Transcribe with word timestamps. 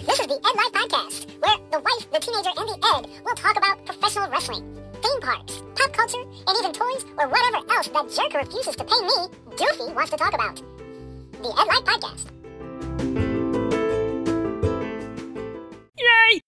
This 0.00 0.18
is 0.18 0.26
the 0.26 0.34
Ed 0.34 0.56
Life 0.56 0.72
Podcast, 0.72 1.40
where 1.40 1.56
the 1.70 1.78
wife, 1.78 2.10
the 2.10 2.18
teenager, 2.18 2.50
and 2.56 2.68
the 2.68 2.78
Ed 2.96 3.24
will 3.24 3.34
talk 3.36 3.56
about 3.56 3.86
professional 3.86 4.28
wrestling, 4.28 4.76
theme 5.00 5.20
parks, 5.20 5.62
pop 5.76 5.92
culture, 5.92 6.20
and 6.20 6.58
even 6.58 6.72
toys 6.72 7.04
or 7.16 7.28
whatever 7.28 7.58
else 7.72 7.86
that 7.86 8.10
jerk 8.10 8.34
refuses 8.34 8.74
to 8.74 8.82
pay 8.82 9.00
me, 9.02 9.28
Doofy, 9.56 9.94
wants 9.94 10.10
to 10.10 10.16
talk 10.16 10.34
about. 10.34 10.56
The 11.40 11.48
Ed 11.48 11.68
Life 11.68 11.84
Podcast. 11.84 12.26
Yay! 15.96 16.40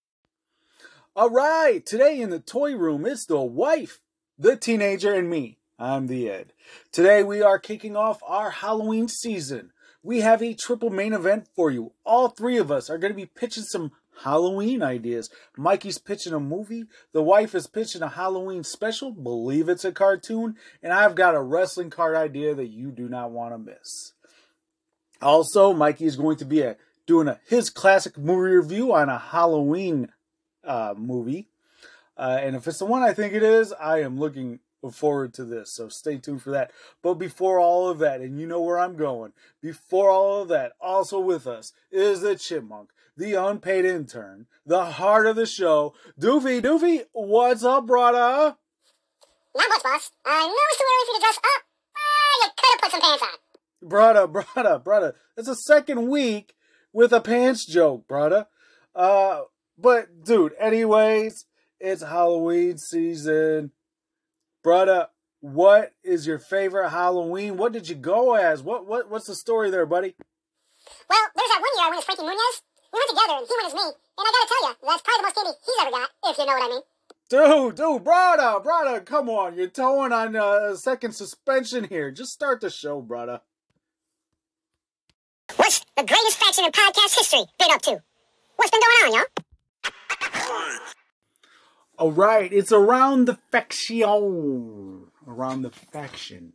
All 1.15 1.31
right, 1.31 1.87
today 1.87 2.21
in 2.21 2.31
the 2.31 2.41
toy 2.41 2.75
room, 2.75 3.07
it's 3.07 3.27
the 3.27 3.41
wife, 3.41 4.01
the 4.37 4.57
teenager, 4.57 5.15
and 5.15 5.31
me. 5.31 5.59
I'm 5.79 6.09
the 6.09 6.29
Ed. 6.29 6.53
Today 6.91 7.23
we 7.23 7.43
are 7.43 7.61
kicking 7.61 7.97
off 7.97 8.20
our 8.27 8.51
Halloween 8.51 9.06
season. 9.06 9.70
We 10.06 10.20
have 10.20 10.41
a 10.41 10.55
triple 10.55 10.91
main 10.91 11.12
event 11.12 11.48
for 11.56 11.69
you. 11.69 11.91
All 12.05 12.28
three 12.28 12.59
of 12.59 12.70
us 12.70 12.88
are 12.88 12.97
going 12.97 13.12
to 13.12 13.16
be 13.16 13.27
pitching 13.27 13.64
some 13.64 13.91
Halloween 14.23 14.80
ideas. 14.80 15.30
Mikey's 15.56 15.98
pitching 15.98 16.33
a 16.33 16.38
movie, 16.38 16.84
the 17.12 17.24
wife 17.24 17.56
is 17.56 17.66
pitching 17.66 18.02
a 18.02 18.09
Halloween 18.09 18.62
special, 18.62 19.11
believe 19.11 19.69
it's 19.69 19.84
a 19.84 19.91
cartoon, 19.91 20.55
and 20.80 20.92
I've 20.92 21.16
got 21.16 21.34
a 21.34 21.42
wrestling 21.42 21.91
card 21.91 22.14
idea 22.14 22.55
that 22.55 22.69
you 22.69 22.92
do 22.92 23.09
not 23.09 23.33
want 23.33 23.52
to 23.52 23.59
miss. 23.59 24.12
Also, 25.20 25.73
Mikey 25.73 26.05
is 26.05 26.14
going 26.14 26.36
to 26.36 26.45
be 26.45 26.61
a, 26.61 26.77
doing 27.09 27.27
a 27.27 27.41
his 27.45 27.69
classic 27.69 28.16
movie 28.16 28.55
review 28.55 28.95
on 28.95 29.09
a 29.09 29.19
Halloween 29.19 30.12
uh, 30.62 30.95
movie. 30.97 31.48
Uh, 32.16 32.38
and 32.41 32.55
if 32.55 32.69
it's 32.69 32.78
the 32.78 32.86
one 32.86 33.02
I 33.02 33.12
think 33.12 33.34
it 33.34 33.42
is, 33.42 33.73
I 33.73 34.02
am 34.02 34.20
looking 34.20 34.61
forward 34.91 35.35
to 35.35 35.45
this. 35.45 35.73
So 35.75 35.89
stay 35.89 36.19
tuned 36.19 36.43
for 36.43 36.51
that. 36.51 36.71
But 37.03 37.15
before 37.15 37.59
all 37.59 37.89
of 37.89 37.99
that, 37.99 38.21
and 38.21 38.41
you 38.41 38.47
know 38.47 38.61
where 38.61 38.79
I'm 38.79 38.97
going, 38.97 39.33
before 39.62 40.11
all 40.11 40.43
of 40.43 40.48
that, 40.48 40.73
also 40.81 41.19
with 41.19 41.47
us 41.47 41.73
is 41.91 42.20
the 42.20 42.37
chipmunk, 42.37 42.91
the 43.17 43.34
unpaid 43.34 43.84
intern, 43.84 44.47
the 44.65 44.84
heart 44.84 45.27
of 45.27 45.37
the 45.37 45.47
show, 45.47 45.95
Doofy. 46.20 46.61
Doofy, 46.61 47.05
what's 47.12 47.65
up, 47.65 47.87
brother? 47.87 48.56
Not 49.56 49.69
much, 49.69 49.83
boss. 49.83 50.11
I 50.25 50.47
know 50.47 50.55
it's 50.55 50.78
too 50.78 50.84
early 50.84 51.06
for 51.06 51.12
you 51.12 51.19
to 51.19 51.21
dress 51.21 51.39
up. 51.39 51.62
Ah, 51.97 52.45
you 52.45 52.50
could 52.56 52.71
have 52.73 52.81
put 52.81 52.91
some 52.91 53.00
pants 53.00 53.23
on. 53.23 53.89
Brother, 53.89 54.27
brother, 54.55 54.78
brother. 54.78 55.15
It's 55.37 55.48
the 55.48 55.55
second 55.55 56.09
week 56.09 56.55
with 56.93 57.12
a 57.12 57.21
pants 57.21 57.65
joke, 57.65 58.06
brother. 58.06 58.47
Uh, 58.95 59.43
but 59.78 60.25
dude, 60.25 60.55
anyways, 60.59 61.47
it's 61.81 62.03
Halloween 62.03 62.78
season. 62.78 63.73
Brother, 64.67 65.06
what 65.39 65.92
is 66.03 66.27
your 66.27 66.41
favorite 66.41 66.91
Halloween? 66.91 67.56
What 67.56 67.72
did 67.72 67.89
you 67.89 67.95
go 67.95 68.34
as? 68.34 68.64
What 68.64 68.84
what 68.84 69.09
what's 69.09 69.28
the 69.28 69.36
story 69.36 69.70
there, 69.70 69.86
buddy? 69.86 70.17
Well, 71.09 71.27
there's 71.36 71.48
that 71.50 71.61
one 71.61 71.70
year 71.77 71.86
I 71.86 71.91
went 71.91 71.98
as 72.00 72.05
Frankie 72.05 72.22
Muniz. 72.25 72.62
We 72.92 72.98
went 72.98 73.11
together, 73.11 73.39
and 73.39 73.47
he 73.47 73.55
went 73.55 73.69
as 73.69 73.75
me. 73.75 73.87
And 73.87 74.27
I 74.27 74.33
gotta 74.34 74.48
tell 74.48 74.69
you, 74.69 74.75
that's 74.83 75.03
probably 75.03 75.19
the 75.19 75.22
most 75.22 75.34
candy 75.37 75.53
he's 75.64 75.83
ever 75.83 75.91
got, 75.92 76.11
if 76.25 76.39
you 76.39 76.47
know 76.47 76.53
what 76.53 76.67
I 76.67 76.75
mean. 76.75 76.83
Dude, 77.31 77.77
dude, 77.77 78.03
brother, 78.03 78.59
brother, 78.59 79.00
come 79.03 79.31
on. 79.31 79.55
You're 79.55 79.69
towing 79.69 80.11
on 80.11 80.34
uh, 80.34 80.75
second 80.75 81.14
suspension 81.14 81.84
here. 81.84 82.11
Just 82.11 82.33
start 82.33 82.61
the 82.61 82.69
show, 82.69 83.00
brother. 83.00 83.42
What's 85.55 85.78
the 85.97 86.03
greatest 86.03 86.39
faction 86.39 86.64
in 86.64 86.72
podcast 86.72 87.17
history 87.17 87.44
been 87.61 87.70
up 87.70 87.83
to? 87.83 88.03
What's 88.56 88.72
been 88.72 88.81
going 88.81 89.14
on, 89.14 89.14
y'all? 89.14 89.47
All 91.98 92.12
right, 92.12 92.52
it's 92.52 92.72
around 92.72 93.25
the 93.25 93.39
faction. 93.50 94.02
Around 95.27 95.62
the 95.62 95.70
faction. 95.70 96.53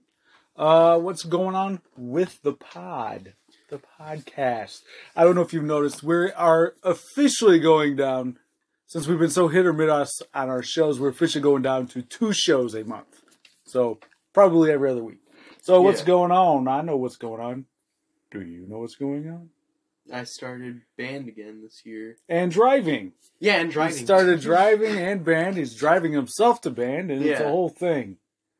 Uh, 0.55 0.99
what's 0.99 1.23
going 1.23 1.55
on 1.55 1.81
with 1.97 2.41
the 2.43 2.53
pod? 2.53 3.33
The 3.69 3.79
podcast. 3.99 4.81
I 5.15 5.23
don't 5.23 5.33
know 5.35 5.41
if 5.41 5.53
you've 5.53 5.63
noticed, 5.63 6.03
we 6.03 6.31
are 6.31 6.75
officially 6.83 7.59
going 7.59 7.95
down. 7.95 8.37
Since 8.85 9.07
we've 9.07 9.17
been 9.17 9.29
so 9.29 9.47
hit 9.47 9.65
or 9.65 9.73
miss 9.73 10.21
on 10.33 10.49
our 10.49 10.61
shows, 10.61 10.99
we're 10.99 11.09
officially 11.09 11.41
going 11.41 11.61
down 11.63 11.87
to 11.87 12.01
two 12.01 12.33
shows 12.33 12.75
a 12.75 12.83
month. 12.83 13.21
So 13.65 13.99
probably 14.33 14.69
every 14.71 14.91
other 14.91 15.03
week. 15.03 15.19
So 15.61 15.81
what's 15.81 16.01
Yeah. 16.01 16.07
going 16.07 16.31
on? 16.31 16.67
I 16.67 16.81
know 16.81 16.97
what's 16.97 17.15
going 17.15 17.41
on. 17.41 17.65
Do 18.31 18.41
you 18.41 18.65
know 18.67 18.79
what's 18.79 18.95
going 18.95 19.27
on? 19.29 19.49
I 20.11 20.23
started 20.23 20.81
band 20.97 21.27
again 21.27 21.61
this 21.61 21.81
year. 21.85 22.17
And 22.29 22.51
driving. 22.51 23.13
Yeah, 23.39 23.59
and 23.61 23.71
driving. 23.71 23.97
He 23.97 24.03
started 24.05 24.39
driving 24.51 24.97
and 24.97 25.23
band. 25.23 25.57
He's 25.57 25.75
driving 25.75 26.13
himself 26.13 26.61
to 26.61 26.69
band, 26.71 27.11
and 27.11 27.23
it's 27.23 27.39
a 27.41 27.47
whole 27.47 27.69
thing. 27.69 28.17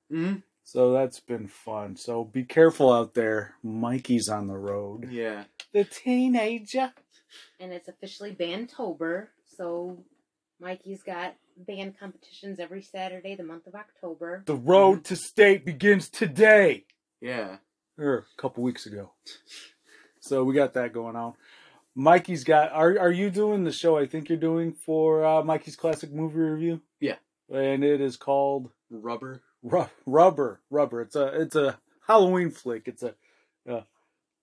hmm 0.09 0.35
So 0.63 0.91
that's 0.93 1.19
been 1.19 1.47
fun. 1.47 1.95
So 1.95 2.23
be 2.23 2.43
careful 2.43 2.91
out 2.91 3.13
there. 3.13 3.55
Mikey's 3.63 4.29
on 4.29 4.47
the 4.47 4.57
road. 4.57 5.09
Yeah. 5.11 5.45
The 5.73 5.83
teenager. 5.85 6.93
and 7.59 7.71
it's 7.71 7.87
officially 7.87 8.33
Bandtober. 8.35 9.27
So 9.57 10.03
Mikey's 10.59 11.03
got 11.03 11.35
band 11.57 11.97
competitions 11.99 12.59
every 12.59 12.81
Saturday, 12.81 13.35
the 13.35 13.43
month 13.43 13.67
of 13.67 13.75
October. 13.75 14.43
The 14.45 14.55
road 14.55 15.03
to 15.05 15.15
state 15.15 15.65
begins 15.65 16.09
today. 16.09 16.85
Yeah. 17.19 17.57
Or 17.97 18.25
a 18.37 18.41
couple 18.41 18.63
weeks 18.63 18.85
ago. 18.85 19.11
So 20.21 20.43
we 20.43 20.53
got 20.55 20.73
that 20.75 20.93
going 20.93 21.15
on. 21.15 21.33
Mikey's 21.95 22.43
got. 22.43 22.71
Are 22.71 22.97
are 22.97 23.11
you 23.11 23.29
doing 23.29 23.63
the 23.65 23.71
show? 23.71 23.97
I 23.97 24.05
think 24.05 24.29
you're 24.29 24.37
doing 24.37 24.71
for 24.71 25.25
uh, 25.25 25.43
Mikey's 25.43 25.75
classic 25.75 26.11
movie 26.13 26.39
review. 26.39 26.81
Yeah. 26.99 27.15
and 27.53 27.83
it 27.83 27.99
is 27.99 28.15
called 28.15 28.69
Rubber. 28.89 29.41
Ru- 29.63 29.89
Rubber. 30.05 30.61
Rubber. 30.69 31.01
It's 31.01 31.15
a 31.15 31.41
it's 31.41 31.55
a 31.55 31.77
Halloween 32.07 32.49
flick. 32.51 32.87
It's 32.87 33.03
a 33.03 33.15
a, 33.67 33.83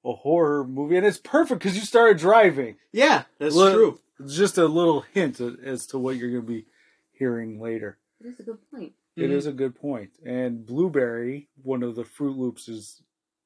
a 0.04 0.12
horror 0.12 0.64
movie, 0.64 0.96
and 0.96 1.06
it's 1.06 1.18
perfect 1.18 1.60
because 1.62 1.76
you 1.76 1.84
started 1.84 2.18
driving. 2.18 2.76
Yeah, 2.92 3.22
that's 3.38 3.54
Look- 3.54 3.74
true. 3.74 4.00
Just 4.26 4.58
a 4.58 4.66
little 4.66 5.02
hint 5.14 5.40
as 5.40 5.86
to 5.86 5.98
what 5.98 6.16
you're 6.16 6.30
going 6.32 6.42
to 6.42 6.48
be 6.48 6.66
hearing 7.12 7.60
later. 7.60 7.98
It 8.20 8.26
is 8.26 8.40
a 8.40 8.42
good 8.42 8.58
point. 8.68 8.92
It 9.16 9.30
Mhm. 9.30 9.32
is 9.32 9.46
a 9.46 9.52
good 9.52 9.76
point. 9.76 10.10
And 10.26 10.66
Blueberry, 10.66 11.46
one 11.62 11.84
of 11.84 11.94
the 11.94 12.04
Fruit 12.04 12.36
Loops, 12.36 12.68
is 12.68 13.00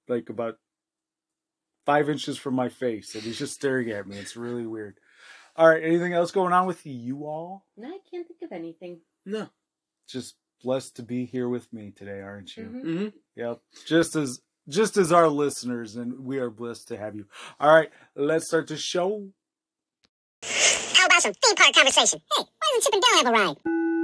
like 0.08 0.30
about 0.30 0.58
five 1.86 2.08
inches 2.08 2.38
from 2.38 2.54
my 2.54 2.68
face, 2.68 3.14
and 3.14 3.22
he's 3.24 3.38
just 3.38 3.54
staring 3.54 3.90
at 3.90 4.06
me. 4.06 4.16
It's 4.18 4.36
really 4.36 4.66
weird. 4.66 4.98
All 5.56 5.68
right, 5.68 5.82
anything 5.82 6.12
else 6.14 6.30
going 6.30 6.52
on 6.52 6.66
with 6.66 6.86
you 6.86 7.24
all? 7.26 7.66
No, 7.76 7.88
I 7.88 7.98
can't 8.10 8.26
think 8.26 8.40
of 8.42 8.52
anything. 8.52 9.00
No. 9.26 9.48
Just 10.08 10.36
blessed 10.62 10.96
to 10.96 11.02
be 11.02 11.24
here 11.26 11.48
with 11.48 11.72
me 11.72 11.90
today, 11.90 12.20
aren't 12.20 12.56
you? 12.56 12.64
Mhm. 12.64 12.82
hmm 12.82 13.08
Yep. 13.36 13.60
Just 13.86 14.16
as 14.16 14.40
just 14.68 14.96
as 14.96 15.10
our 15.10 15.28
listeners, 15.28 15.96
and 15.96 16.20
we 16.24 16.38
are 16.38 16.48
blessed 16.48 16.86
to 16.88 16.96
have 16.96 17.16
you. 17.16 17.26
All 17.58 17.74
right, 17.74 17.90
let's 18.14 18.46
start 18.46 18.68
the 18.68 18.76
show. 18.76 19.28
How 20.44 21.06
about 21.06 21.22
some 21.22 21.32
theme 21.32 21.56
park 21.56 21.74
conversation? 21.74 22.20
Hey, 22.36 22.44
why 22.44 22.76
doesn't 22.76 22.82
Chip 22.84 22.94
and 22.94 23.02
Dale 23.02 23.16
have 23.16 23.26
a 23.26 23.30
ride? 23.32 24.01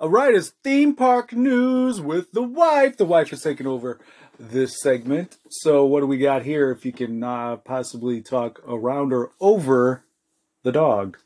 All 0.00 0.08
right, 0.10 0.32
it's 0.32 0.50
theme 0.62 0.94
park 0.94 1.32
news 1.32 2.00
with 2.00 2.30
the 2.30 2.42
wife. 2.42 2.96
The 2.96 3.04
wife 3.04 3.32
is 3.32 3.42
taking 3.42 3.66
over 3.66 3.98
this 4.38 4.80
segment. 4.80 5.38
So, 5.50 5.84
what 5.86 6.00
do 6.00 6.06
we 6.06 6.18
got 6.18 6.44
here? 6.44 6.70
If 6.70 6.86
you 6.86 6.92
can 6.92 7.24
uh, 7.24 7.56
possibly 7.56 8.20
talk 8.22 8.60
around 8.64 9.12
or 9.12 9.32
over 9.40 10.04
the 10.62 10.70
dog. 10.70 11.18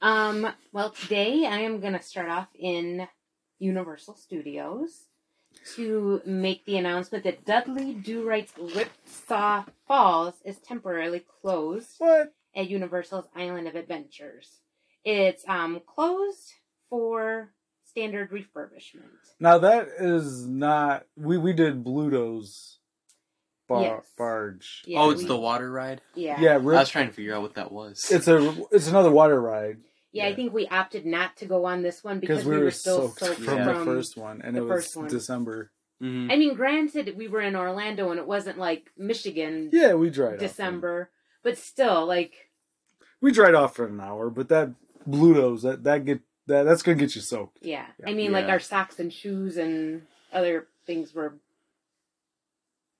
Um, 0.00 0.48
well, 0.72 0.90
today 0.90 1.44
I 1.44 1.58
am 1.58 1.80
going 1.80 1.92
to 1.92 2.02
start 2.02 2.30
off 2.30 2.48
in 2.58 3.06
Universal 3.58 4.16
Studios 4.16 5.04
to 5.74 6.22
make 6.24 6.64
the 6.64 6.78
announcement 6.78 7.24
that 7.24 7.44
Dudley 7.44 7.92
Do 7.92 8.26
Right's 8.26 8.52
Ripsaw 8.52 9.66
Falls 9.86 10.34
is 10.42 10.56
temporarily 10.58 11.22
closed 11.42 11.90
What? 11.98 12.32
at 12.54 12.70
Universal's 12.70 13.26
Island 13.36 13.68
of 13.68 13.74
Adventures. 13.74 14.60
It's 15.04 15.44
um 15.46 15.80
closed 15.86 16.52
for 16.88 17.50
standard 17.96 18.30
refurbishment. 18.30 19.08
Now 19.40 19.58
that 19.58 19.88
is 19.98 20.46
not. 20.46 21.06
We 21.16 21.38
we 21.38 21.52
did 21.54 21.82
Bluto's 21.82 22.78
bar, 23.68 23.82
Yes. 23.82 24.12
barge. 24.18 24.82
Yeah, 24.86 25.00
oh, 25.00 25.10
it's 25.10 25.22
we- 25.22 25.28
the 25.28 25.36
water 25.36 25.70
ride? 25.70 26.02
yeah. 26.14 26.38
Yeah, 26.40 26.54
I 26.54 26.58
was 26.58 26.90
trying 26.90 27.08
to 27.08 27.12
figure 27.14 27.34
out 27.34 27.42
what 27.42 27.54
that 27.54 27.72
was. 27.72 28.10
it's 28.10 28.28
a 28.28 28.54
it's 28.70 28.88
another 28.88 29.10
water 29.10 29.40
ride 29.40 29.78
Yeah, 30.12 30.24
Yeah. 30.26 30.32
I 30.32 30.34
think 30.34 30.52
we 30.52 30.66
opted 30.68 31.06
not 31.06 31.36
to 31.38 31.46
go 31.46 31.64
on 31.64 31.82
this 31.82 32.04
one 32.04 32.20
because 32.20 32.44
because 32.44 32.46
we, 32.48 32.58
were 32.58 32.70
still 32.70 33.08
soaked 33.08 33.20
soaked 33.20 33.40
from 33.40 33.58
Yeah. 33.58 33.72
the 33.72 33.84
first 33.84 34.16
one, 34.16 34.42
and 34.42 34.56
it 34.56 34.60
was 34.60 34.70
first 34.70 34.96
one. 34.96 35.08
December. 35.08 35.70
hmm 36.00 36.28
I 36.30 36.36
mean, 36.36 36.54
granted, 36.54 37.16
we 37.16 37.28
were 37.28 37.40
in 37.40 37.56
Orlando 37.56 38.10
and 38.10 38.20
it 38.20 38.26
wasn't 38.26 38.58
like 38.58 38.92
Michigan 38.98 39.70
Yeah, 39.72 39.94
we 39.94 40.10
dried 40.10 40.34
off. 40.34 40.40
December, 40.40 41.10
but 41.42 41.56
still, 41.56 42.04
like, 42.06 42.50
We 43.22 43.32
dried 43.32 43.54
off 43.54 43.74
for 43.74 43.86
an 43.86 43.98
hour, 44.00 44.28
but 44.28 44.48
that 44.50 44.72
Bluto's 45.06 45.62
that 45.62 45.84
that 45.84 46.04
get 46.04 46.20
that 46.46 46.62
that's 46.64 46.82
gonna 46.82 46.96
get 46.98 47.14
you 47.14 47.20
soaked. 47.20 47.58
yeah. 47.62 47.86
Yeah. 47.98 48.08
I 48.10 48.14
mean, 48.14 48.32
like 48.32 48.46
our 48.46 48.60
socks 48.60 48.98
and 48.98 49.12
shoes 49.12 49.56
and 49.56 50.02
other 50.32 50.66
things 50.86 51.14
were 51.14 51.34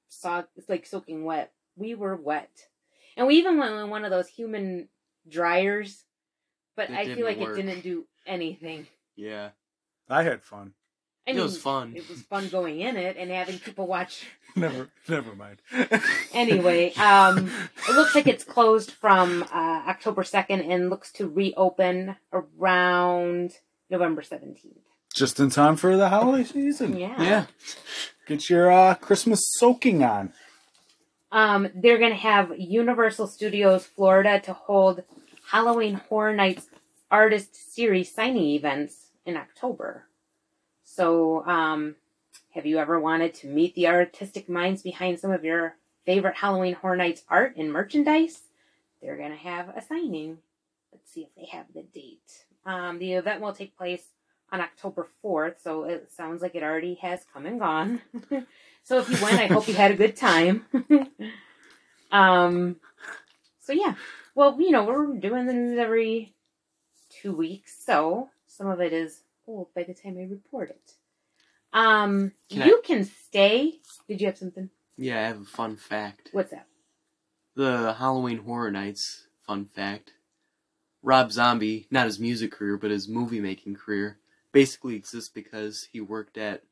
so 0.08 0.44
it's 0.56 0.68
like 0.68 0.86
soaking 0.86 1.24
wet. 1.24 1.52
We 1.76 1.94
were 1.94 2.16
wet, 2.16 2.50
and 3.16 3.26
we 3.26 3.36
even 3.36 3.58
went 3.58 3.74
in 3.74 3.90
one 3.90 4.04
of 4.04 4.10
those 4.10 4.28
human 4.28 4.88
dryers, 5.28 6.04
but 6.74 6.90
It 6.90 6.96
I 6.96 7.14
feel 7.14 7.26
like 7.26 7.38
work. 7.38 7.58
it 7.58 7.62
didn't 7.62 7.82
do 7.82 8.06
anything. 8.26 8.86
Yeah. 9.14 9.50
I 10.08 10.22
had 10.22 10.42
fun. 10.42 10.72
I 11.26 11.32
It 11.32 11.42
was 11.42 11.58
fun. 11.58 11.94
It 11.96 12.08
was 12.08 12.22
fun 12.22 12.48
going 12.48 12.80
in 12.80 12.96
it 12.96 13.16
and 13.16 13.30
having 13.30 13.58
people 13.58 13.86
watch. 13.86 14.26
never, 14.56 14.88
never 15.08 15.34
mind. 15.34 15.58
Anyway, 16.32 16.92
um, 16.96 17.50
it 17.88 17.94
looks 17.94 18.14
like 18.14 18.26
it's 18.26 18.44
closed 18.44 18.90
from 18.90 19.42
uh, 19.44 19.82
October 19.88 20.22
2nd 20.22 20.70
and 20.70 20.90
looks 20.90 21.10
to 21.12 21.26
reopen 21.26 22.16
around 22.30 23.52
November 23.88 24.20
17th. 24.20 24.76
Just 25.14 25.40
in 25.40 25.48
time 25.48 25.76
for 25.76 25.96
the 25.96 26.10
holiday 26.10 26.44
season. 26.44 26.98
Yeah. 26.98 27.22
Yeah. 27.22 27.46
Get 28.26 28.50
your 28.50 28.70
uh, 28.70 28.94
Christmas 28.96 29.40
soaking 29.58 30.04
on. 30.04 30.34
Um, 31.32 31.68
they're 31.74 31.98
going 31.98 32.10
to 32.10 32.16
have 32.16 32.52
Universal 32.58 33.28
Studios 33.28 33.86
Florida 33.86 34.40
to 34.40 34.52
hold 34.52 35.04
Halloween 35.50 35.94
Horror 36.08 36.34
Nights 36.34 36.68
Artist 37.10 37.74
Series 37.74 38.12
signing 38.12 38.50
events 38.50 39.10
in 39.24 39.36
October. 39.36 40.06
So, 40.96 41.44
um, 41.44 41.96
have 42.54 42.64
you 42.64 42.78
ever 42.78 42.98
wanted 42.98 43.34
to 43.34 43.48
meet 43.48 43.74
the 43.74 43.88
artistic 43.88 44.48
minds 44.48 44.82
behind 44.82 45.20
some 45.20 45.30
of 45.30 45.44
your 45.44 45.76
favorite 46.06 46.36
Halloween 46.36 46.72
Horror 46.72 46.96
Nights 46.96 47.22
art 47.28 47.54
and 47.58 47.70
merchandise? 47.70 48.40
They're 49.02 49.18
going 49.18 49.32
to 49.32 49.36
have 49.36 49.68
a 49.76 49.82
signing. 49.82 50.38
Let's 50.90 51.12
see 51.12 51.24
if 51.24 51.34
they 51.36 51.54
have 51.54 51.66
the 51.74 51.82
date. 51.82 52.46
Um, 52.64 52.98
the 52.98 53.12
event 53.12 53.42
will 53.42 53.52
take 53.52 53.76
place 53.76 54.04
on 54.50 54.62
October 54.62 55.06
4th, 55.22 55.56
so 55.62 55.84
it 55.84 56.10
sounds 56.16 56.40
like 56.40 56.54
it 56.54 56.62
already 56.62 56.94
has 56.94 57.26
come 57.30 57.44
and 57.44 57.60
gone. 57.60 58.00
so 58.82 58.98
if 59.00 59.10
you 59.10 59.22
went, 59.22 59.38
I 59.38 59.48
hope 59.48 59.68
you 59.68 59.74
had 59.74 59.90
a 59.90 59.96
good 59.96 60.16
time. 60.16 60.64
um, 62.10 62.76
so 63.60 63.74
yeah. 63.74 63.96
Well, 64.34 64.58
you 64.58 64.70
know, 64.70 64.84
we're 64.84 65.18
doing 65.18 65.44
news 65.44 65.78
every 65.78 66.32
two 67.10 67.36
weeks, 67.36 67.76
so 67.84 68.30
some 68.46 68.68
of 68.68 68.80
it 68.80 68.94
is 68.94 69.20
old 69.46 69.72
by 69.74 69.82
the 69.82 69.94
time 69.94 70.16
I 70.18 70.24
report 70.24 70.70
it. 70.70 70.92
Um, 71.72 72.32
Can 72.50 72.66
you 72.66 72.80
can 72.84 73.04
stay. 73.04 73.80
Did 74.08 74.20
you 74.20 74.26
have 74.28 74.38
something? 74.38 74.70
Yeah, 74.96 75.18
I 75.18 75.26
have 75.26 75.42
a 75.42 75.44
fun 75.44 75.76
fact. 75.76 76.30
What's 76.32 76.50
that? 76.50 76.66
The 77.54 77.94
Halloween 77.94 78.38
Horror 78.38 78.70
Nights 78.70 79.26
fun 79.46 79.66
fact. 79.66 80.12
Rob 81.02 81.30
Zombie, 81.30 81.86
not 81.90 82.06
his 82.06 82.18
music 82.18 82.50
career, 82.52 82.76
but 82.76 82.90
his 82.90 83.08
movie 83.08 83.40
making 83.40 83.76
career, 83.76 84.18
basically 84.52 84.96
exists 84.96 85.28
because 85.28 85.88
he 85.92 86.00
worked 86.00 86.36
at 86.36 86.64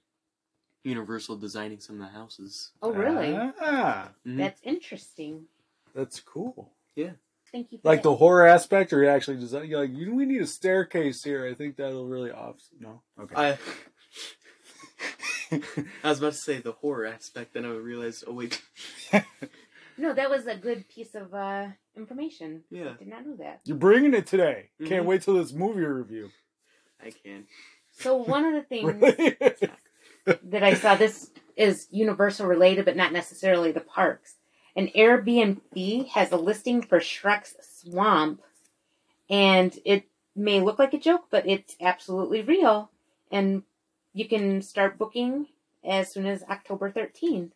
Universal 0.82 1.36
designing 1.36 1.80
some 1.80 1.96
of 2.00 2.02
the 2.02 2.18
houses. 2.18 2.72
Oh, 2.82 2.92
really? 2.92 3.34
Ah, 3.60 4.10
Mhm. 4.26 4.36
That's 4.38 4.60
interesting. 4.62 5.46
that's 5.94 6.20
cool. 6.20 6.72
Thank 7.54 7.70
you. 7.70 7.78
Like 7.84 8.02
that. 8.02 8.08
the 8.08 8.16
horror 8.16 8.44
aspect, 8.48 8.92
or 8.92 9.00
you 9.04 9.08
actually 9.08 9.36
design? 9.38 9.66
You're 9.68 9.82
like, 9.82 9.90
we 9.90 10.26
need 10.26 10.42
a 10.42 10.46
staircase 10.46 11.22
here. 11.22 11.46
I 11.46 11.54
think 11.54 11.76
that'll 11.76 12.04
really 12.08 12.32
off. 12.32 12.56
No, 12.80 13.02
okay. 13.20 13.34
I 13.36 13.58
I 16.02 16.08
was 16.08 16.18
about 16.18 16.32
to 16.32 16.38
say 16.38 16.58
the 16.58 16.72
horror 16.72 17.06
aspect, 17.06 17.54
then 17.54 17.64
I 17.64 17.68
realized, 17.68 18.24
oh 18.26 18.32
wait, 18.32 18.60
No, 19.96 20.12
that 20.12 20.28
was 20.28 20.46
a 20.48 20.56
good 20.56 20.88
piece 20.88 21.14
of 21.14 21.32
uh, 21.32 21.68
information. 21.96 22.64
Yeah. 22.70 22.90
I 22.90 22.96
did 22.98 23.06
not 23.06 23.24
know 23.24 23.36
that. 23.36 23.60
You're 23.64 23.76
bringing 23.76 24.14
it 24.14 24.26
today. 24.26 24.70
Can't 24.84 25.04
Mhm. 25.04 25.06
wait 25.06 25.22
till 25.22 25.34
this 25.34 25.52
movie 25.52 25.84
review. 25.84 26.30
I 27.00 27.10
can. 27.12 27.46
So 27.92 28.16
one 28.16 28.44
of 28.44 28.54
the 28.54 28.62
things 28.62 28.92
Really? 29.00 29.36
that 30.42 30.62
I 30.64 30.74
saw 30.74 30.96
this 30.96 31.30
is 31.56 31.86
Universal 31.92 32.48
related, 32.48 32.84
but 32.84 32.96
not 32.96 33.12
necessarily 33.12 33.70
the 33.70 33.80
parks. 33.80 34.34
An 34.76 34.88
Airbnb 34.96 36.08
has 36.08 36.32
a 36.32 36.36
listing 36.36 36.82
for 36.82 36.98
Shrek's 36.98 37.54
Swamp, 37.60 38.42
and 39.30 39.78
it 39.84 40.04
may 40.34 40.60
look 40.60 40.78
like 40.78 40.94
a 40.94 40.98
joke, 40.98 41.26
but 41.30 41.46
it's 41.48 41.76
absolutely 41.80 42.42
real. 42.42 42.90
And 43.30 43.62
you 44.12 44.26
can 44.28 44.62
start 44.62 44.98
booking 44.98 45.46
as 45.84 46.10
soon 46.12 46.26
as 46.26 46.42
October 46.44 46.90
13th. 46.90 47.52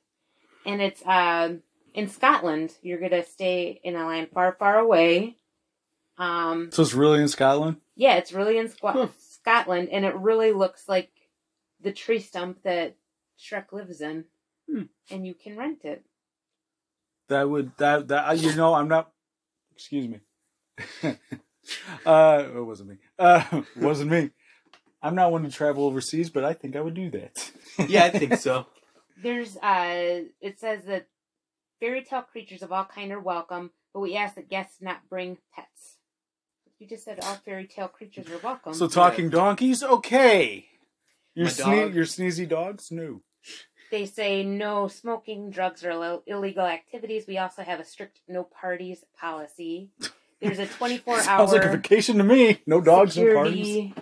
And 0.66 0.80
it's 0.82 1.02
um 1.06 1.62
in 1.94 2.08
Scotland. 2.08 2.74
You're 2.82 2.98
going 2.98 3.10
to 3.12 3.24
stay 3.24 3.80
in 3.82 3.96
a 3.96 4.06
land 4.06 4.28
far, 4.32 4.52
far 4.58 4.78
away. 4.78 5.36
Um, 6.18 6.70
so 6.72 6.82
it's 6.82 6.94
really 6.94 7.20
in 7.20 7.28
Scotland. 7.28 7.76
yeah, 7.96 8.16
it's 8.16 8.32
really 8.32 8.58
in 8.58 8.66
Squ- 8.68 8.92
Huh. 8.92 9.08
Scotland, 9.18 9.88
and 9.90 10.04
it 10.04 10.14
really 10.16 10.52
looks 10.52 10.88
like 10.88 11.10
the 11.80 11.92
tree 11.92 12.18
stump 12.20 12.62
that 12.64 12.96
Shrek 13.40 13.72
lives 13.72 14.00
in, 14.00 14.24
Hmm. 14.68 14.82
and 15.10 15.24
you 15.26 15.34
can 15.34 15.56
rent 15.56 15.84
it. 15.84 16.04
That 17.28 17.48
would 17.48 17.72
that 17.78 18.08
that 18.08 18.28
uh, 18.28 18.32
you 18.32 18.54
know 18.56 18.74
I'm 18.74 18.88
not. 18.88 19.10
Excuse 19.74 20.08
me. 20.08 20.20
uh, 22.06 22.44
it 22.56 22.64
wasn't 22.64 22.90
me. 22.90 22.96
Uh, 23.18 23.44
it 23.52 23.64
wasn't 23.76 24.10
me. 24.10 24.30
I'm 25.02 25.14
not 25.14 25.30
one 25.30 25.44
to 25.44 25.50
travel 25.50 25.84
overseas, 25.84 26.30
but 26.30 26.44
I 26.44 26.52
think 26.54 26.74
I 26.74 26.80
would 26.80 26.94
do 26.94 27.10
that. 27.10 27.50
Yeah, 27.88 28.04
I 28.06 28.10
think 28.10 28.34
so. 28.38 28.66
There's 29.22 29.56
uh, 29.56 30.22
it 30.40 30.58
says 30.58 30.84
that 30.86 31.06
fairy 31.78 32.02
tale 32.02 32.22
creatures 32.22 32.62
of 32.62 32.72
all 32.72 32.84
kind 32.84 33.12
are 33.12 33.20
welcome, 33.20 33.70
but 33.94 34.00
we 34.00 34.16
ask 34.16 34.34
that 34.34 34.48
guests 34.50 34.78
not 34.80 35.08
bring 35.08 35.38
pets. 35.54 35.98
You 36.80 36.88
just 36.88 37.04
said 37.04 37.20
all 37.22 37.36
fairy 37.44 37.68
tale 37.68 37.86
creatures 37.86 38.28
are 38.30 38.38
welcome. 38.38 38.74
So 38.74 38.88
talking 38.88 39.30
donkeys, 39.30 39.84
okay. 39.84 40.66
Your 41.36 41.46
My 41.46 41.50
sne- 41.52 41.82
dog. 41.84 41.94
your 41.94 42.04
sneezy 42.04 42.48
dogs, 42.48 42.90
no. 42.90 43.22
They 43.90 44.06
say 44.06 44.42
no 44.42 44.88
smoking, 44.88 45.50
drugs, 45.50 45.84
or 45.84 46.20
illegal 46.26 46.64
activities. 46.66 47.26
We 47.26 47.38
also 47.38 47.62
have 47.62 47.80
a 47.80 47.84
strict 47.84 48.20
no 48.28 48.44
parties 48.44 49.04
policy. 49.18 49.90
There's 50.40 50.58
a 50.58 50.66
24 50.78 51.14
hour. 51.14 51.20
Sounds 51.22 51.52
like 51.52 51.64
a 51.64 51.70
vacation 51.70 52.18
to 52.18 52.24
me. 52.24 52.60
No 52.66 52.80
dogs, 52.80 53.16
no 53.16 53.34
parties. 53.34 53.92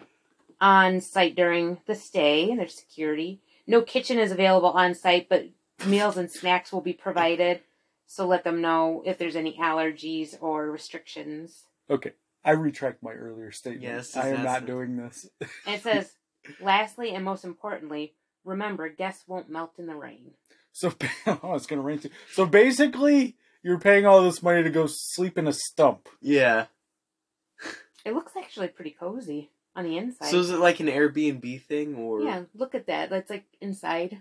on 0.61 1.01
site 1.01 1.37
during 1.37 1.79
the 1.87 1.95
stay. 1.95 2.55
There's 2.55 2.75
security. 2.75 3.41
No 3.67 3.83
kitchen 3.83 4.19
is 4.19 4.31
available 4.33 4.71
on 4.71 4.95
site, 4.95 5.29
but 5.29 5.47
meals 5.87 6.17
and 6.17 6.31
snacks 6.31 6.73
will 6.73 6.81
be 6.81 6.93
provided. 6.93 7.61
So 8.07 8.27
let 8.27 8.45
them 8.45 8.61
know 8.61 9.03
if 9.05 9.19
there's 9.19 9.35
any 9.37 9.57
allergies 9.57 10.37
or 10.41 10.71
restrictions. 10.71 11.65
Okay, 11.91 12.13
I 12.45 12.53
retract 12.53 13.03
my 13.03 13.13
earlier 13.13 13.51
statement. 13.51 13.83
Yes, 13.83 14.17
I 14.17 14.29
am 14.29 14.45
not 14.45 14.63
it. 14.63 14.67
doing 14.67 14.97
this. 14.97 15.29
And 15.67 15.75
it 15.75 15.83
says, 15.83 16.13
lastly 16.61 17.11
and 17.11 17.25
most 17.25 17.45
importantly, 17.45 18.15
remember 18.47 18.89
guests 18.89 19.25
won't 19.27 19.51
melt 19.51 19.73
in 19.79 19.87
the 19.87 19.95
rain. 19.95 20.31
So 20.73 20.95
oh, 21.27 21.55
it's 21.55 21.67
gonna 21.67 21.83
rain 21.83 21.99
too. 21.99 22.11
So 22.33 22.47
basically, 22.47 23.37
you're 23.63 23.79
paying 23.79 24.07
all 24.07 24.23
this 24.23 24.43
money 24.43 24.63
to 24.63 24.71
go 24.71 24.87
sleep 24.89 25.37
in 25.37 25.47
a 25.47 25.53
stump. 25.53 26.09
Yeah. 26.23 26.67
It 28.05 28.15
looks 28.15 28.33
actually 28.37 28.69
pretty 28.69 28.93
cozy 28.93 29.51
on 29.75 29.85
the 29.85 29.99
inside. 29.99 30.29
So 30.29 30.39
is 30.39 30.51
it 30.51 30.61
like 30.61 30.81
an 30.81 30.87
Airbnb 30.87 31.63
thing, 31.63 31.97
or 31.97 32.23
yeah, 32.23 32.43
look 32.55 32.75
at 32.75 32.87
that. 32.87 33.11
That's 33.11 33.29
like 33.29 33.45
inside. 33.61 34.19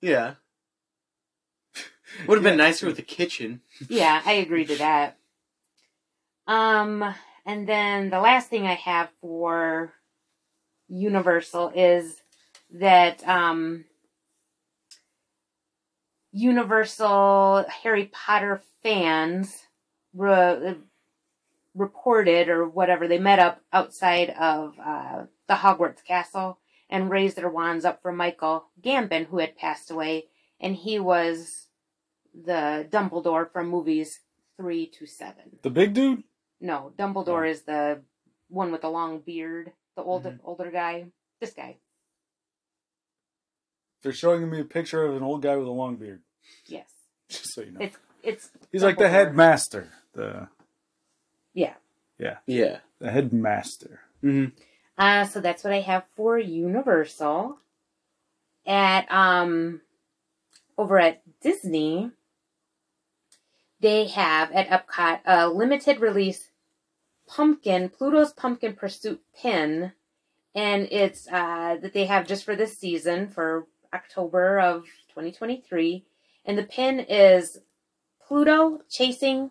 Yeah. 0.00 0.34
Would 2.26 2.36
have 2.36 2.44
been 2.44 2.56
nicer 2.56 2.86
with 2.86 2.98
a 2.98 3.02
kitchen. 3.02 3.60
Yeah, 3.88 4.20
I 4.24 4.32
agree 4.44 4.64
to 4.64 4.76
that. 4.76 5.18
Um, 6.46 7.14
and 7.44 7.68
then 7.68 8.10
the 8.10 8.20
last 8.20 8.48
thing 8.48 8.66
I 8.66 8.74
have 8.74 9.10
for 9.20 9.92
Universal 10.88 11.72
is 11.74 12.22
that 12.72 13.26
um, 13.26 13.84
Universal 16.32 17.64
Harry 17.82 18.06
Potter 18.12 18.60
fans 18.82 19.62
re- 20.14 20.76
reported 21.74 22.48
or 22.48 22.68
whatever 22.68 23.08
they 23.08 23.18
met 23.18 23.38
up 23.38 23.60
outside 23.72 24.30
of 24.30 24.74
uh, 24.84 25.24
the 25.48 25.54
Hogwarts 25.54 26.04
castle 26.04 26.58
and 26.90 27.10
raised 27.10 27.36
their 27.36 27.48
wands 27.50 27.84
up 27.84 28.02
for 28.02 28.12
Michael 28.12 28.66
Gambon, 28.82 29.26
who 29.26 29.38
had 29.38 29.56
passed 29.56 29.90
away, 29.90 30.26
and 30.60 30.74
he 30.74 30.98
was 30.98 31.66
the 32.34 32.86
Dumbledore 32.90 33.50
from 33.52 33.68
movies 33.68 34.20
three 34.56 34.86
to 34.98 35.06
seven. 35.06 35.58
The 35.62 35.70
big 35.70 35.94
dude. 35.94 36.24
No, 36.60 36.92
Dumbledore 36.98 37.48
is 37.48 37.62
the 37.62 38.02
one 38.48 38.72
with 38.72 38.80
the 38.82 38.88
long 38.90 39.20
beard, 39.20 39.72
the 39.96 40.02
old 40.02 40.24
Mhm. 40.24 40.40
older 40.44 40.70
guy. 40.70 41.06
This 41.40 41.52
guy, 41.52 41.76
They're 44.02 44.12
showing 44.12 44.48
me 44.48 44.60
a 44.60 44.64
picture 44.64 45.04
of 45.04 45.16
an 45.16 45.22
old 45.22 45.42
guy 45.42 45.56
with 45.56 45.66
a 45.66 45.70
long 45.72 45.96
beard. 45.96 46.20
yes, 46.66 46.86
Just 47.28 47.54
so 47.54 47.62
you 47.62 47.72
know, 47.72 47.80
it's 47.80 47.96
it's 48.22 48.50
he's 48.72 48.82
like 48.82 48.98
the 48.98 49.04
Dumbledore. 49.04 49.10
headmaster. 49.10 49.88
The 50.14 50.48
yeah. 51.54 51.74
Yeah. 52.46 52.78
the 53.00 53.10
headmaster. 53.10 54.00
Mm-hmm. 54.24 54.56
Uh, 54.96 55.24
so 55.24 55.40
that's 55.40 55.62
what 55.62 55.72
I 55.72 55.80
have 55.80 56.04
for 56.16 56.38
Universal. 56.38 57.58
At 58.66 59.10
um, 59.10 59.80
over 60.76 60.98
at 60.98 61.22
Disney, 61.40 62.10
they 63.80 64.08
have 64.08 64.50
at 64.52 64.68
Epcot 64.68 65.20
a 65.24 65.48
limited 65.48 66.00
release 66.00 66.48
pumpkin 67.28 67.88
Pluto's 67.88 68.32
Pumpkin 68.32 68.74
Pursuit 68.74 69.20
pin, 69.40 69.92
and 70.54 70.88
it's 70.90 71.28
uh 71.28 71.76
that 71.80 71.92
they 71.92 72.06
have 72.06 72.26
just 72.26 72.44
for 72.44 72.56
this 72.56 72.76
season 72.76 73.28
for 73.28 73.66
October 73.92 74.58
of 74.60 74.84
2023, 75.08 76.04
and 76.44 76.56
the 76.58 76.62
pin 76.64 77.00
is 77.00 77.58
Pluto 78.26 78.82
chasing 78.88 79.50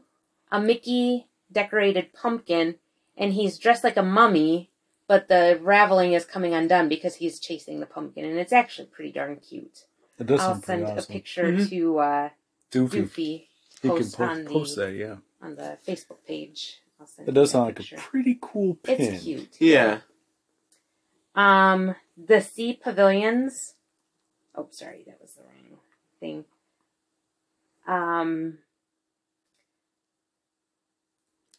a 0.52 0.60
Mickey 0.62 1.28
decorated 1.52 2.14
pumpkin, 2.14 2.76
and 3.18 3.34
he's 3.34 3.58
dressed 3.58 3.84
like 3.84 3.98
a 3.98 4.04
mummy 4.04 4.70
but 5.08 5.30
the 5.30 5.58
raveling 5.62 6.12
is 6.12 6.26
coming 6.26 6.54
undone 6.54 6.90
because 6.90 7.16
he's 7.16 7.40
chasing 7.40 7.80
the 7.80 7.86
pumpkin, 7.86 8.26
and 8.26 8.38
it's 8.38 8.52
actually 8.52 8.88
pretty 8.90 9.10
darn 9.14 9.38
cute. 9.38 9.86
It 10.20 10.28
does 10.28 10.42
I'll 10.42 10.56
sound 10.56 10.64
pretty 10.64 10.82
send 10.84 10.98
a 10.98 11.00
awesome. 11.00 11.14
picture 11.14 11.44
Mhm. 11.46 11.70
to 11.70 11.98
uh, 12.00 12.30
Doofy. 12.72 12.90
Doofy 12.92 13.16
He 13.16 13.48
can 13.88 13.90
post 13.92 14.18
po- 14.18 14.24
on 14.26 14.44
the 14.44 14.50
post 14.50 14.76
that, 14.76 14.92
yeah. 14.94 15.16
on 15.42 15.56
the 15.56 15.78
Facebook 15.88 16.18
page. 16.28 16.82
I'll 17.00 17.08
send 17.08 17.30
It 17.30 17.32
does 17.32 17.54
that 17.54 17.58
sound 17.58 17.66
like 17.78 17.92
a 17.94 17.96
pretty 17.96 18.38
cool 18.42 18.76
pin. 18.76 19.00
It's 19.00 19.24
cute. 19.24 19.56
Yeah. 19.62 20.00
Um, 21.36 21.96
the 22.18 22.42
Sea 22.42 22.74
Pavilions. 22.74 23.76
Oh, 24.58 24.68
sorry, 24.72 25.04
that 25.06 25.20
was 25.22 25.34
the 25.34 25.44
wrong 25.44 25.80
thing. 26.20 26.46
Um, 27.88 28.58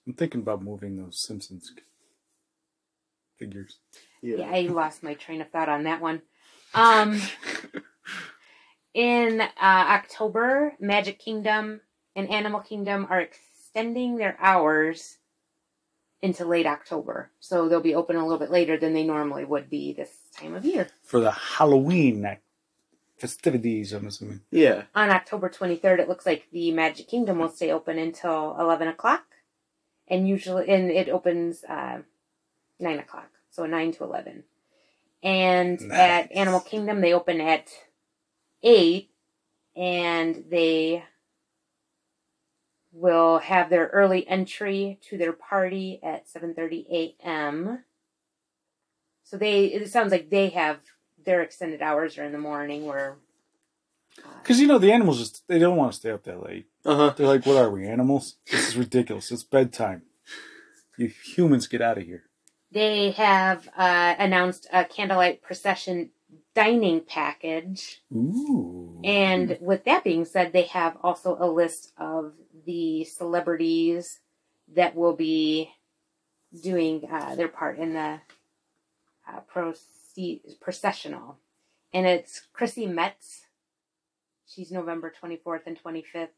I'm 0.07 0.13
thinking 0.15 0.41
about 0.41 0.63
moving 0.63 0.97
those 0.97 1.19
Simpsons 1.21 1.73
figures. 3.39 3.79
yeah, 4.21 4.51
I 4.53 4.63
lost 4.63 5.03
my 5.05 5.15
train 5.15 5.41
of 5.41 5.51
thought 5.51 5.69
on 5.69 5.85
that 5.85 6.01
one. 6.01 6.23
Um, 6.75 7.21
in 8.95 9.41
uh, 9.41 9.47
October, 9.61 10.75
Magic 10.81 11.21
Kingdom 11.21 11.81
and 12.17 12.29
Animal 12.29 12.61
Kingdom 12.61 13.07
are 13.09 13.21
extending 13.21 14.17
their 14.17 14.37
hours 14.41 15.19
into 16.21 16.45
late 16.45 16.67
October, 16.67 17.31
so 17.39 17.69
they'll 17.69 17.81
be 17.81 17.95
open 17.95 18.17
a 18.17 18.23
little 18.23 18.41
bit 18.41 18.51
later 18.51 18.77
than 18.77 18.93
they 18.93 19.05
normally 19.05 19.45
would 19.45 19.71
be 19.71 19.93
this 19.93 20.11
time 20.37 20.55
of 20.55 20.65
year. 20.65 20.89
For 21.05 21.21
the 21.21 21.31
Halloween 21.31 22.25
act- 22.27 22.43
festivities, 23.19 23.93
I'm 23.93 24.07
assuming. 24.07 24.41
Yeah. 24.51 24.85
on 24.95 25.11
October 25.11 25.49
23rd, 25.49 26.01
it 26.01 26.09
looks 26.09 26.27
like 26.27 26.47
the 26.53 26.71
Magic 26.73 27.09
Kingdom 27.09 27.39
will 27.39 27.49
stay 27.49 27.71
open 27.71 27.99
until 27.99 28.57
11 28.59 28.89
o'clock. 28.89 29.25
And 30.09 30.29
usually, 30.29 30.69
and 30.69 30.91
it 30.91 31.09
opens 31.09 31.65
uh, 31.65 31.99
9 32.81 32.99
o'clock. 32.99 33.31
So 33.51 33.67
9 33.67 33.93
to 33.93 34.05
11. 34.05 34.45
And 35.23 35.81
Nice. 35.81 35.99
at 35.99 36.33
Animal 36.33 36.61
Kingdom, 36.61 37.01
they 37.01 37.13
open 37.13 37.41
at 37.41 37.69
8. 38.63 39.11
And 39.77 40.45
they 40.51 41.05
will 42.93 43.39
have 43.39 43.71
their 43.71 43.89
early 43.89 44.27
entry 44.27 44.99
to 45.09 45.17
their 45.19 45.33
party 45.33 46.01
at 46.03 46.27
7.30 46.27 46.87
a.m. 46.91 47.85
So 49.23 49.37
they, 49.37 49.67
it 49.67 49.91
sounds 49.91 50.11
like 50.11 50.31
they 50.31 50.49
have 50.51 50.79
their 51.29 51.43
extended 51.43 51.83
hours 51.83 52.17
are 52.17 52.25
in 52.25 52.33
the 52.33 52.39
morning 52.39 52.87
where 52.87 53.19
uh, 54.25 54.29
Because, 54.43 54.59
you 54.59 54.67
know, 54.67 54.79
the 54.79 54.91
animals 54.91 55.19
just, 55.19 55.47
they 55.47 55.59
don't 55.59 55.77
want 55.77 55.93
to 55.93 55.99
stay 55.99 56.11
up 56.11 56.25
that 56.25 56.43
late. 56.43 56.67
Uh 56.87 56.97
huh. 56.97 57.15
They're 57.15 57.27
like, 57.27 57.45
what 57.45 57.59
are 57.59 57.71
we, 57.71 57.87
animals? 57.87 58.37
This 58.51 58.69
is 58.69 58.77
ridiculous. 58.79 59.31
It's 59.31 59.43
bedtime. 59.43 60.03
You 60.97 61.09
humans 61.09 61.67
get 61.67 61.83
out 61.83 61.99
of 61.99 62.05
here. 62.05 62.25
They 62.73 63.11
have 63.11 63.69
uh, 63.77 64.15
announced 64.19 64.67
a 64.73 64.87
candlelight 64.87 65.43
procession 65.43 66.11
dining 66.55 67.03
package. 67.03 68.01
Ooh. 68.11 69.01
And 69.05 69.59
with 69.61 69.85
that 69.85 70.05
being 70.05 70.25
said, 70.25 70.55
they 70.55 70.63
have 70.63 70.97
also 71.03 71.37
a 71.39 71.47
list 71.47 71.93
of 71.99 72.33
the 72.65 73.05
celebrities 73.05 74.21
that 74.75 74.97
will 74.97 75.15
be 75.15 75.73
doing 76.63 77.07
uh, 77.11 77.35
their 77.35 77.49
part 77.49 77.79
in 77.79 77.93
the 77.93 78.21
uh, 79.29 79.41
proce- 80.19 80.61
processional. 80.61 81.39
And 81.93 82.07
it's 82.07 82.43
Chrissy 82.53 82.87
Metz. 82.87 83.43
She's 84.47 84.71
November 84.71 85.13
24th 85.23 85.67
and 85.67 85.79
25th. 85.83 86.29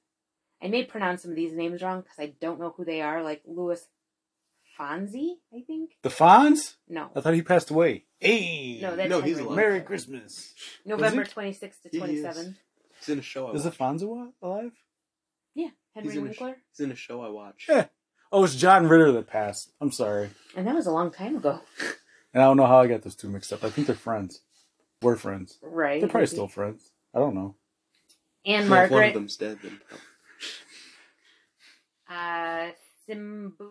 I 0.63 0.69
may 0.69 0.85
pronounce 0.85 1.23
some 1.23 1.31
of 1.31 1.37
these 1.37 1.53
names 1.55 1.83
wrong 1.83 2.03
because 2.03 2.19
I 2.19 2.35
don't 2.41 2.61
know 2.61 2.75
who 2.77 2.85
they 2.85 3.01
are, 3.01 3.23
like 3.23 3.43
Luis 3.47 3.87
Fonsi, 4.79 5.35
I 5.55 5.63
think. 5.67 5.93
The 6.03 6.09
Fonz? 6.11 6.75
No. 6.89 7.11
I 7.15 7.21
thought 7.21 7.35
he 7.35 7.43
passed 7.43 7.71
away. 7.71 8.05
Hey! 8.19 8.79
No, 8.83 8.95
that's 8.95 9.09
No, 9.09 9.21
he's 9.21 9.37
Henry 9.37 9.47
alive. 9.47 9.57
Merry 9.57 9.81
Christmas. 9.81 10.53
November 10.85 11.25
26th 11.25 11.81
to 11.83 11.89
27th. 11.99 12.57
He's 12.99 13.09
in 13.09 13.19
a 13.19 13.23
show. 13.23 13.49
I 13.49 13.53
Is 13.53 13.63
the 13.65 13.71
watch. 13.71 13.79
Fonz 13.79 14.31
alive? 14.43 14.73
Yeah, 15.55 15.69
Henry 15.95 16.11
He's 16.11 16.17
in 16.17 16.25
a 16.25 16.29
Winkler. 16.29 16.57
He's 16.71 16.85
in 16.85 16.93
a 16.93 16.97
show 16.97 17.23
I 17.23 17.31
watch. 17.31 17.67
Yeah. 17.69 17.87
Oh, 18.33 18.45
it's 18.45 18.55
John 18.55 18.87
Ritter 18.87 19.11
that 19.13 19.27
passed. 19.27 19.73
I'm 19.81 19.91
sorry. 19.91 20.31
And 20.57 20.67
that 20.67 20.75
was 20.75 20.87
a 20.87 20.93
long 20.93 21.11
time 21.11 21.37
ago. 21.37 21.61
And 22.33 22.43
I 22.43 22.47
don't 22.47 22.57
know 22.57 22.67
how 22.67 22.79
I 22.81 22.87
got 22.87 23.03
those 23.03 23.17
two 23.17 23.29
mixed 23.29 23.53
up. 23.53 23.65
I 23.65 23.71
think 23.71 23.87
they're 23.87 23.97
friends. 23.97 24.41
We're 25.03 25.17
friends. 25.17 25.59
Right. 25.63 26.01
They're 26.01 26.09
probably 26.09 26.27
still 26.27 26.49
friends. 26.49 26.91
I 27.15 27.19
don't 27.19 27.35
know. 27.35 27.57
And 28.47 28.71
Well, 28.71 28.85
if 28.85 28.91
one 28.91 29.01
of 29.01 29.07
Margaret 29.07 29.15
them's 29.15 29.37
dead, 29.37 29.59
then 29.63 29.81
uh, 32.09 32.71
Simbu 33.09 33.71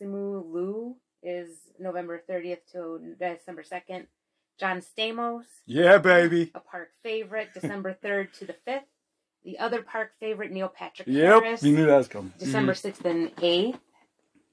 Simu 0.00 0.52
Liu 0.52 0.96
is 1.22 1.48
November 1.78 2.22
30th 2.28 2.58
to 2.72 3.14
December 3.18 3.62
2nd. 3.62 4.06
John 4.58 4.80
Stamos, 4.82 5.44
Yeah, 5.66 5.98
baby. 5.98 6.52
a 6.54 6.60
park 6.60 6.90
favorite, 7.02 7.48
December 7.54 7.96
3rd 8.04 8.32
to 8.38 8.44
the 8.46 8.54
5th. 8.66 8.82
The 9.44 9.58
other 9.58 9.82
park 9.82 10.12
favorite, 10.20 10.52
Neil 10.52 10.68
Patrick 10.68 11.08
Yep. 11.08 11.42
Harris, 11.42 11.62
You 11.62 11.72
knew 11.76 11.86
that 11.86 11.96
was 11.96 12.08
coming. 12.08 12.32
December 12.38 12.74
6th 12.74 13.04
and 13.04 13.34
8th. 13.36 13.78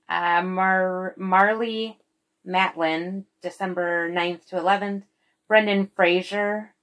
Uh, 0.07 0.41
Mar- 0.43 1.13
Marlee 1.19 1.97
Matlin, 2.49 3.25
December 3.41 4.09
9th 4.09 4.45
to 4.47 4.55
11th. 4.55 5.03
Brendan 5.47 5.89
Fraser, 5.95 6.73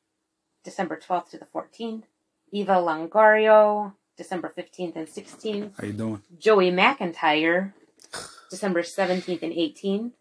December 0.65 0.97
12th 0.99 1.31
to 1.31 1.39
the 1.39 1.45
14th. 1.45 2.05
Eva 2.53 2.75
Longoria, 2.75 3.93
December 4.17 4.53
15th 4.57 4.97
and 4.97 5.09
16th. 5.09 5.73
How 5.79 5.87
you 5.87 5.93
doing? 5.93 6.23
Joey 6.39 6.71
McIntyre, 6.71 7.73
December 8.51 8.83
17th 8.83 9.43
and 9.43 9.53
18th. 9.53 10.13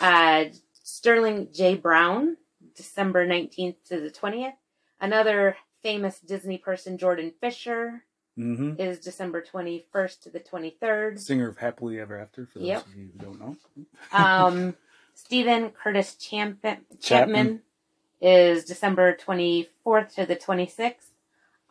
Uh, 0.00 0.44
Sterling 0.72 1.48
J. 1.52 1.74
Brown, 1.74 2.36
December 2.74 3.26
19th 3.26 3.76
to 3.88 4.00
the 4.00 4.10
20th. 4.10 4.54
Another 5.00 5.56
famous 5.82 6.18
Disney 6.20 6.58
person, 6.58 6.98
Jordan 6.98 7.32
Fisher, 7.40 8.04
Mm-hmm. 8.38 8.80
is 8.80 8.98
December 9.00 9.42
21st 9.42 10.20
to 10.22 10.30
the 10.30 10.40
23rd. 10.40 11.18
Singer 11.18 11.48
of 11.48 11.56
Happily 11.58 11.98
Ever 11.98 12.18
After, 12.18 12.46
for 12.46 12.58
those 12.58 12.68
Yep. 12.68 12.86
of 12.86 12.94
you 12.96 13.08
who 13.12 13.18
don't 13.24 13.40
know. 13.40 13.56
Um, 14.12 14.76
Steven 15.14 15.70
Curtis 15.70 16.14
Chapman, 16.16 16.58
Chapman. 16.62 17.00
Chapman 17.00 17.62
is 18.20 18.64
December 18.64 19.16
24th 19.16 20.14
to 20.16 20.26
the 20.26 20.36
26th. 20.36 21.10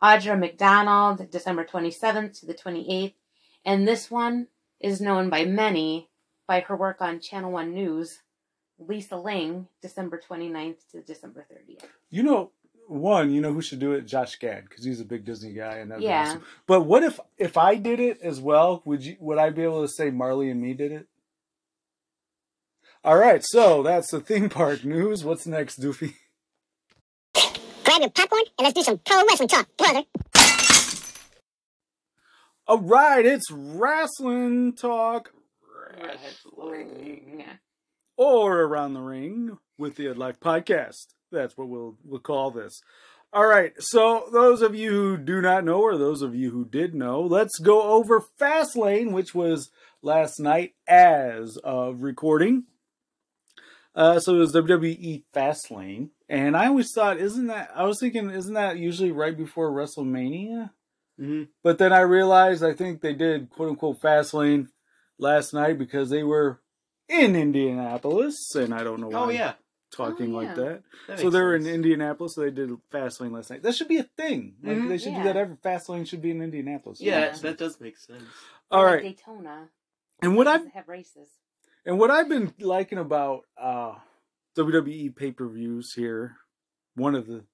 Audra 0.02 0.38
McDonald, 0.38 1.30
December 1.30 1.64
27th 1.64 2.40
to 2.40 2.46
the 2.46 2.54
28th. 2.54 3.14
And 3.64 3.86
this 3.86 4.10
one 4.10 4.48
is 4.80 5.00
known 5.00 5.30
by 5.30 5.44
many 5.44 6.08
by 6.46 6.60
her 6.60 6.76
work 6.76 7.00
on 7.00 7.20
Channel 7.20 7.50
1 7.52 7.72
News. 7.72 8.20
Lisa 8.78 9.16
Ling, 9.16 9.68
December 9.80 10.20
29th 10.28 10.76
to 10.92 11.00
December 11.00 11.46
30th. 11.50 11.84
You 12.10 12.22
know, 12.22 12.50
one, 12.88 13.32
you 13.32 13.40
know 13.40 13.52
who 13.52 13.60
should 13.62 13.78
do 13.78 13.92
it? 13.92 14.06
Josh 14.06 14.36
Gad, 14.38 14.64
because 14.68 14.84
he's 14.84 15.00
a 15.00 15.04
big 15.04 15.24
Disney 15.24 15.52
guy, 15.52 15.76
and 15.76 15.90
that'd 15.90 16.02
be 16.02 16.12
awesome. 16.12 16.42
But 16.66 16.82
what 16.82 17.02
if 17.02 17.18
if 17.38 17.56
I 17.56 17.74
did 17.76 18.00
it 18.00 18.20
as 18.22 18.40
well? 18.40 18.82
Would 18.84 19.04
you? 19.04 19.16
Would 19.20 19.38
I 19.38 19.50
be 19.50 19.62
able 19.62 19.82
to 19.82 19.88
say 19.88 20.10
Marley 20.10 20.50
and 20.50 20.60
me 20.60 20.74
did 20.74 20.92
it? 20.92 21.06
All 23.04 23.16
right, 23.16 23.44
so 23.44 23.82
that's 23.82 24.10
the 24.10 24.20
theme 24.20 24.48
park 24.48 24.84
news. 24.84 25.24
What's 25.24 25.46
next, 25.46 25.80
Doofy? 25.80 26.14
Grab 27.84 28.00
your 28.00 28.10
popcorn 28.10 28.42
and 28.58 28.64
let's 28.64 28.74
do 28.74 28.82
some 28.82 28.98
pro 28.98 29.24
wrestling 29.26 29.48
talk, 29.48 29.68
brother. 29.76 30.02
All 32.68 32.78
right, 32.80 33.24
it's 33.24 33.48
wrestling 33.52 34.72
talk, 34.74 35.32
Wrestling. 35.96 37.44
or 38.16 38.62
around 38.62 38.94
the 38.94 39.00
ring 39.00 39.58
with 39.78 39.94
the 39.96 40.08
Ed 40.08 40.18
Life 40.18 40.40
podcast. 40.40 41.14
That's 41.30 41.56
what 41.56 41.68
we'll 41.68 41.96
we'll 42.04 42.20
call 42.20 42.50
this. 42.50 42.80
All 43.32 43.46
right, 43.46 43.72
so 43.78 44.28
those 44.32 44.62
of 44.62 44.74
you 44.74 44.90
who 44.90 45.16
do 45.16 45.42
not 45.42 45.64
know, 45.64 45.80
or 45.82 45.98
those 45.98 46.22
of 46.22 46.34
you 46.34 46.50
who 46.50 46.64
did 46.64 46.94
know, 46.94 47.20
let's 47.20 47.58
go 47.58 47.82
over 47.82 48.24
Fastlane, 48.40 49.12
which 49.12 49.34
was 49.34 49.70
last 50.00 50.38
night 50.38 50.74
as 50.88 51.58
of 51.58 52.02
recording. 52.02 52.64
Uh, 53.94 54.20
so 54.20 54.36
it 54.36 54.38
was 54.38 54.54
WWE 54.54 55.24
Fastlane, 55.34 56.10
and 56.28 56.56
I 56.56 56.66
always 56.66 56.92
thought, 56.92 57.18
isn't 57.18 57.46
that? 57.48 57.70
I 57.74 57.84
was 57.84 57.98
thinking, 57.98 58.30
isn't 58.30 58.54
that 58.54 58.78
usually 58.78 59.10
right 59.12 59.36
before 59.36 59.70
WrestleMania? 59.70 60.70
hmm 61.18 61.44
But 61.62 61.78
then 61.78 61.92
I 61.92 62.00
realized 62.00 62.62
I 62.62 62.74
think 62.74 63.00
they 63.00 63.14
did 63.14 63.50
quote 63.50 63.70
unquote 63.70 64.00
Fastlane 64.00 64.68
last 65.18 65.52
night 65.52 65.78
because 65.78 66.10
they 66.10 66.22
were 66.22 66.60
in 67.08 67.34
Indianapolis, 67.34 68.54
and 68.54 68.74
I 68.74 68.84
don't 68.84 69.00
know 69.00 69.08
why 69.08 69.18
Oh 69.18 69.28
yeah. 69.30 69.54
Talking 69.90 70.34
Oh, 70.34 70.38
like 70.38 70.54
that. 70.56 70.82
That 71.08 71.18
So 71.20 71.30
they 71.30 71.40
were 71.40 71.54
in. 71.56 71.66
Indianapolis, 71.66 72.34
so 72.34 72.42
they 72.42 72.50
did 72.50 72.70
Fastlane 72.92 73.32
last 73.32 73.50
night. 73.50 73.62
That 73.62 73.74
should 73.74 73.88
be 73.88 73.98
a 73.98 74.02
thing. 74.04 74.56
Like 74.62 74.76
Mhm. 74.78 74.88
they 74.88 74.98
should 74.98 75.12
Yeah. 75.12 75.18
do 75.18 75.24
that 75.24 75.36
every 75.36 75.56
Fastlane 75.56 76.06
should 76.06 76.20
be 76.22 76.30
in 76.30 76.42
Indianapolis. 76.42 77.00
Yeah, 77.00 77.26
Yeah. 77.26 77.32
that 77.42 77.58
does 77.58 77.80
make 77.80 77.96
sense. 77.98 78.24
All 78.70 78.84
right, 78.84 79.02
Like. 79.04 79.16
Daytona. 79.16 79.70
And 80.22 80.36
what 80.36 80.46
I've 80.48 80.66
races. 80.86 81.28
And 81.84 81.98
what 82.00 82.10
I've 82.10 82.28
been 82.28 82.52
liking 82.58 82.98
about 82.98 83.44
uh, 83.56 83.94
WWE 84.56 85.10
pay 85.14 85.30
per 85.32 85.46
views 85.48 85.92
here, 85.94 86.36
one 86.94 87.14
of 87.14 87.26
the 87.26 87.44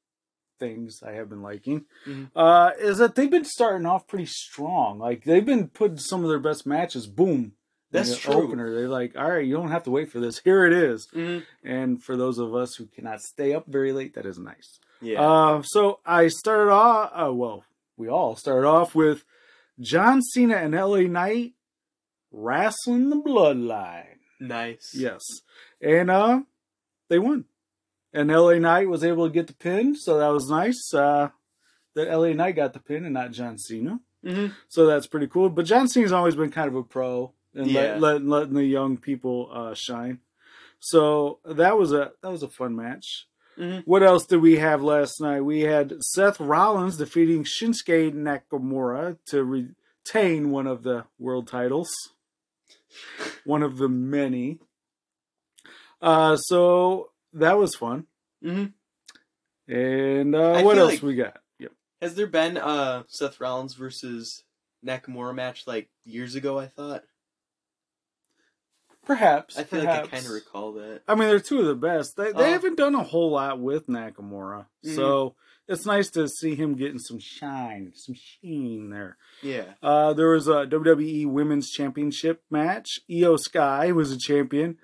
things 0.58 1.02
I 1.02 1.12
have 1.12 1.28
been 1.28 1.42
liking, 1.42 1.86
Mhm. 2.06 2.30
uh, 2.36 2.70
is 2.78 2.98
that 2.98 3.14
they've 3.16 3.30
been 3.30 3.44
starting 3.44 3.84
off 3.86 4.06
pretty 4.06 4.26
strong. 4.26 4.98
Like 4.98 5.24
they've 5.24 5.44
been 5.44 5.68
putting 5.68 5.98
some 5.98 6.22
of 6.22 6.28
their 6.30 6.38
best 6.38 6.66
matches, 6.66 7.06
boom, 7.08 7.56
That's 7.92 8.10
the 8.10 8.16
true. 8.16 8.42
Opener. 8.48 8.74
They're 8.74 8.88
like, 8.88 9.16
all 9.16 9.30
right, 9.30 9.44
you 9.44 9.54
don't 9.54 9.70
have 9.70 9.84
to 9.84 9.90
wait 9.90 10.10
for 10.10 10.18
this. 10.18 10.38
Here 10.38 10.64
it 10.66 10.72
is. 10.72 11.06
Mhm. 11.14 11.44
And 11.62 12.02
for 12.02 12.16
those 12.16 12.38
of 12.38 12.54
us 12.54 12.74
who 12.74 12.86
cannot 12.86 13.20
stay 13.20 13.52
up 13.54 13.66
very 13.66 13.92
late, 13.92 14.14
that 14.14 14.26
is 14.26 14.38
nice. 14.38 14.80
Yeah. 15.00 15.20
Uh, 15.20 15.62
so 15.62 16.00
I 16.06 16.28
started 16.28 16.72
off. 16.72 17.10
Uh, 17.14 17.32
well, 17.32 17.64
we 17.96 18.08
all 18.08 18.34
started 18.36 18.66
off 18.66 18.94
with 18.94 19.24
John 19.80 20.22
Cena 20.22 20.56
and 20.56 20.74
LA 20.74 21.02
Knight 21.02 21.52
wrestling 22.30 23.10
the 23.10 23.16
Bloodline. 23.16 24.18
nice. 24.40 24.92
Yes, 24.94 25.20
and 25.80 26.10
uh, 26.10 26.40
they 27.08 27.18
won. 27.18 27.44
And 28.14 28.30
LA 28.30 28.54
Knight 28.58 28.88
was 28.88 29.02
able 29.04 29.26
to 29.26 29.32
get 29.32 29.46
the 29.46 29.54
pin, 29.54 29.94
so 29.94 30.18
that 30.18 30.28
was 30.28 30.48
nice. 30.50 30.92
Uh, 30.94 31.30
that 31.94 32.08
LA 32.10 32.32
Knight 32.32 32.56
got 32.56 32.72
the 32.72 32.80
pin 32.80 33.04
and 33.04 33.14
not 33.14 33.32
John 33.32 33.58
Cena, 33.58 34.00
hmm 34.24 34.46
so 34.68 34.86
that's 34.86 35.06
pretty 35.06 35.26
cool. 35.26 35.50
But 35.50 35.66
John 35.66 35.88
Cena's 35.88 36.12
always 36.12 36.36
been 36.36 36.50
kind 36.50 36.68
of 36.68 36.74
a 36.74 36.82
pro 36.82 37.32
and 37.54 37.66
Yeah. 37.66 37.96
let, 37.98 38.00
let, 38.00 38.24
letting 38.24 38.54
the 38.54 38.64
young 38.64 38.96
people 38.96 39.50
uh, 39.52 39.74
shine. 39.74 40.20
So 40.80 41.38
that 41.44 41.78
was 41.78 41.92
a 41.92 42.12
that 42.22 42.30
was 42.30 42.42
a 42.42 42.48
fun 42.48 42.74
match. 42.74 43.26
Mhm. 43.58 43.82
What 43.84 44.02
else 44.02 44.26
did 44.26 44.38
we 44.40 44.56
have 44.56 44.82
last 44.82 45.20
night? 45.20 45.42
We 45.42 45.60
had 45.60 45.94
Seth 46.02 46.40
Rollins 46.40 46.96
defeating 46.96 47.44
Shinsuke 47.44 48.12
Nakamura 48.14 49.18
to 49.26 49.44
retain 49.44 50.50
one 50.50 50.66
of 50.66 50.82
the 50.82 51.04
world 51.18 51.46
titles, 51.48 51.90
one 53.44 53.62
of 53.62 53.76
the 53.76 53.88
many. 53.88 54.58
Uh, 56.00 56.36
so 56.36 57.10
that 57.34 57.58
was 57.58 57.74
fun. 57.76 58.06
hmm 58.42 58.64
And 59.68 60.34
uh, 60.34 60.62
what 60.62 60.78
else 60.78 60.92
like- 60.94 61.02
we 61.02 61.14
got? 61.14 61.40
Yep. 61.58 61.72
Has 62.00 62.14
there 62.14 62.26
been 62.26 62.56
a 62.56 63.04
Seth 63.08 63.40
Rollins 63.40 63.74
versus 63.74 64.42
Nakamura 64.84 65.34
match 65.34 65.66
like 65.66 65.88
years 66.04 66.34
ago? 66.34 66.58
I 66.58 66.66
thought. 66.66 67.04
Perhaps. 69.04 69.58
I 69.58 69.64
feel 69.64 69.80
perhaps. 69.80 70.04
like 70.04 70.12
I 70.12 70.16
kind 70.16 70.26
of 70.26 70.32
recall 70.32 70.72
that. 70.74 71.02
I 71.08 71.14
mean, 71.14 71.28
they're 71.28 71.40
two 71.40 71.58
of 71.60 71.66
the 71.66 71.74
best. 71.74 72.16
They, 72.16 72.32
they 72.32 72.44
Uh, 72.44 72.52
haven't 72.52 72.76
done 72.76 72.94
a 72.94 73.02
whole 73.02 73.30
lot 73.32 73.58
with 73.58 73.88
Nakamura, 73.88 74.66
Mhm. 74.84 74.94
so 74.94 75.34
it's 75.66 75.84
nice 75.86 76.08
to 76.10 76.28
see 76.28 76.54
him 76.54 76.74
getting 76.76 76.98
some 77.00 77.18
shine, 77.18 77.92
some 77.96 78.14
sheen 78.14 78.90
there. 78.90 79.16
Yeah. 79.42 79.74
Uh, 79.82 80.12
there 80.12 80.30
was 80.30 80.46
a 80.46 80.66
WWE 80.66 81.26
Women's 81.26 81.70
Championship 81.70 82.42
match. 82.50 83.00
IYO 83.10 83.36
SKY 83.36 83.90
was 83.92 84.12
a 84.12 84.18
champion. 84.18 84.78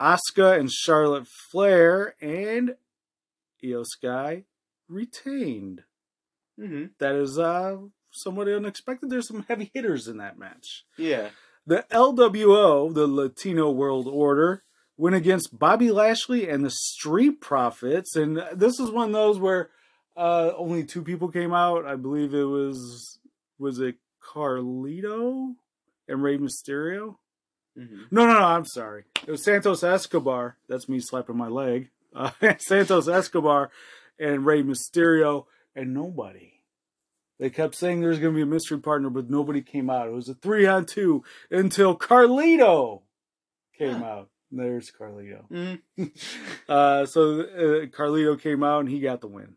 Asuka 0.00 0.58
and 0.58 0.70
Charlotte 0.70 1.28
Flair 1.50 2.14
and 2.20 2.76
IYO 3.62 3.84
SKY 3.84 4.44
retained. 4.88 5.84
hmm 6.58 6.86
That 6.98 7.14
is 7.14 7.38
uh, 7.38 7.78
somewhat 8.10 8.48
unexpected. 8.48 9.08
There's 9.10 9.28
some 9.28 9.44
heavy 9.48 9.70
hitters 9.72 10.08
in 10.08 10.18
that 10.18 10.38
match. 10.38 10.84
Yeah. 10.98 11.30
The 11.66 11.84
LWO, 11.90 12.92
the 12.92 13.06
Latino 13.06 13.70
World 13.70 14.08
Order, 14.08 14.64
went 14.96 15.14
against 15.16 15.58
Bobby 15.58 15.90
Lashley 15.90 16.48
and 16.48 16.64
the 16.64 16.70
Street 16.70 17.40
Profits. 17.40 18.16
And 18.16 18.42
this 18.52 18.78
is 18.80 18.90
one 18.90 19.08
of 19.08 19.12
those 19.12 19.38
where 19.38 19.70
uh, 20.16 20.52
only 20.56 20.84
two 20.84 21.02
people 21.02 21.28
came 21.28 21.54
out. 21.54 21.86
I 21.86 21.96
believe 21.96 22.34
it 22.34 22.44
was, 22.44 23.18
was 23.58 23.78
it 23.78 23.96
Carlito 24.22 25.54
and 26.08 26.22
Rey 26.22 26.38
Mysterio? 26.38 27.16
hmm 27.76 28.02
No, 28.10 28.26
no, 28.26 28.34
no, 28.34 28.44
I'm 28.44 28.66
sorry. 28.66 29.04
It 29.26 29.30
was 29.30 29.44
Santos 29.44 29.82
Escobar. 29.82 30.56
That's 30.68 30.88
me 30.88 31.00
slapping 31.00 31.36
my 31.36 31.48
leg. 31.48 31.90
Uh, 32.14 32.30
Santos 32.58 33.08
Escobar 33.08 33.70
and 34.18 34.44
Rey 34.44 34.62
Mysterio 34.62 35.46
and 35.74 35.94
nobody. 35.94 36.51
They 37.42 37.50
kept 37.50 37.74
saying 37.74 38.00
there's 38.00 38.20
going 38.20 38.34
to 38.34 38.36
be 38.36 38.42
a 38.42 38.46
mystery 38.46 38.78
partner, 38.78 39.10
but 39.10 39.28
nobody 39.28 39.62
came 39.62 39.90
out. 39.90 40.06
It 40.06 40.12
was 40.12 40.28
a 40.28 40.34
three 40.34 40.64
on 40.64 40.86
two 40.86 41.24
until 41.50 41.98
Carlito 41.98 43.02
came 43.76 43.94
Huh. 43.96 44.04
out. 44.04 44.28
There's 44.52 44.92
Carlito. 44.92 45.48
hmm 45.48 46.04
Uh, 46.68 47.04
so 47.04 47.40
uh, 47.40 47.86
Carlito 47.86 48.40
came 48.40 48.62
out 48.62 48.78
and 48.82 48.88
he 48.88 49.00
got 49.00 49.20
the 49.22 49.26
win. 49.26 49.56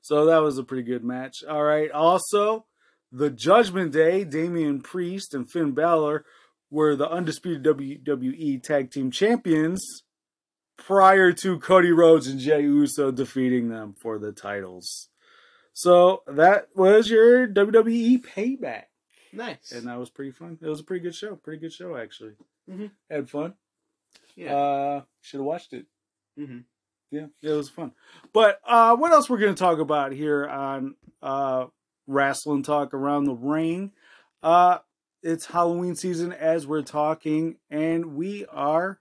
So 0.00 0.26
that 0.26 0.38
was 0.38 0.56
a 0.56 0.62
pretty 0.62 0.84
good 0.84 1.02
match. 1.02 1.42
All 1.42 1.64
right. 1.64 1.90
Also, 1.90 2.66
the 3.10 3.28
Judgment 3.28 3.90
Day, 3.90 4.22
Damian 4.22 4.82
Priest 4.82 5.34
and 5.34 5.50
Finn 5.50 5.72
Balor 5.72 6.24
were 6.70 6.94
the 6.94 7.10
undisputed 7.10 7.64
WWE 7.64 8.62
Tag 8.62 8.92
Team 8.92 9.10
Champions 9.10 10.04
prior 10.78 11.32
to 11.32 11.58
Cody 11.58 11.90
Rhodes 11.90 12.28
and 12.28 12.38
Jey 12.38 12.62
Uso 12.62 13.10
defeating 13.10 13.68
them 13.68 13.96
for 14.00 14.20
the 14.20 14.30
titles. 14.30 15.08
So 15.78 16.22
that 16.26 16.68
was 16.74 17.10
your 17.10 17.46
WWE 17.46 18.24
payback. 18.24 18.84
Nice. 19.30 19.72
And 19.72 19.86
that 19.88 19.98
was 19.98 20.08
pretty 20.08 20.30
fun. 20.30 20.56
It 20.62 20.66
was 20.66 20.80
a 20.80 20.82
pretty 20.84 21.02
good 21.02 21.14
show. 21.14 21.36
Pretty 21.36 21.60
good 21.60 21.72
show, 21.74 21.98
actually. 21.98 22.32
Mhm. 22.66 22.92
Had 23.10 23.28
fun. 23.28 23.52
yeah. 24.34 24.56
Uh, 24.56 25.02
should 25.20 25.40
have 25.40 25.44
watched 25.44 25.74
it. 25.74 25.84
hmm 26.34 26.60
Yeah, 27.10 27.26
it 27.42 27.50
was 27.50 27.68
fun. 27.68 27.92
But 28.32 28.58
uh, 28.66 28.96
what 28.96 29.12
else 29.12 29.28
we're 29.28 29.36
going 29.36 29.54
to 29.54 29.58
talk 29.62 29.78
about 29.78 30.12
here 30.12 30.48
on 30.48 30.94
uh, 31.22 31.66
Wrestling 32.06 32.62
Talk 32.62 32.94
Around 32.94 33.24
the 33.24 33.34
Ring? 33.34 33.92
Uh, 34.42 34.78
it's 35.22 35.44
Halloween 35.44 35.94
season 35.94 36.32
as 36.32 36.66
we're 36.66 36.80
talking, 36.80 37.56
and 37.68 38.16
we 38.16 38.46
are 38.46 38.98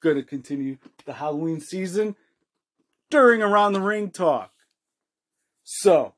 going 0.00 0.16
to 0.16 0.22
continue 0.22 0.76
the 1.06 1.14
Halloween 1.14 1.60
season 1.60 2.14
during 3.08 3.40
Around 3.40 3.72
the 3.72 3.80
Ring 3.80 4.10
talk. 4.10 4.52
So, 5.68 6.14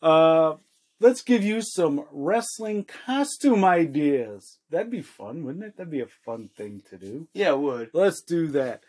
uh, 0.00 0.54
let's 0.98 1.20
give 1.20 1.44
you 1.44 1.60
some 1.60 2.06
wrestling 2.10 2.86
costume 3.06 3.64
ideas. 3.64 4.58
That'd 4.70 4.90
be 4.90 5.02
fun, 5.02 5.44
wouldn't 5.44 5.64
it? 5.64 5.76
That'd 5.76 5.90
be 5.90 6.00
a 6.00 6.06
fun 6.24 6.48
thing 6.56 6.82
to 6.88 6.96
do. 6.96 7.28
Yeah, 7.34 7.50
it 7.50 7.58
would. 7.58 7.90
Let's 7.92 8.22
do 8.22 8.46
that. 8.48 8.82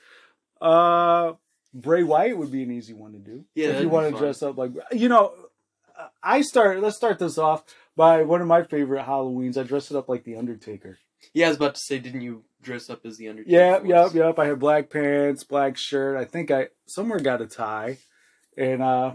Uh, 0.62 1.34
Bray 1.73 2.04
Wyatt 2.04 2.38
would 2.38 2.52
be 2.52 2.63
an 2.63 2.71
easy 2.71 2.93
one 2.93 3.12
to 3.12 3.19
do. 3.19 3.43
Yeah, 3.56 3.71
if 3.71 3.82
you 3.82 3.89
want 3.89 4.13
to 4.13 4.17
dress 4.17 4.41
up 4.41 4.58
like 4.58 4.71
you 4.91 5.10
know. 5.10 5.34
I 6.21 6.41
start. 6.41 6.80
Let's 6.80 6.95
start 6.95 7.17
this 7.17 7.39
off 7.39 7.63
by 7.95 8.21
one 8.21 8.39
of 8.39 8.47
my 8.47 8.62
favorite 8.62 9.04
Halloweens. 9.04 9.58
I 9.58 9.63
dressed 9.63 9.89
it 9.89 9.97
up 9.97 10.08
like 10.08 10.26
the 10.26 10.36
Undertaker. 10.36 11.00
Yeah, 11.34 11.47
I 11.47 11.50
was 11.50 11.58
about 11.58 11.73
to 11.73 11.82
say, 11.82 11.97
didn't 11.97 12.21
you 12.21 12.43
dress 12.62 12.88
up 12.88 13.04
as 13.04 13.17
the 13.17 13.28
Undertaker? 13.30 13.56
Yep, 13.56 13.86
yep, 13.86 14.13
yep. 14.13 14.38
I 14.38 14.45
had 14.45 14.60
black 14.60 14.91
pants, 14.91 15.43
black 15.43 15.76
shirt. 15.76 16.15
I 16.15 16.23
think 16.26 16.52
I 16.52 16.67
somewhere 16.86 17.19
got 17.19 17.41
a 17.41 17.47
tie, 17.47 17.97
and 18.57 18.81
uh, 18.81 19.13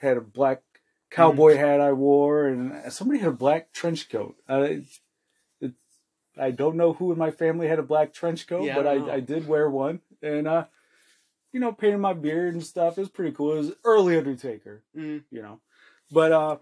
had 0.00 0.16
a 0.16 0.20
black 0.20 0.62
cowboy 1.10 1.52
Mm-hmm. 1.54 1.64
hat 1.64 1.80
I 1.80 1.92
wore, 1.92 2.46
and 2.46 2.92
somebody 2.92 3.18
had 3.20 3.28
a 3.30 3.32
black 3.32 3.72
trench 3.72 4.08
coat. 4.10 4.36
Uh, 4.48 4.66
it, 5.60 5.72
I 6.38 6.50
don't 6.50 6.76
know 6.76 6.92
who 6.92 7.12
in 7.12 7.18
my 7.18 7.30
family 7.30 7.66
had 7.66 7.78
a 7.78 7.82
black 7.82 8.12
trench 8.12 8.46
coat, 8.46 8.64
Yeah, 8.64 8.74
but 8.76 8.86
I, 8.86 8.94
don't. 8.98 9.10
I 9.10 9.20
did 9.20 9.48
wear 9.48 9.70
one, 9.70 10.00
and 10.22 10.46
uh, 10.46 10.66
you 11.52 11.60
know, 11.60 11.72
painted 11.72 11.98
my 11.98 12.12
beard 12.12 12.52
and 12.52 12.62
stuff. 12.62 12.98
It 12.98 13.00
was 13.00 13.08
pretty 13.08 13.32
cool. 13.34 13.54
It 13.54 13.58
was 13.58 13.72
early 13.84 14.18
Undertaker, 14.18 14.82
Mhm. 14.94 15.24
you 15.30 15.40
know. 15.40 15.60
But 16.10 16.32
uh, 16.32 16.56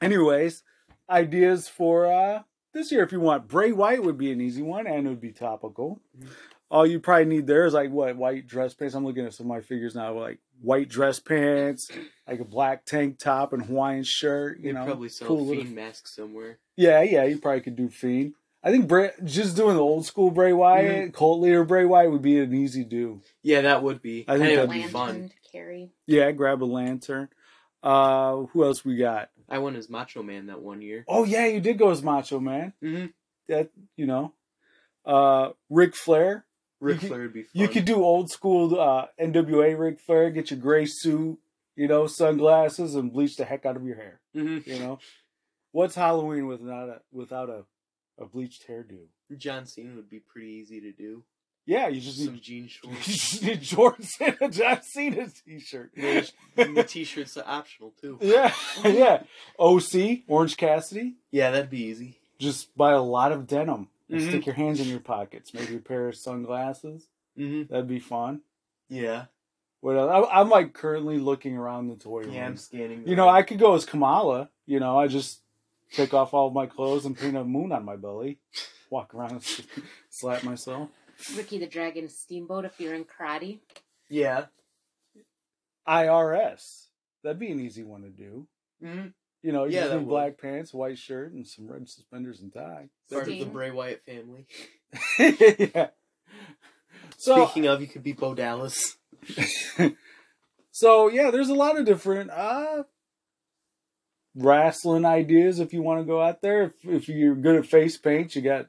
anyways, 0.00 0.62
ideas 1.08 1.68
for 1.68 2.06
uh 2.06 2.42
this 2.74 2.90
year 2.92 3.02
if 3.02 3.12
you 3.12 3.20
want. 3.20 3.48
Bray 3.48 3.72
Wyatt 3.72 4.02
would 4.02 4.18
be 4.18 4.30
an 4.32 4.40
easy 4.40 4.62
one, 4.62 4.86
and 4.86 5.06
it 5.06 5.10
would 5.10 5.20
be 5.20 5.32
topical. 5.32 6.00
Mhm. 6.18 6.28
All 6.70 6.86
you 6.86 7.00
probably 7.00 7.26
need 7.26 7.46
there 7.46 7.66
is 7.66 7.74
like 7.74 7.90
what 7.90 8.16
white 8.16 8.46
dress 8.46 8.72
pants. 8.74 8.94
I'm 8.94 9.04
looking 9.04 9.26
at 9.26 9.34
some 9.34 9.46
of 9.46 9.48
my 9.48 9.60
figures 9.60 9.94
now, 9.94 10.12
like 10.18 10.38
white 10.62 10.88
dress 10.88 11.18
pants, 11.20 11.90
like 12.26 12.40
a 12.40 12.44
black 12.44 12.84
tank 12.86 13.18
top 13.18 13.52
and 13.52 13.64
Hawaiian 13.64 14.04
shirt. 14.04 14.58
You 14.58 14.66
They 14.66 14.72
know, 14.72 14.84
probably 14.86 15.08
sell 15.10 15.28
cool 15.28 15.40
a 15.40 15.42
little- 15.42 15.64
mask 15.64 16.06
somewhere. 16.08 16.58
Yeah, 16.76 17.02
yeah, 17.02 17.24
you 17.24 17.38
probably 17.38 17.60
could 17.60 17.76
do 17.76 17.88
Fiend. 17.90 18.34
I 18.64 18.70
think 18.70 18.86
Bray, 18.86 19.10
just 19.24 19.56
doing 19.56 19.74
the 19.74 19.82
old 19.82 20.06
school 20.06 20.30
Bray 20.30 20.52
Wyatt, 20.52 20.86
Mm-hmm. 21.08 21.10
cult 21.10 21.40
leader 21.40 21.64
Bray 21.64 21.84
Wyatt 21.84 22.12
would 22.12 22.22
be 22.22 22.38
an 22.38 22.54
easy 22.54 22.84
do. 22.84 23.20
Yeah, 23.42 23.62
that 23.62 23.82
would 23.82 24.00
be. 24.00 24.24
I 24.28 24.38
think 24.38 24.54
that'd 24.54 24.70
be 24.70 24.82
be 24.82 24.88
fun. 24.88 25.30
to 25.30 25.50
carry. 25.50 25.90
Yeah, 26.06 26.30
grab 26.30 26.62
a 26.62 26.64
lantern. 26.64 27.28
Uh, 27.82 28.36
who 28.52 28.62
else 28.64 28.84
we 28.84 28.96
got? 28.96 29.30
I 29.48 29.58
went 29.58 29.76
as 29.76 29.90
Macho 29.90 30.22
Man 30.22 30.46
that 30.46 30.60
one 30.62 30.80
year. 30.80 31.04
Oh 31.08 31.24
yeah, 31.24 31.46
you 31.46 31.60
did 31.60 31.76
go 31.78 31.90
as 31.90 32.02
Macho 32.04 32.38
Man. 32.38 32.72
hmm 32.80 33.06
That 33.48 33.70
you 33.96 34.06
know, 34.06 34.32
uh, 35.04 35.50
Ric 35.68 35.96
Flair. 35.96 36.44
Ric 36.82 36.94
You 36.94 37.00
could- 37.00 37.08
Flair 37.08 37.20
would 37.22 37.32
be 37.32 37.42
fun. 37.44 37.50
You 37.62 37.68
could 37.68 37.84
do 37.84 38.02
old 38.02 38.30
school 38.30 38.78
uh, 38.78 39.06
NWA 39.20 39.78
Ric 39.78 40.00
Flair. 40.00 40.30
Get 40.30 40.50
your 40.50 40.60
gray 40.60 40.84
suit, 40.86 41.38
you 41.76 41.86
know, 41.88 42.06
sunglasses, 42.06 42.94
and 42.94 43.12
bleach 43.12 43.36
the 43.36 43.44
heck 43.44 43.64
out 43.64 43.76
of 43.76 43.84
your 43.86 43.96
hair. 43.96 44.20
hmm 44.34 44.58
You 44.66 44.78
know, 44.80 44.98
what's 45.70 45.94
Halloween 45.94 46.46
without 46.46 46.88
a 46.88 47.00
without 47.12 47.48
a 47.48 47.64
a 48.18 48.26
bleached 48.26 48.66
hairdo? 48.68 48.98
John 49.38 49.64
Cena 49.66 49.94
would 49.96 50.10
be 50.10 50.20
pretty 50.20 50.50
easy 50.52 50.80
to 50.80 50.92
do. 50.92 51.22
Yeah, 51.64 51.86
you 51.86 52.00
just 52.00 52.18
Some 52.22 52.34
need, 52.34 52.42
jean 52.42 52.62
you 52.64 52.68
shorts. 52.68 53.06
just 53.06 53.42
need 53.44 53.60
Jordan 53.62 54.06
and 54.20 54.36
a 54.40 54.48
John 54.48 54.80
Cena 54.82 55.28
t-shirt. 55.46 55.92
Yeah, 55.96 56.22
the 56.56 56.82
t-shirt's 56.82 57.36
are 57.36 57.44
optional 57.46 57.94
too. 58.00 58.18
yeah, 58.20 58.52
yeah. 58.84 59.22
OC 59.60 60.22
Orange 60.26 60.56
Cassidy. 60.56 61.14
Yeah, 61.30 61.52
that'd 61.52 61.70
be 61.70 61.84
easy. 61.84 62.18
Just 62.40 62.76
buy 62.76 62.90
a 62.92 63.00
lot 63.00 63.30
of 63.30 63.46
denim 63.46 63.88
and 64.12 64.20
Mhm. 64.20 64.28
stick 64.28 64.46
your 64.46 64.54
hands 64.54 64.80
in 64.80 64.86
your 64.88 65.00
pockets. 65.00 65.52
Maybe 65.54 65.76
a 65.76 65.80
pair 65.80 66.08
of 66.08 66.16
sunglasses. 66.16 67.08
hmm 67.36 67.62
That'd 67.64 67.88
be 67.88 67.98
fun. 68.00 68.42
Yeah. 68.88 69.26
What 69.80 69.96
else? 69.96 70.28
I, 70.30 70.40
I'm 70.40 70.48
like 70.48 70.74
currently 70.74 71.18
looking 71.18 71.56
around 71.56 71.88
the 71.88 71.96
toy 71.96 72.20
room. 72.22 72.34
Yeah, 72.34 72.46
I'm 72.46 72.56
scanning. 72.56 73.06
You 73.08 73.16
know, 73.16 73.28
I 73.28 73.42
could 73.42 73.58
go 73.58 73.74
as 73.74 73.84
Kamala. 73.84 74.50
You 74.66 74.78
know, 74.80 74.98
I 74.98 75.08
just 75.08 75.40
take 75.92 76.14
off 76.14 76.34
all 76.34 76.46
of 76.48 76.54
my 76.54 76.66
clothes 76.66 77.04
and 77.04 77.18
paint 77.18 77.36
a 77.36 77.42
moon 77.44 77.72
on 77.72 77.84
my 77.84 77.96
belly, 77.96 78.38
walk 78.90 79.14
around 79.14 79.32
and 79.32 79.42
slap 80.10 80.44
myself. 80.44 80.88
Ricky 81.36 81.58
the 81.58 81.66
Dragon 81.66 82.08
Steamboat 82.08 82.64
if 82.64 82.78
you're 82.80 82.94
in 82.94 83.04
karate. 83.04 83.58
Yeah. 84.08 84.46
IRS. 85.88 86.86
That'd 87.22 87.38
be 87.38 87.50
an 87.50 87.60
easy 87.60 87.82
one 87.82 88.02
to 88.02 88.08
do. 88.10 88.46
Mm-hmm. 88.82 89.08
You 89.42 89.52
know, 89.52 89.64
you 89.64 89.72
Yeah, 89.72 89.80
just 89.80 89.90
that 89.90 89.98
need 89.98 90.06
would. 90.06 90.10
black 90.10 90.38
pants, 90.40 90.72
white 90.72 90.98
shirt, 90.98 91.32
and 91.32 91.46
some 91.46 91.66
red 91.66 91.88
suspenders 91.88 92.40
and 92.40 92.52
tie. 92.52 92.88
Part 93.10 93.28
of 93.28 93.38
the 93.38 93.44
Bray 93.44 93.70
Wyatt 93.70 94.02
family. 94.06 94.46
yeah. 95.18 95.88
So, 97.16 97.46
Speaking 97.46 97.66
of, 97.66 97.80
you 97.80 97.86
could 97.86 98.02
be 98.02 98.12
Bo 98.12 98.34
Dallas. 98.34 98.96
so 100.70 101.08
yeah, 101.08 101.30
there's 101.30 101.48
a 101.48 101.54
lot 101.54 101.78
of 101.78 101.84
different 101.84 102.30
uh 102.30 102.82
wrestling 104.34 105.04
ideas 105.04 105.60
if 105.60 105.72
you 105.72 105.82
want 105.82 106.00
to 106.00 106.04
go 106.04 106.20
out 106.20 106.42
there. 106.42 106.62
If, 106.64 106.72
if 106.84 107.08
you're 107.08 107.34
good 107.34 107.56
at 107.56 107.66
face 107.66 107.96
paint, 107.96 108.34
you 108.34 108.42
got 108.42 108.66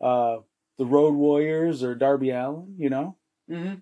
uh 0.00 0.38
the 0.78 0.86
Road 0.86 1.14
Warriors 1.14 1.82
or 1.82 1.94
Darby 1.94 2.30
Allin, 2.30 2.74
you 2.78 2.90
know. 2.90 3.16
Mm-hmm. 3.50 3.74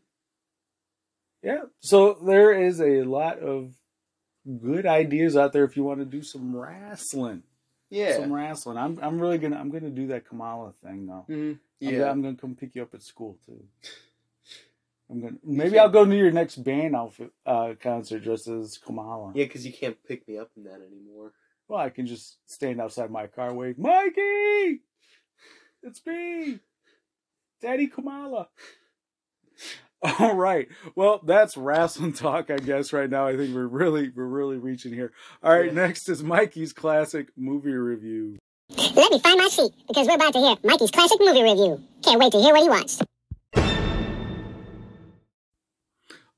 Yeah. 1.43 1.63
So 1.81 2.19
there 2.25 2.53
is 2.53 2.81
a 2.81 3.03
lot 3.03 3.39
of 3.41 3.73
good 4.61 4.87
ideas 4.87 5.37
out 5.37 5.53
there 5.53 5.65
if 5.65 5.77
you 5.77 5.85
want 5.85 6.01
to 6.01 6.05
do 6.05 6.23
some 6.23 6.55
wrestling. 6.57 7.43
Yeah. 7.91 8.17
Some 8.17 8.33
wrestling. 8.33 8.79
I'm 8.79 8.99
I'm 9.03 9.21
really 9.21 9.39
gonna 9.39 9.57
I'm 9.57 9.71
gonna 9.71 9.91
do 9.91 10.07
that 10.09 10.27
Kamala 10.27 10.73
thing 10.83 11.07
though. 11.07 11.27
Mm-hmm. 11.29 11.53
I'm, 11.53 11.59
Yeah. 11.81 11.91
gonna, 11.99 12.11
I'm 12.11 12.23
gonna 12.23 12.37
come 12.37 12.55
pick 12.55 12.75
you 12.75 12.83
up 12.83 12.95
at 12.95 13.03
school 13.03 13.39
too. 13.45 13.63
I'm 15.11 15.21
gonna 15.21 15.37
maybe 15.45 15.79
I'll 15.79 15.91
go 15.91 16.05
to 16.05 16.17
your 16.17 16.31
next 16.31 16.57
band 16.57 16.97
outfit 16.97 17.31
uh, 17.45 17.75
concert 17.81 18.25
dressed 18.25 18.49
as 18.49 18.79
Kamala. 18.79 19.33
Yeah, 19.35 19.45
because 19.45 19.67
you 19.67 19.73
can't 19.73 19.97
pick 20.09 20.27
me 20.27 20.39
up 20.39 20.51
in 20.57 20.65
that 20.65 20.81
anymore. 20.81 21.33
Well, 21.69 21.81
I 21.81 21.91
can 21.91 22.07
just 22.07 22.39
stand 22.47 22.81
outside 22.81 23.11
my 23.11 23.27
car, 23.27 23.53
wave, 23.55 23.79
Mikey, 23.79 24.81
it's 25.83 26.05
me, 26.07 26.61
Daddy 27.61 27.87
Kamala. 27.89 28.49
All 30.19 30.35
right. 30.35 30.69
Well, 30.97 31.21
that's 31.25 31.57
wrestling 31.57 32.13
talk, 32.13 32.51
I 32.51 32.57
guess. 32.57 32.93
Right 32.93 33.09
now, 33.09 33.27
I 33.27 33.37
think 33.37 33.55
we're 33.55 33.67
really 33.67 34.11
we're 34.15 34.25
really 34.25 34.59
reaching 34.59 34.93
here. 34.93 35.13
All 35.43 35.53
right. 35.53 35.67
Yeah. 35.67 35.73
Next 35.73 36.09
is 36.09 36.23
Mikey's 36.25 36.73
classic 36.73 37.29
movie 37.37 37.73
review. 37.73 38.39
Let 38.77 39.13
me 39.13 39.21
find 39.21 39.39
my 39.39 39.49
seat 39.49 39.73
because 39.87 40.09
we're 40.09 40.15
about 40.15 40.33
to 40.33 40.41
hear 40.41 40.57
Mikey's 40.65 40.91
classic 40.91 41.19
movie 41.21 41.43
review. 41.43 41.81
Can't 42.03 42.19
wait 42.19 42.33
to 42.33 42.41
hear 42.41 42.53
what 42.53 42.63
he 42.63 42.69
wants. 42.69 43.03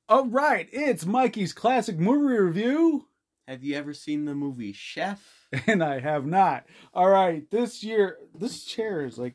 All 0.07 0.27
right, 0.27 0.69
it's 0.71 1.07
Mikey's 1.07 1.55
classic 1.55 1.99
movie 1.99 2.37
review. 2.37 3.07
Have 3.49 3.63
you 3.63 3.77
ever 3.77 3.95
seen 3.95 4.27
the 4.27 4.35
movie 4.35 4.73
Chef? 4.73 5.45
and 5.67 5.83
I 5.83 6.01
have 6.01 6.27
not. 6.27 6.65
All 6.93 7.09
right, 7.09 7.49
this 7.51 7.83
year, 7.83 8.19
this 8.35 8.65
chair 8.65 9.05
is 9.05 9.19
like 9.19 9.35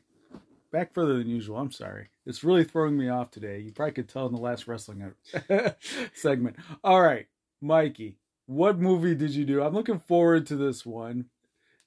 back 0.70 0.92
further 0.94 1.18
than 1.18 1.28
usual. 1.28 1.56
I'm 1.58 1.72
sorry. 1.72 2.08
It's 2.26 2.44
really 2.44 2.64
throwing 2.64 2.96
me 2.96 3.08
off 3.08 3.30
today. 3.30 3.58
You 3.60 3.72
probably 3.72 3.92
could 3.92 4.08
tell 4.08 4.26
in 4.26 4.32
the 4.32 4.40
last 4.40 4.66
wrestling 4.68 5.12
segment. 6.14 6.56
All 6.84 7.00
right, 7.02 7.26
Mikey, 7.60 8.16
what 8.46 8.78
movie 8.78 9.14
did 9.14 9.30
you 9.30 9.44
do? 9.44 9.62
I'm 9.62 9.74
looking 9.74 9.98
forward 9.98 10.46
to 10.46 10.56
this 10.56 10.84
one. 10.86 11.26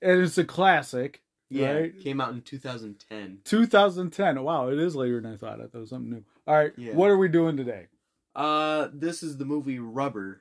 And 0.01 0.21
it's 0.21 0.37
a 0.37 0.43
classic, 0.43 1.21
Yeah. 1.49 1.71
right? 1.71 1.99
Came 2.01 2.19
out 2.19 2.33
in 2.33 2.41
2010. 2.41 3.39
2010. 3.45 4.43
Wow, 4.43 4.67
it 4.67 4.77
is 4.79 4.95
later 4.97 5.21
than 5.21 5.31
I 5.33 5.37
thought. 5.37 5.61
I 5.61 5.63
thought 5.67 5.75
it 5.75 5.79
was 5.79 5.89
something 5.91 6.09
new. 6.11 6.23
All 6.45 6.55
right, 6.55 6.73
Yeah. 6.77 6.93
what 6.93 7.09
are 7.09 7.17
we 7.17 7.29
doing 7.29 7.55
today? 7.55 7.87
Uh, 8.35 8.89
this 8.93 9.23
is 9.23 9.37
the 9.37 9.45
movie 9.45 9.79
Rubber. 9.79 10.39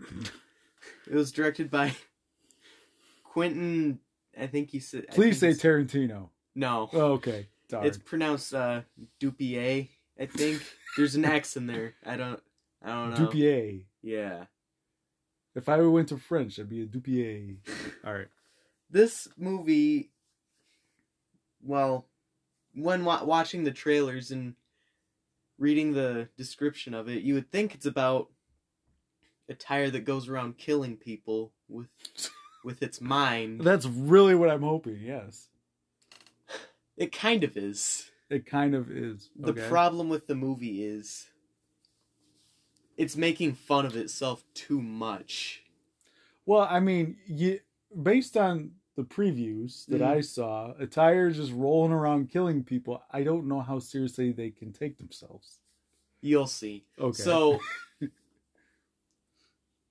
it 1.07 1.15
was 1.15 1.31
directed 1.31 1.71
by 1.71 1.95
Quentin. 3.25 4.01
I 4.39 4.47
think 4.47 4.71
he 4.71 4.81
said. 4.81 5.09
Please 5.11 5.39
say 5.39 5.51
Tarantino. 5.51 6.31
no. 6.55 6.89
Oh, 6.93 7.13
okay, 7.13 7.49
darn. 7.73 7.87
It's 7.87 7.99
pronounced 7.99 8.55
uh, 8.55 8.83
Dupier. 9.21 9.89
I 10.21 10.27
think 10.27 10.63
there's 10.97 11.15
an 11.15 11.25
X 11.25 11.57
in 11.57 11.67
there. 11.67 11.95
I 12.05 12.17
don't. 12.17 12.41
I 12.85 12.89
don't 12.89 13.11
know. 13.11 13.27
Dupier. 13.27 13.85
Yeah. 14.03 14.45
If 15.55 15.69
I 15.69 15.81
went 15.83 16.09
to 16.09 16.17
French, 16.17 16.59
I'd 16.59 16.69
be 16.69 16.83
a 16.83 16.87
Dupier. 16.87 17.57
All 18.05 18.15
right. 18.15 18.29
This 18.91 19.29
movie. 19.37 20.11
Well, 21.65 22.07
when 22.75 23.05
wa- 23.05 23.25
watching 23.25 23.65
the 23.65 23.71
trailers 23.71 24.31
and 24.31 24.55
reading 25.59 25.93
the 25.93 26.29
description 26.37 26.93
of 26.95 27.09
it, 27.09 27.23
you 27.23 27.35
would 27.35 27.51
think 27.51 27.75
it's 27.75 27.87
about 27.87 28.29
a 29.49 29.55
tire 29.55 29.91
that 29.91 30.05
goes 30.05 30.29
around 30.29 30.59
killing 30.59 30.97
people 30.97 31.53
with 31.69 31.89
with 32.65 32.83
its 32.83 33.01
mind. 33.01 33.61
That's 33.61 33.87
really 33.87 34.35
what 34.35 34.51
I'm 34.51 34.63
hoping. 34.63 34.99
Yes, 35.03 35.49
It 37.03 37.11
kind 37.11 37.43
of 37.43 37.57
is. 37.57 38.09
it 38.31 38.47
kind 38.47 38.77
of 38.77 38.89
is. 38.91 39.29
The 39.35 39.51
Okay. 39.51 39.69
problem 39.69 40.09
with 40.09 40.29
the 40.29 40.37
movie 40.37 40.85
is 40.85 41.27
it's 42.97 43.17
making 43.17 43.55
fun 43.55 43.85
of 43.87 43.97
itself 43.97 44.45
too 44.55 44.81
much. 44.81 45.65
Well, 46.47 46.61
I 46.71 46.79
mean, 46.79 47.17
you, 47.27 47.59
based 48.03 48.37
on 48.37 48.77
the 48.95 49.03
previews 49.03 49.85
that 49.87 50.01
Mhm. 50.01 50.07
I 50.07 50.21
saw, 50.21 50.75
a 50.79 50.87
tire 50.87 51.27
is 51.27 51.39
just 51.39 51.53
rolling 51.53 51.91
around 51.93 52.31
killing 52.31 52.63
people. 52.63 53.03
I 53.11 53.25
don't 53.25 53.49
know 53.49 53.61
how 53.63 53.81
seriously 53.81 54.31
they 54.31 54.51
can 54.51 54.73
take 54.73 54.97
themselves. 54.99 55.59
You'll 56.21 56.47
see. 56.47 56.87
Okay. 57.01 57.21
So 57.21 57.59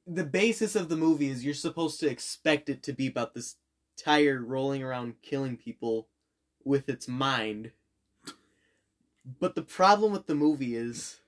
the 0.07 0.23
basis 0.23 0.77
of 0.77 0.87
the 0.87 0.95
movie 0.95 1.29
is 1.29 1.43
you're 1.43 1.53
supposed 1.53 1.99
to 1.99 2.09
expect 2.09 2.69
it 2.69 2.83
to 2.83 2.93
be 2.93 3.07
about 3.07 3.33
this 3.33 3.57
tire 3.97 4.41
rolling 4.41 4.81
around 4.81 5.21
killing 5.21 5.57
people 5.57 6.07
with 6.63 6.89
its 6.89 7.07
mind. 7.07 7.71
But 9.39 9.55
the 9.55 9.61
problem 9.61 10.11
with 10.11 10.27
the 10.27 10.35
movie 10.35 10.75
is 10.75 11.19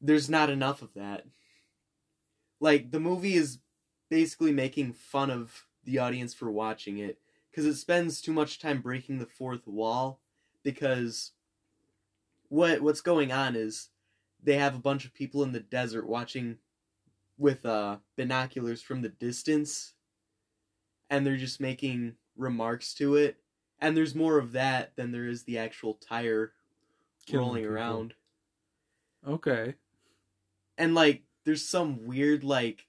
there's 0.00 0.30
not 0.30 0.50
enough 0.50 0.82
of 0.82 0.94
that. 0.94 1.26
Like 2.60 2.90
the 2.90 3.00
movie 3.00 3.34
is 3.34 3.58
basically 4.08 4.52
making 4.52 4.92
fun 4.92 5.30
of 5.30 5.66
the 5.84 5.98
audience 5.98 6.34
for 6.34 6.50
watching 6.50 6.98
it 6.98 7.18
because 7.50 7.64
it 7.64 7.76
spends 7.76 8.20
too 8.20 8.32
much 8.32 8.58
time 8.58 8.80
breaking 8.80 9.18
the 9.18 9.26
fourth 9.26 9.66
wall 9.66 10.20
because 10.62 11.32
what 12.48 12.80
what's 12.80 13.00
going 13.00 13.32
on 13.32 13.56
is 13.56 13.88
they 14.42 14.56
have 14.56 14.74
a 14.74 14.80
bunch 14.80 15.04
of 15.04 15.14
people 15.14 15.42
in 15.42 15.52
the 15.52 15.60
desert 15.60 16.06
watching 16.06 16.58
with 17.38 17.64
uh 17.64 17.96
binoculars 18.16 18.82
from 18.82 19.02
the 19.02 19.08
distance 19.08 19.94
and 21.08 21.26
they're 21.26 21.36
just 21.36 21.60
making 21.60 22.14
remarks 22.36 22.94
to 22.94 23.14
it 23.14 23.36
and 23.80 23.96
there's 23.96 24.14
more 24.14 24.38
of 24.38 24.52
that 24.52 24.96
than 24.96 25.12
there 25.12 25.26
is 25.28 25.44
the 25.44 25.58
actual 25.58 25.94
tire 25.94 26.54
Killing 27.26 27.52
rolling 27.52 27.64
people. 27.68 27.72
around 27.72 28.14
okay. 29.26 29.74
and 30.78 30.94
like 30.94 31.24
there's 31.44 31.66
some 31.66 32.06
weird 32.06 32.44
like 32.44 32.86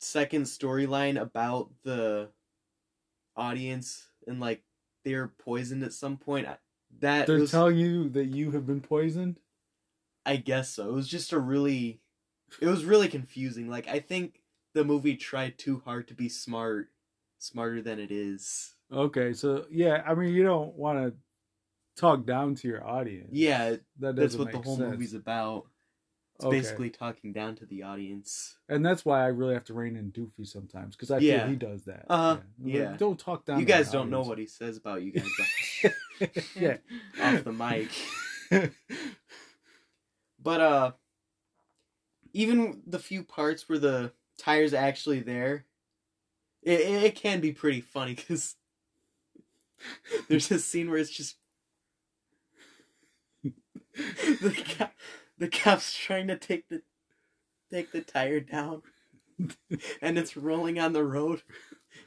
second 0.00 0.44
storyline 0.44 1.20
about 1.20 1.70
the 1.82 2.32
audience 3.36 4.08
and 4.26 4.40
like 4.40 4.62
they're 5.04 5.28
poisoned 5.28 5.82
at 5.82 5.92
some 5.92 6.16
point 6.16 6.46
that 7.00 7.26
They're 7.26 7.38
was, 7.38 7.50
telling 7.50 7.78
you 7.78 8.08
that 8.10 8.26
you 8.26 8.52
have 8.52 8.64
been 8.64 8.80
poisoned. 8.80 9.40
I 10.24 10.36
guess 10.36 10.70
so. 10.70 10.88
It 10.88 10.92
was 10.92 11.08
just 11.08 11.32
a 11.32 11.38
really 11.38 12.00
it 12.60 12.66
was 12.66 12.84
really 12.84 13.08
confusing. 13.08 13.68
Like 13.68 13.88
I 13.88 14.00
think 14.00 14.42
the 14.74 14.84
movie 14.84 15.16
tried 15.16 15.58
too 15.58 15.80
hard 15.84 16.08
to 16.08 16.14
be 16.14 16.28
smart, 16.28 16.90
smarter 17.38 17.82
than 17.82 17.98
it 17.98 18.10
is. 18.10 18.76
Okay, 18.92 19.32
so 19.32 19.64
yeah, 19.70 20.02
I 20.06 20.14
mean, 20.14 20.34
you 20.34 20.42
don't 20.42 20.74
want 20.74 20.98
to 20.98 21.14
talk 21.96 22.26
down 22.26 22.54
to 22.56 22.68
your 22.68 22.86
audience. 22.86 23.30
Yeah, 23.32 23.76
that 24.00 24.16
that's 24.16 24.36
what 24.36 24.52
the 24.52 24.58
whole 24.58 24.76
sense. 24.76 24.90
movie's 24.92 25.14
about. 25.14 25.66
It's 26.36 26.46
Okay. 26.46 26.58
basically 26.58 26.90
talking 26.90 27.32
down 27.32 27.54
to 27.56 27.66
the 27.66 27.82
audience. 27.84 28.56
and 28.68 28.84
that's 28.84 29.04
why 29.04 29.22
I 29.22 29.26
really 29.26 29.54
have 29.54 29.64
to 29.64 29.74
rein 29.74 29.96
in 29.96 30.10
Doofy 30.12 30.46
sometimes 30.46 30.96
because 30.96 31.10
I 31.10 31.18
feel 31.20 31.28
Yeah. 31.28 31.48
he 31.48 31.56
does 31.56 31.84
that. 31.84 32.06
Uh-huh, 32.08 32.40
Yeah. 32.64 32.78
yeah. 32.92 32.96
Don't 32.96 33.18
talk 33.20 33.44
down. 33.44 33.60
you 33.60 33.66
guys 33.66 33.90
don't 33.92 34.10
know 34.10 34.22
what 34.22 34.38
he 34.38 34.46
says 34.46 34.76
about 34.76 35.02
you 35.02 35.12
guys 35.12 35.28
yeah. 36.56 36.78
off 37.22 37.44
the 37.44 37.52
mic. 37.52 37.90
But 40.44 40.60
uh 40.60 40.92
even 42.32 42.82
the 42.86 42.98
few 42.98 43.22
parts 43.22 43.68
where 43.68 43.78
the 43.78 44.12
tire's 44.38 44.74
actually 44.74 45.20
there, 45.20 45.66
it, 46.62 46.80
it 46.80 47.14
can 47.14 47.40
be 47.40 47.52
pretty 47.52 47.80
funny 47.80 48.14
because 48.14 48.56
there's 50.28 50.50
a 50.50 50.58
scene 50.58 50.90
where 50.90 50.98
it's 50.98 51.10
just 51.10 51.36
the 53.94 54.64
cop, 54.78 54.92
the 55.38 55.48
cop's 55.48 55.96
trying 55.96 56.28
to 56.28 56.36
take 56.36 56.68
the 56.68 56.82
take 57.70 57.92
the 57.92 58.00
tire 58.00 58.40
down, 58.40 58.82
and 60.02 60.18
it's 60.18 60.36
rolling 60.36 60.78
on 60.78 60.92
the 60.92 61.04
road, 61.04 61.42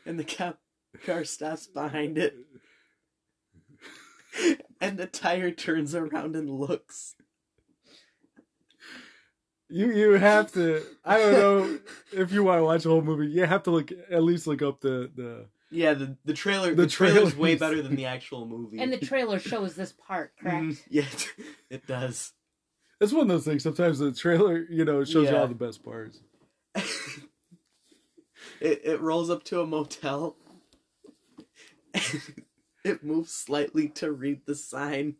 and 0.05 0.19
the 0.19 0.23
cop 0.23 0.59
car 1.05 1.23
stops 1.23 1.67
behind 1.67 2.17
it, 2.17 2.35
and 4.81 4.97
the 4.97 5.05
tire 5.05 5.51
turns 5.51 5.93
around 5.93 6.35
and 6.35 6.49
looks. 6.49 7.15
You 9.69 9.91
you 9.91 10.11
have 10.13 10.51
to. 10.53 10.83
I 11.03 11.17
don't 11.17 11.33
know 11.33 11.79
if 12.13 12.31
you 12.31 12.43
want 12.43 12.59
to 12.59 12.63
watch 12.63 12.83
the 12.83 12.89
whole 12.89 13.01
movie. 13.01 13.27
You 13.27 13.45
have 13.45 13.63
to 13.63 13.71
look 13.71 13.91
at 14.09 14.23
least 14.23 14.47
look 14.47 14.61
up 14.61 14.79
the 14.81 15.11
the 15.15 15.47
Yeah, 15.71 15.93
the 15.93 16.17
the 16.25 16.33
trailer 16.33 16.73
The 16.73 16.83
the, 16.83 16.87
trailer's 16.87 17.31
trailer 17.31 17.41
way 17.41 17.55
better 17.55 17.81
than 17.81 17.95
the 17.95 18.05
actual 18.05 18.45
movie. 18.45 18.79
And 18.79 18.93
the 18.93 18.97
trailer 19.05 19.39
shows 19.39 19.75
this 19.75 19.91
part, 19.91 20.33
correct? 20.39 20.63
Mhm. 20.63 20.79
yeah, 20.89 21.05
it 21.69 21.87
does. 21.87 22.33
It's 23.01 23.11
one 23.11 23.23
of 23.23 23.27
those 23.27 23.45
things. 23.45 23.63
Sometimes 23.63 23.99
the 23.99 24.13
trailer, 24.13 24.65
you 24.69 24.85
know, 24.85 25.01
it 25.01 25.07
shows 25.07 25.29
you 25.29 25.35
all 25.35 25.47
the 25.47 25.55
best 25.55 25.83
parts. 25.83 26.19
it 26.75 26.83
it 28.61 29.01
rolls 29.01 29.29
up 29.29 29.43
to 29.45 29.61
a 29.61 29.65
motel. 29.65 30.37
it 32.83 33.03
moves 33.03 33.31
slightly 33.31 33.89
to 33.89 34.11
read 34.11 34.41
the 34.45 34.55
sign. 34.55 35.15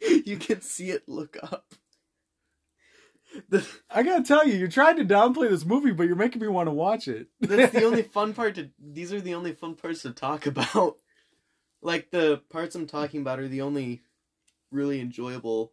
you 0.00 0.36
can 0.36 0.60
see 0.60 0.90
it 0.90 1.08
look 1.08 1.36
up. 1.42 1.74
The, 3.48 3.66
I 3.90 4.02
gotta 4.02 4.24
tell 4.24 4.46
you, 4.46 4.54
you're 4.56 4.68
trying 4.68 4.96
to 4.96 5.04
downplay 5.04 5.48
this 5.50 5.64
movie, 5.64 5.92
but 5.92 6.04
you're 6.04 6.16
making 6.16 6.40
me 6.42 6.48
want 6.48 6.66
to 6.68 6.72
watch 6.72 7.08
it. 7.08 7.28
that's 7.40 7.72
the 7.72 7.84
only 7.84 8.02
fun 8.16 8.34
part 8.34 8.54
to. 8.56 8.70
These 8.78 9.12
are 9.12 9.20
the 9.20 9.34
only 9.34 9.52
fun 9.52 9.74
parts 9.74 10.02
to 10.02 10.10
talk 10.12 10.46
about. 10.46 10.96
Like 11.82 12.10
the 12.10 12.42
parts 12.50 12.74
I'm 12.74 12.86
talking 12.86 13.20
about 13.20 13.38
are 13.38 13.48
the 13.48 13.62
only 13.62 14.02
really 14.72 15.00
enjoyable. 15.00 15.72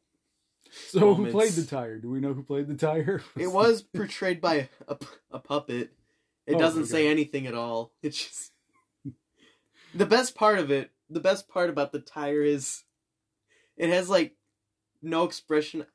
so 0.90 1.14
who 1.14 1.32
played 1.32 1.54
the 1.54 1.66
tire? 1.66 1.98
Do 1.98 2.10
we 2.10 2.20
know 2.20 2.34
who 2.34 2.44
played 2.44 2.68
the 2.68 2.76
tire? 2.76 3.22
It 3.38 3.48
was 3.52 3.82
portrayed 3.82 4.40
by 4.42 4.70
a, 4.88 4.98
a 5.32 5.40
puppet. 5.40 5.92
It 6.46 6.56
Oh, 6.56 6.60
doesn't 6.60 6.84
okay. 6.84 6.90
say 6.92 7.08
anything 7.08 7.48
at 7.48 7.56
all. 7.56 7.92
It's 8.02 8.18
just 8.18 8.52
the 9.96 10.06
best 10.06 10.36
part 10.36 10.60
of 10.60 10.72
it. 10.72 10.92
The 11.10 11.20
best 11.22 11.48
part 11.48 11.70
about 11.70 11.92
the 11.92 12.00
tire 12.00 12.42
is 12.44 12.84
it 13.78 13.90
has 13.90 14.10
like 14.10 14.36
no 15.02 15.24
expression. 15.24 15.86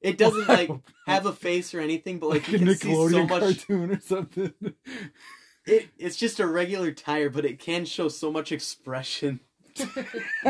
It 0.00 0.16
doesn't 0.18 0.48
like 0.48 0.70
have 1.06 1.26
a 1.26 1.32
face 1.32 1.74
or 1.74 1.80
anything, 1.80 2.18
but 2.18 2.28
like 2.30 2.48
like 2.48 2.60
a 2.60 2.64
you 2.64 2.66
can 2.66 2.76
see 2.76 2.94
so 3.10 3.26
much. 3.26 3.40
cartoon 3.40 3.90
or 3.92 4.00
something. 4.00 4.52
It, 5.66 5.88
it's 5.98 6.16
just 6.16 6.40
a 6.40 6.46
regular 6.46 6.92
tire, 6.92 7.28
but 7.30 7.44
it 7.44 7.58
can 7.58 7.84
show 7.84 8.08
so 8.08 8.30
much 8.32 8.52
expression. 8.52 9.40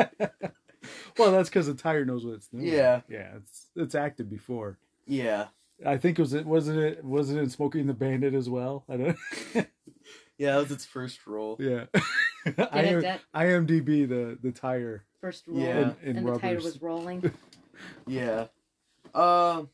well, 1.19 1.33
that's 1.33 1.49
because 1.49 1.67
the 1.67 1.75
tire 1.75 2.05
knows 2.05 2.25
what 2.25 2.35
it's 2.35 2.49
doing. 2.49 2.67
Yeah. 2.67 3.01
yeah, 3.09 3.37
it's 3.37 3.67
it's 3.75 3.95
acted 3.95 4.31
before. 4.31 4.79
Yeah, 5.07 5.47
I 5.85 5.97
think 5.97 6.19
it 6.19 6.23
was 6.23 6.35
it 6.35 6.47
wasn't 6.47 6.79
it 6.79 7.05
wasn't 7.05 7.41
it 7.41 7.51
Smoking 7.51 7.87
the 7.87 7.95
Bandit 7.95 8.35
as 8.35 8.49
well. 8.49 8.85
I 8.89 8.97
don't. 8.97 9.17
yeah, 10.39 10.53
that 10.53 10.57
was 10.59 10.71
its 10.71 10.85
first 10.85 11.27
role. 11.27 11.57
yeah, 11.59 11.87
Did 12.45 12.61
I 12.71 12.83
am, 12.83 13.01
that 13.01 13.21
IMDb 13.35 14.09
the 14.09 14.39
the 14.41 14.53
tire. 14.53 15.05
first 15.21 15.45
roll 15.47 15.59
Yeah. 15.61 15.79
In- 15.81 15.97
in 16.11 16.17
and 16.19 16.29
the 16.29 16.39
tire 16.39 16.57
was 16.57 16.81
rolling? 16.81 17.33
Yeah. 18.07 18.47
Uh, 19.15 19.65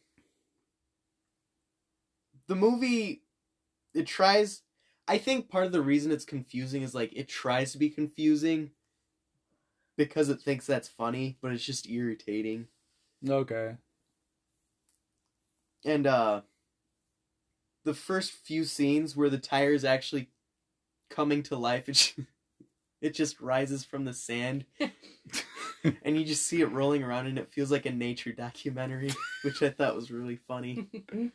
the 2.46 2.54
movie, 2.54 3.22
it 3.94 4.06
tries. 4.06 4.62
I 5.06 5.18
think 5.18 5.48
part 5.48 5.66
of 5.66 5.72
the 5.72 5.82
reason 5.82 6.12
it's 6.12 6.24
confusing 6.24 6.82
is 6.82 6.94
like 6.94 7.12
it 7.14 7.28
tries 7.28 7.72
to 7.72 7.78
be 7.78 7.90
confusing 7.90 8.70
because 9.96 10.28
it 10.28 10.40
thinks 10.40 10.66
that's 10.66 10.88
funny, 10.88 11.36
but 11.40 11.52
it's 11.52 11.64
just 11.64 11.88
irritating. 11.88 12.68
Okay. 13.28 13.76
And 15.84 16.06
uh, 16.06 16.42
the 17.84 17.94
first 17.94 18.32
few 18.32 18.64
scenes 18.64 19.16
where 19.16 19.30
the 19.30 19.38
tire 19.38 19.72
is 19.72 19.84
actually 19.84 20.30
coming 21.10 21.42
to 21.44 21.56
life, 21.56 21.88
it 21.88 21.92
just, 21.92 22.14
it 23.04 23.12
just 23.14 23.38
rises 23.38 23.84
from 23.84 24.06
the 24.06 24.14
sand. 24.14 24.64
and 26.02 26.16
you 26.18 26.24
just 26.24 26.46
see 26.46 26.62
it 26.62 26.72
rolling 26.72 27.02
around 27.02 27.26
and 27.26 27.38
it 27.38 27.50
feels 27.52 27.70
like 27.70 27.84
a 27.84 27.90
nature 27.92 28.32
documentary, 28.32 29.10
which 29.44 29.62
I 29.62 29.68
thought 29.68 29.94
was 29.94 30.10
really 30.10 30.36
funny. 30.48 30.88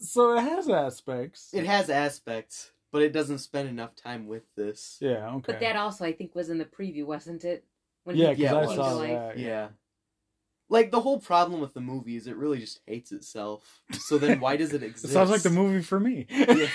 So 0.00 0.36
it 0.38 0.42
has 0.42 0.68
aspects. 0.68 1.50
It 1.52 1.66
has 1.66 1.90
aspects, 1.90 2.70
but 2.92 3.02
it 3.02 3.12
doesn't 3.12 3.38
spend 3.38 3.68
enough 3.68 3.96
time 3.96 4.28
with 4.28 4.44
this. 4.54 4.96
Yeah. 5.00 5.28
Okay. 5.30 5.42
But 5.54 5.58
that 5.58 5.74
also, 5.74 6.04
I 6.04 6.12
think, 6.12 6.36
was 6.36 6.50
in 6.50 6.58
the 6.58 6.64
preview, 6.64 7.04
wasn't 7.04 7.44
it? 7.44 7.64
When 8.04 8.14
yeah, 8.14 8.28
he 8.28 8.36
because 8.36 8.42
Yeah, 8.44 8.54
I 8.54 8.62
it 8.62 8.66
came 8.68 8.68
was. 8.68 8.76
to 8.76 8.82
saw 8.94 8.98
that. 9.00 9.38
Yeah. 9.38 9.68
Like 10.68 10.92
the 10.92 11.00
whole 11.00 11.18
problem 11.18 11.60
with 11.60 11.74
the 11.74 11.80
movie 11.80 12.14
is 12.14 12.28
it 12.28 12.36
really 12.36 12.60
just 12.60 12.78
hates 12.86 13.10
itself. 13.10 13.80
So 13.98 14.18
then 14.18 14.38
why 14.38 14.56
does 14.56 14.72
it 14.72 14.84
It 14.84 14.86
exist? 14.90 15.12
sounds 15.12 15.30
like 15.30 15.42
the 15.42 15.50
movie 15.50 15.82
for 15.82 15.98
me. 15.98 16.26
Yeah. 16.30 16.68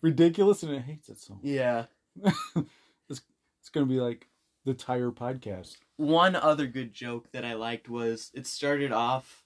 Ridiculous 0.00 0.62
and 0.62 0.72
it 0.72 0.82
hates 0.82 1.08
itself. 1.08 1.40
Yeah. 1.42 1.86
it's, 2.24 3.22
it's 3.60 3.68
gonna 3.72 3.86
be 3.86 4.00
like 4.00 4.28
the 4.64 4.74
tire 4.74 5.10
podcast. 5.10 5.76
One 5.96 6.36
other 6.36 6.66
good 6.66 6.92
joke 6.92 7.30
that 7.32 7.44
I 7.44 7.54
liked 7.54 7.88
was 7.88 8.30
it 8.34 8.46
started 8.46 8.92
off 8.92 9.44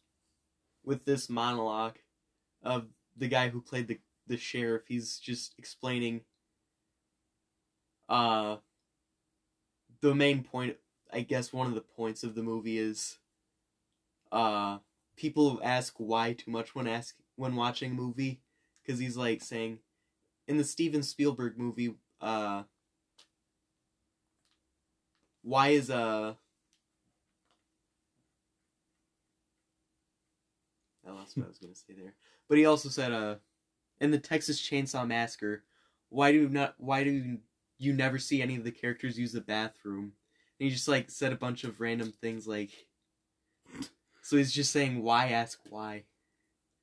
with 0.85 1.05
this 1.05 1.29
monologue 1.31 1.97
of 2.63 2.87
the 3.17 3.29
guy 3.29 3.49
who 3.49 3.61
played 3.61 3.89
the 3.89 3.99
the 4.27 4.37
sheriff. 4.37 4.83
He's 4.89 5.19
just 5.19 5.55
explaining 5.59 6.23
uh 8.09 8.57
the 10.01 10.15
main 10.15 10.43
point 10.43 10.77
I 11.13 11.21
guess 11.21 11.53
one 11.53 11.67
of 11.67 11.75
the 11.75 11.81
points 11.81 12.23
of 12.25 12.35
the 12.35 12.43
movie 12.43 12.79
is 12.79 13.19
uh 14.33 14.79
people 15.17 15.61
ask 15.63 15.95
why 15.99 16.33
too 16.35 16.51
much 16.51 16.75
when 16.75 16.87
ask 16.87 17.17
when 17.37 17.57
watching 17.57 17.93
a 17.93 17.95
movie 17.95 18.41
cuz 18.87 18.99
he's 18.99 19.17
like 19.17 19.43
saying 19.43 19.81
in 20.47 20.57
the 20.57 20.65
Steven 20.65 21.03
Spielberg 21.03 21.59
movie 21.59 21.95
uh 22.21 22.63
why 25.43 25.69
is 25.69 25.91
uh 25.91 26.35
I 31.07 31.11
lost 31.13 31.37
what 31.37 31.47
I 31.47 31.49
was 31.49 31.59
gonna 31.59 31.75
say 31.75 31.95
there. 31.97 32.15
But 32.49 32.59
he 32.59 32.67
also 32.67 32.89
said 32.89 33.13
uh 33.13 33.37
in 34.01 34.11
the 34.11 34.19
Texas 34.19 34.61
Chainsaw 34.61 35.07
Massacre, 35.07 35.65
why 36.11 36.33
do 36.33 36.49
not 36.49 36.75
why 36.79 37.05
do 37.05 37.39
you 37.79 37.93
never 37.93 38.19
see 38.19 38.43
any 38.43 38.57
of 38.57 38.65
the 38.65 38.73
characters 38.73 39.19
use 39.19 39.33
the 39.33 39.41
bathroom? 39.41 40.13
And 40.59 40.69
he 40.69 40.71
just 40.71 40.89
like 40.89 41.11
said 41.11 41.33
a 41.33 41.37
bunch 41.37 41.65
of 41.65 41.81
random 41.81 42.13
things 42.13 42.47
like 42.47 42.71
So 44.23 44.37
he's 44.37 44.53
just 44.53 44.73
saying 44.73 45.03
why 45.03 45.29
ask 45.29 45.61
why. 45.71 46.05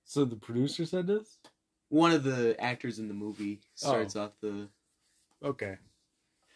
So 0.05 0.25
the 0.25 0.35
producer 0.37 0.85
said 0.85 1.07
this. 1.07 1.37
One 1.93 2.11
of 2.11 2.23
the 2.23 2.59
actors 2.59 2.97
in 2.97 3.07
the 3.07 3.13
movie 3.13 3.59
starts 3.75 4.15
oh. 4.15 4.23
off 4.23 4.31
the 4.41 4.67
Okay. 5.43 5.77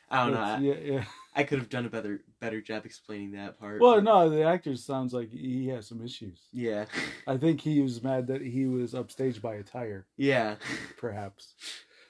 I 0.10 0.24
don't 0.24 0.34
know. 0.34 0.40
I, 0.40 0.58
Yeah, 0.58 0.74
yeah. 0.82 1.04
I 1.36 1.44
could 1.44 1.60
have 1.60 1.70
done 1.70 1.86
a 1.86 1.90
better 1.92 2.22
better 2.40 2.60
job 2.60 2.88
explaining 2.88 3.34
that 3.34 3.60
part. 3.60 3.80
Well, 3.80 3.96
but- 3.96 4.04
no, 4.04 4.32
the 4.32 4.42
actor 4.42 4.76
sounds 4.76 5.14
like 5.14 5.30
he 5.30 5.68
has 5.68 5.86
some 5.86 6.04
issues. 6.04 6.40
Yeah. 6.52 6.86
I 7.28 7.38
think 7.38 7.62
he 7.62 7.82
was 7.82 8.02
mad 8.02 8.26
that 8.28 8.42
he 8.42 8.66
was 8.66 8.94
upstaged 8.94 9.40
by 9.44 9.56
a 9.56 9.64
tire, 9.64 10.08
yeah. 10.18 10.56
perhaps. 10.98 11.54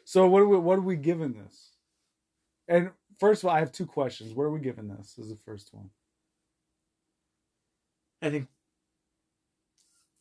So 0.06 0.26
what 0.30 0.44
are 0.44 0.48
we 0.48 0.58
what 0.58 0.78
are 0.78 0.82
we 0.82 0.96
giving 0.96 1.34
this? 1.34 1.72
And 2.70 2.92
first 3.20 3.44
of 3.44 3.50
all, 3.50 3.56
I 3.58 3.60
have 3.60 3.74
two 3.74 3.88
questions. 3.88 4.34
What 4.34 4.44
are 4.44 4.52
we 4.52 4.62
giving 4.62 4.88
this? 4.88 5.18
Is 5.18 5.28
the 5.28 5.36
first 5.36 5.74
one. 5.74 5.90
I 8.22 8.30
think 8.30 8.48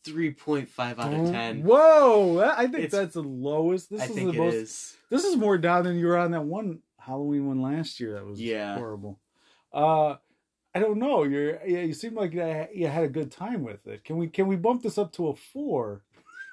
3.5 0.07 0.99
out 0.99 1.12
of 1.12 1.31
10. 1.33 1.62
Whoa! 1.62 2.40
I 2.40 2.62
think 2.62 2.75
It's- 2.85 2.92
that's 2.92 3.14
the 3.14 3.23
lowest. 3.23 3.90
This 3.90 4.03
I 4.03 4.05
is 4.07 4.11
think 4.12 4.33
the 4.33 4.35
it 4.42 4.45
most. 4.45 4.55
is. 4.55 4.97
This 5.11 5.25
is 5.25 5.37
more 5.37 5.59
down 5.59 5.85
than 5.85 5.97
you 5.99 6.07
were 6.07 6.16
on 6.19 6.31
that 6.33 6.45
one 6.45 6.81
Halloween 6.99 7.47
one 7.47 7.61
last 7.62 8.01
year. 8.01 8.14
That 8.14 8.27
was 8.27 8.40
Yeah. 8.40 8.77
horrible. 8.77 9.21
Uh, 9.73 10.16
I 10.75 10.79
don't 10.81 10.99
know. 10.99 11.23
You're 11.25 11.64
yeah. 11.66 11.81
You 11.83 11.92
seem 11.95 12.14
like 12.14 12.33
you 12.33 12.66
you 12.75 12.87
had 12.88 13.05
a 13.05 13.09
good 13.09 13.31
time 13.31 13.62
with 13.62 13.87
it. 13.87 14.05
Can 14.05 14.16
we 14.19 14.29
can 14.29 14.47
we 14.47 14.57
bump 14.57 14.83
this 14.83 14.99
up 14.99 15.12
to 15.14 15.29
a 15.29 15.35
four? 15.35 16.03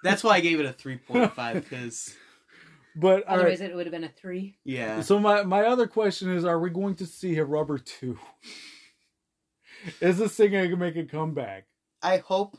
That's 0.04 0.24
why 0.24 0.36
I 0.36 0.40
gave 0.42 0.60
it 0.60 0.66
a 0.66 0.74
3.5 0.74 1.54
because 1.56 2.16
But 2.96 3.24
Otherwise, 3.24 3.60
right. 3.60 3.72
it 3.72 3.76
would 3.76 3.88
have 3.88 3.92
been 3.92 4.04
a 4.04 4.10
three. 4.10 4.60
yeah. 4.64 5.02
So 5.02 5.18
my 5.20 5.42
my 5.44 5.64
other 5.66 5.88
question 5.88 6.30
is: 6.30 6.46
Are 6.46 6.60
we 6.60 6.70
going 6.70 6.96
to 6.98 7.06
see 7.08 7.36
a 7.38 7.44
rubber 7.46 7.80
two? 7.80 8.20
is 10.00 10.18
this 10.20 10.36
thing 10.36 10.52
going 10.52 10.70
to 10.70 10.78
make 10.78 10.96
a 10.96 11.04
comeback? 11.06 11.66
I 12.02 12.18
hope 12.18 12.58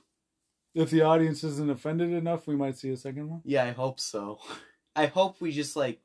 If 0.74 0.90
the 0.90 1.02
audience 1.02 1.44
isn't 1.44 1.70
offended 1.70 2.12
enough, 2.12 2.46
we 2.46 2.56
might 2.56 2.76
see 2.76 2.90
a 2.90 2.96
second 2.96 3.28
one. 3.30 3.40
yeah, 3.44 3.64
I 3.64 3.70
hope 3.72 4.00
so. 4.00 4.40
I 4.96 5.06
hope 5.06 5.40
we 5.40 5.50
just 5.52 5.76
like 5.76 6.00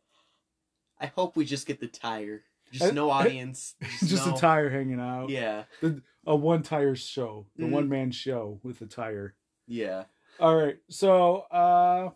I 0.99 1.07
hope 1.07 1.35
we 1.35 1.45
just 1.45 1.65
get 1.67 1.79
the 1.79 1.87
tire. 1.87 2.43
Just 2.71 2.85
I- 2.85 2.91
no 2.91 3.09
audience. 3.19 3.75
Just, 3.99 4.07
Just 4.11 4.27
no- 4.27 4.35
a 4.35 4.37
tire 4.37 4.69
hanging 4.69 4.99
out. 4.99 5.29
Yeah. 5.29 5.63
A 6.25 6.35
one 6.35 6.61
tire 6.63 6.95
show, 6.95 7.45
the 7.55 7.63
Mhm. 7.65 7.71
one 7.71 7.89
man 7.89 8.11
show 8.11 8.59
with 8.63 8.81
a 8.81 8.85
tire. 8.85 9.33
Yeah. 9.67 10.03
All 10.39 10.55
right. 10.55 10.77
So, 10.89 11.37
uh, 11.51 12.09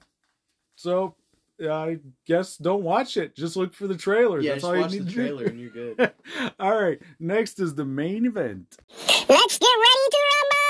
so 0.76 1.16
I 1.62 2.00
guess 2.28 2.58
don't 2.58 2.84
watch 2.84 3.16
it. 3.18 3.36
Just 3.36 3.56
look 3.56 3.74
for 3.74 3.88
the 3.88 3.96
trailer. 3.98 4.40
Yeah, 4.42 4.52
That's 4.52 4.64
just 4.64 4.74
all 4.74 4.80
watch 4.82 4.94
you 4.94 5.04
the 5.04 5.12
trailer 5.12 5.46
and 5.46 5.60
you're 5.60 5.70
good. 5.70 6.12
all 6.60 6.80
right. 6.80 7.02
Next 7.20 7.60
is 7.60 7.76
the 7.76 7.86
main 7.86 8.26
event. 8.26 8.76
Let's 9.30 9.58
get 9.58 9.68
ready 9.68 10.10
to 10.12 10.18
rumble! 10.34 10.63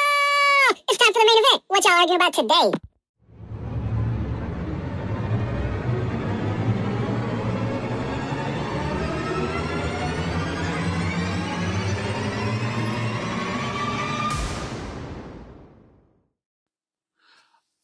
It's 0.89 0.97
time 0.97 1.13
for 1.13 1.19
the 1.19 1.25
main 1.25 1.43
event. 1.43 1.63
What 1.67 1.83
y'all 1.83 1.93
arguing 1.93 2.15
about 2.15 2.33
today? 2.33 2.79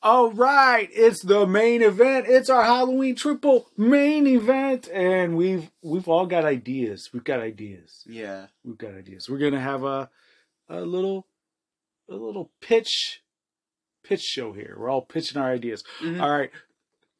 All 0.01 0.31
right, 0.31 0.87
it's 0.93 1.21
the 1.21 1.45
main 1.45 1.81
event. 1.81 2.25
It's 2.27 2.49
our 2.49 2.63
Halloween 2.63 3.15
triple 3.15 3.67
main 3.75 4.25
event, 4.27 4.87
and 4.91 5.35
we've 5.35 5.69
we've 5.83 6.07
all 6.07 6.25
got 6.25 6.45
ideas. 6.45 7.09
We've 7.13 7.23
got 7.23 7.41
ideas. 7.41 8.03
Yeah. 8.07 8.47
We've 8.63 8.77
got 8.77 8.93
ideas. 8.93 9.29
We're 9.29 9.39
gonna 9.39 9.59
have 9.59 9.83
a 9.83 10.09
a 10.69 10.81
little 10.81 11.27
a 12.09 12.15
little 12.15 12.51
pitch 12.61 13.21
pitch 14.03 14.21
show 14.21 14.53
here. 14.53 14.75
We're 14.77 14.89
all 14.89 15.01
pitching 15.03 15.39
our 15.41 15.51
ideas. 15.51 15.83
Mhm. 16.01 16.21
All 16.21 16.31
right. 16.31 16.51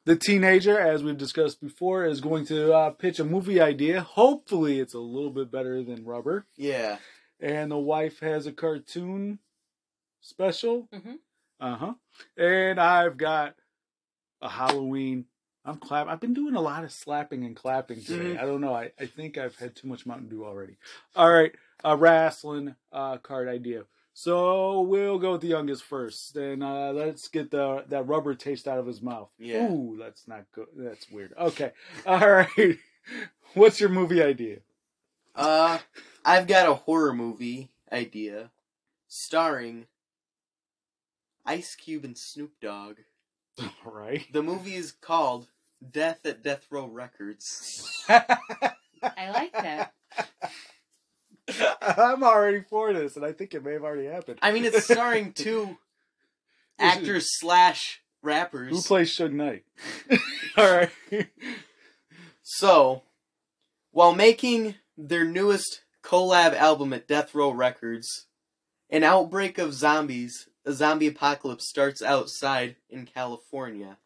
The 0.06 0.16
teenager, 0.16 0.78
as 0.78 1.02
we've 1.04 1.16
discussed 1.18 1.60
before, 1.60 2.04
is 2.06 2.20
going 2.20 2.46
to 2.46 2.72
uh, 2.72 2.90
pitch 2.90 3.18
a 3.20 3.24
movie 3.24 3.60
idea. 3.60 4.00
Hopefully, 4.00 4.80
it's 4.80 4.94
a 4.94 4.98
little 4.98 5.30
bit 5.30 5.50
better 5.52 5.82
than 5.84 6.04
Rubber. 6.04 6.46
Yeah. 6.56 6.98
And 7.38 7.70
the 7.70 7.78
wife 7.78 8.20
has 8.20 8.46
a 8.46 8.52
cartoon 8.52 9.38
special. 10.20 10.88
Mhm. 10.92 11.18
Uh 11.60 11.76
huh. 11.76 11.94
And 12.36 12.80
I've 12.80 13.16
got 13.18 13.56
a 14.40 14.48
Halloween. 14.48 15.26
I'm 15.64 15.76
clap. 15.76 16.08
I've 16.08 16.20
been 16.20 16.34
doing 16.34 16.54
a 16.54 16.60
lot 16.60 16.84
of 16.84 16.90
slapping 16.92 17.44
and 17.44 17.54
clapping 17.54 18.02
today. 18.02 18.34
Mhm. 18.34 18.40
I 18.40 18.46
don't 18.46 18.62
know. 18.62 18.74
I, 18.74 18.92
I 18.98 19.04
think 19.06 19.36
I've 19.36 19.56
had 19.56 19.76
too 19.76 19.86
much 19.86 20.06
Mountain 20.06 20.28
Dew 20.30 20.44
already. 20.44 20.78
All 21.14 21.30
right. 21.30 21.54
A 21.84 21.94
wrestling 21.96 22.74
uh, 22.90 23.18
card 23.18 23.48
idea. 23.48 23.84
So 24.12 24.80
we'll 24.82 25.18
go 25.18 25.32
with 25.32 25.40
the 25.40 25.48
youngest 25.48 25.84
first, 25.84 26.36
and 26.36 26.62
uh, 26.62 26.90
let's 26.92 27.28
get 27.28 27.50
the 27.50 27.84
that 27.88 28.06
rubber 28.06 28.34
taste 28.34 28.68
out 28.68 28.78
of 28.78 28.86
his 28.86 29.00
mouth. 29.00 29.30
Yeah. 29.38 29.70
Ooh, 29.70 29.96
that's 29.98 30.26
not 30.26 30.44
good. 30.52 30.66
That's 30.76 31.10
weird. 31.10 31.32
Okay. 31.38 31.72
All 32.06 32.18
right. 32.18 32.78
What's 33.54 33.80
your 33.80 33.88
movie 33.88 34.22
idea? 34.22 34.58
Uh, 35.34 35.78
I've 36.24 36.46
got 36.46 36.68
a 36.68 36.74
horror 36.74 37.14
movie 37.14 37.70
idea 37.92 38.50
starring 39.08 39.86
Ice 41.46 41.74
Cube 41.74 42.04
and 42.04 42.18
Snoop 42.18 42.52
Dogg. 42.60 42.98
All 43.60 43.92
right. 43.92 44.26
The 44.32 44.42
movie 44.42 44.74
is 44.74 44.92
called 44.92 45.48
Death 45.90 46.26
at 46.26 46.42
Death 46.42 46.66
Row 46.70 46.86
Records. 46.86 48.04
I 48.08 49.30
like 49.30 49.52
that. 49.52 49.92
I'm 51.82 52.22
already 52.22 52.60
for 52.60 52.92
this, 52.92 53.16
and 53.16 53.24
I 53.24 53.32
think 53.32 53.54
it 53.54 53.64
may 53.64 53.72
have 53.72 53.84
already 53.84 54.06
happened. 54.06 54.38
I 54.42 54.52
mean, 54.52 54.64
it's 54.64 54.84
starring 54.84 55.32
two 55.34 55.78
actors 56.78 57.28
slash 57.38 58.00
rappers. 58.22 58.70
Who 58.70 58.82
plays 58.82 59.16
Suge 59.16 59.32
Knight? 59.32 59.64
All 60.56 60.72
right. 60.72 60.90
So, 62.42 63.02
while 63.92 64.14
making 64.14 64.74
their 64.96 65.24
newest 65.24 65.82
collab 66.02 66.54
album 66.54 66.92
at 66.92 67.08
Death 67.08 67.34
Row 67.34 67.50
Records, 67.50 68.26
an 68.90 69.04
outbreak 69.04 69.58
of 69.58 69.74
zombies, 69.74 70.48
a 70.64 70.72
zombie 70.72 71.06
apocalypse 71.06 71.68
starts 71.68 72.02
outside 72.02 72.76
in 72.88 73.06
California. 73.06 73.98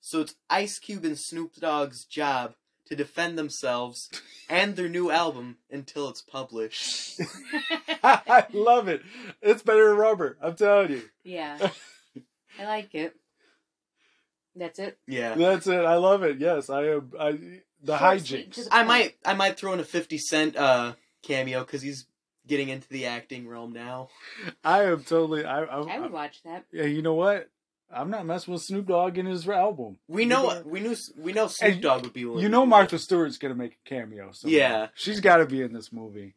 So 0.00 0.20
it's 0.20 0.34
Ice 0.48 0.78
Cube 0.78 1.04
and 1.04 1.18
Snoop 1.18 1.54
Dogg's 1.56 2.04
job 2.04 2.54
to 2.86 2.96
defend 2.96 3.38
themselves 3.38 4.08
and 4.48 4.76
their 4.76 4.88
new 4.88 5.10
album 5.10 5.56
until 5.70 6.08
it's 6.08 6.22
published. 6.22 7.20
I 8.02 8.46
love 8.52 8.88
it. 8.88 9.02
It's 9.42 9.62
better 9.62 9.88
than 9.88 9.96
rubber. 9.98 10.36
I'm 10.40 10.54
telling 10.56 10.90
you. 10.92 11.02
Yeah. 11.24 11.70
I 12.58 12.64
like 12.64 12.94
it. 12.94 13.14
That's 14.54 14.78
it. 14.78 14.98
Yeah. 15.06 15.34
That's 15.34 15.66
it. 15.66 15.84
I 15.84 15.96
love 15.96 16.22
it. 16.22 16.38
Yes, 16.38 16.70
I 16.70 16.84
am. 16.84 17.12
I 17.18 17.32
the 17.82 17.98
Short, 17.98 18.12
hijinks. 18.20 18.54
the 18.54 18.68
I 18.70 18.84
might 18.84 19.16
I 19.24 19.34
might 19.34 19.58
throw 19.58 19.72
in 19.74 19.80
a 19.80 19.84
50 19.84 20.16
cent 20.18 20.56
uh 20.56 20.94
cameo 21.22 21.62
cuz 21.64 21.82
he's 21.82 22.06
getting 22.46 22.68
into 22.70 22.88
the 22.88 23.06
acting 23.06 23.46
realm 23.48 23.72
now. 23.72 24.08
I 24.64 24.84
am 24.84 25.04
totally. 25.04 25.44
I. 25.44 25.64
I, 25.64 25.80
I 25.96 25.98
would 26.00 26.12
watch 26.12 26.42
that. 26.44 26.64
yeah. 26.72 26.84
You 26.84 27.02
know 27.02 27.14
what? 27.14 27.50
I'm 27.92 28.10
not 28.10 28.26
messing 28.26 28.52
with 28.52 28.62
Snoop 28.62 28.86
Dogg 28.86 29.16
in 29.16 29.26
his 29.26 29.48
album. 29.48 29.98
We 30.08 30.22
You 30.22 30.28
know 30.28 30.48
know- 30.48 30.62
we 30.66 30.80
knew 30.80 30.96
we 31.16 31.32
know 31.32 31.46
Snoop 31.46 31.72
And 31.74 31.82
Dogg 31.82 32.02
would 32.02 32.12
be 32.12 32.24
willing 32.24 32.42
You 32.42 32.48
know 32.48 32.66
Martha 32.66 32.98
Stewart's 32.98 33.38
gonna 33.38 33.54
make 33.54 33.72
a 33.84 33.88
cameo. 33.88 34.32
Somewhere. 34.32 34.58
Yeah. 34.58 34.86
she's 34.94 35.20
got 35.20 35.36
to 35.38 35.46
be 35.46 35.62
in 35.62 35.72
this 35.72 35.92
movie. 35.92 36.34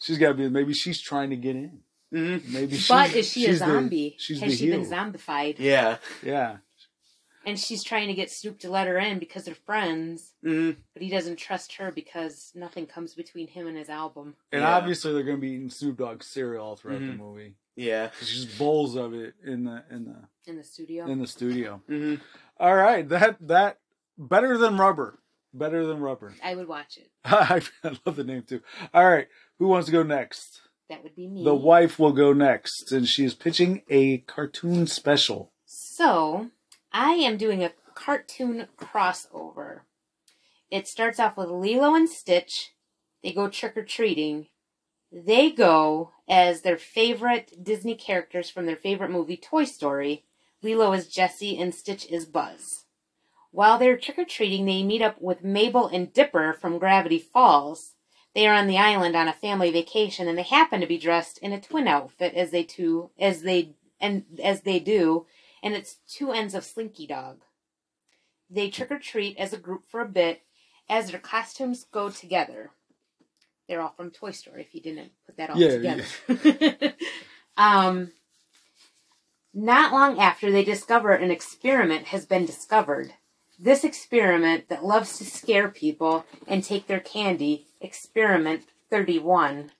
She's 0.00 0.16
got 0.18 0.28
to 0.28 0.34
be. 0.34 0.48
Maybe 0.48 0.72
she's 0.74 1.00
trying 1.00 1.30
to 1.30 1.36
get 1.36 1.56
in. 1.56 1.82
that. 2.12 2.18
Mhm. 2.18 2.48
Maybe. 2.48 2.76
She's, 2.76 2.88
But 2.88 3.14
is 3.14 3.28
she 3.30 3.44
a 3.44 3.48
she's 3.48 3.58
the- 3.58 3.66
zombie? 3.66 4.14
she's 4.18 4.40
Has 4.40 4.52
the 4.52 4.56
she 4.58 4.70
been 4.70 4.84
zombified? 4.86 5.56
Yeah. 5.58 5.98
Yeah. 6.22 6.58
And 7.44 7.58
she's 7.58 7.82
trying 7.84 8.08
to 8.08 8.14
get 8.14 8.30
Snoop 8.30 8.58
to 8.60 8.70
let 8.70 8.86
her 8.86 8.98
in 8.98 9.18
because 9.18 9.44
they're 9.44 9.54
friends, 9.54 10.32
Mhm. 10.44 10.76
but 10.94 11.02
he 11.02 11.08
doesn't 11.10 11.36
trust 11.36 11.74
her 11.74 11.90
because 11.90 12.52
nothing 12.54 12.86
comes 12.86 13.14
between 13.14 13.48
him 13.48 13.66
and 13.66 13.76
his 13.76 13.88
album. 13.88 14.36
And 14.52 14.62
Yeah. 14.62 14.76
obviously 14.76 15.12
they're 15.12 15.22
going 15.22 15.36
to 15.36 15.40
be 15.40 15.52
eating 15.52 15.70
Snoop 15.70 15.98
Dogg 15.98 16.22
cereal 16.22 16.76
throughout 16.76 17.00
the 17.00 17.06
Mhm. 17.06 17.18
movie. 17.18 17.54
Yeah. 17.78 18.10
There's 18.18 18.44
just 18.44 18.58
bowls 18.58 18.96
of 18.96 19.14
it 19.14 19.34
in 19.44 19.64
the 19.64 19.84
in 19.90 20.04
the 20.04 20.50
In 20.50 20.56
the 20.56 20.64
studio. 20.64 21.06
in 21.06 21.18
the 21.20 21.26
studio. 21.26 21.80
Mhm. 21.88 22.20
All 22.60 22.74
right, 22.74 23.08
that 23.08 23.36
that 23.46 23.78
better 24.18 24.58
than 24.58 24.76
rubber. 24.78 25.20
Better 25.54 25.86
than 25.86 26.00
rubber. 26.00 26.34
I 26.44 26.54
would 26.54 26.68
watch 26.68 26.98
it. 26.98 27.10
I, 27.24 27.62
love 28.04 28.16
the 28.16 28.24
name 28.24 28.42
too. 28.42 28.60
All 28.92 29.08
right, 29.08 29.28
who 29.58 29.68
wants 29.68 29.86
to 29.86 29.92
go 29.92 30.02
next? 30.02 30.60
That 30.90 31.02
would 31.02 31.14
be 31.14 31.26
me. 31.28 31.44
The 31.44 31.54
wife 31.54 31.98
will 31.98 32.12
go 32.12 32.32
next, 32.32 32.92
and 32.92 33.08
she 33.08 33.24
is 33.24 33.34
pitching 33.34 33.82
a 33.88 34.18
cartoon 34.18 34.86
special. 34.86 35.52
So, 35.64 36.50
I 36.92 37.12
am 37.12 37.36
doing 37.36 37.62
a 37.62 37.72
cartoon 37.94 38.66
crossover. 38.78 39.80
It 40.70 40.86
starts 40.88 41.18
off 41.20 41.36
with 41.36 41.48
Lilo 41.50 41.94
and 41.94 42.08
Stitch. 42.08 42.72
They 43.22 43.32
go 43.32 43.48
trick 43.48 43.76
or 43.76 43.84
treating. 43.84 44.48
They 45.10 45.50
go 45.50 46.12
as 46.28 46.60
their 46.60 46.76
favorite 46.76 47.64
Disney 47.64 47.94
characters 47.94 48.50
from 48.50 48.66
their 48.66 48.76
favorite 48.76 49.10
movie, 49.10 49.36
Toy 49.36 49.64
Story. 49.64 50.24
Lilo 50.62 50.92
is 50.92 51.08
Jessie 51.08 51.58
and 51.58 51.74
Stitch 51.74 52.06
is 52.06 52.26
Buzz. 52.26 52.84
While 53.50 53.78
they're 53.78 53.96
trick 53.96 54.18
or 54.18 54.24
treating, 54.24 54.66
they 54.66 54.82
meet 54.82 55.00
up 55.00 55.20
with 55.20 55.42
Mabel 55.42 55.86
and 55.86 56.12
Dipper 56.12 56.52
from 56.52 56.78
Gravity 56.78 57.18
Falls. 57.18 57.94
They 58.34 58.46
are 58.46 58.54
on 58.54 58.66
the 58.66 58.76
island 58.76 59.16
on 59.16 59.26
a 59.26 59.32
family 59.32 59.70
vacation, 59.70 60.28
and 60.28 60.36
they 60.36 60.42
happen 60.42 60.80
to 60.80 60.86
be 60.86 60.98
dressed 60.98 61.38
in 61.38 61.52
a 61.52 61.60
twin 61.60 61.88
outfit 61.88 62.34
as 62.34 62.50
they 62.50 62.62
two 62.62 63.10
as 63.18 63.42
they 63.42 63.74
and 64.00 64.24
as 64.42 64.60
they 64.60 64.78
do, 64.78 65.26
and 65.62 65.74
it's 65.74 65.96
two 66.06 66.32
ends 66.32 66.54
of 66.54 66.64
Slinky 66.64 67.06
Dog. 67.06 67.40
They 68.50 68.68
trick 68.68 68.90
or 68.90 68.98
treat 68.98 69.38
as 69.38 69.52
a 69.52 69.58
group 69.58 69.88
for 69.88 70.00
a 70.00 70.08
bit 70.08 70.42
as 70.88 71.10
their 71.10 71.18
costumes 71.18 71.84
go 71.90 72.10
together. 72.10 72.70
They're 73.68 73.82
all 73.82 73.92
from 73.96 74.10
Toy 74.10 74.30
Story, 74.30 74.62
if 74.62 74.74
you 74.74 74.80
didn't 74.80 75.12
put 75.26 75.36
that 75.36 75.50
all 75.50 75.58
Yeah, 75.58 75.76
together. 75.76 76.94
um, 77.56 78.12
not 79.52 79.92
long 79.92 80.18
after, 80.18 80.50
they 80.50 80.64
discover 80.64 81.12
an 81.12 81.30
experiment 81.30 82.06
has 82.06 82.24
been 82.24 82.46
discovered. 82.46 83.12
This 83.58 83.84
experiment 83.84 84.68
that 84.68 84.84
loves 84.84 85.18
to 85.18 85.24
scare 85.24 85.68
people 85.68 86.24
and 86.46 86.64
take 86.64 86.86
their 86.86 87.00
candy, 87.00 87.66
Experiment 87.80 88.62
31. 88.88 89.72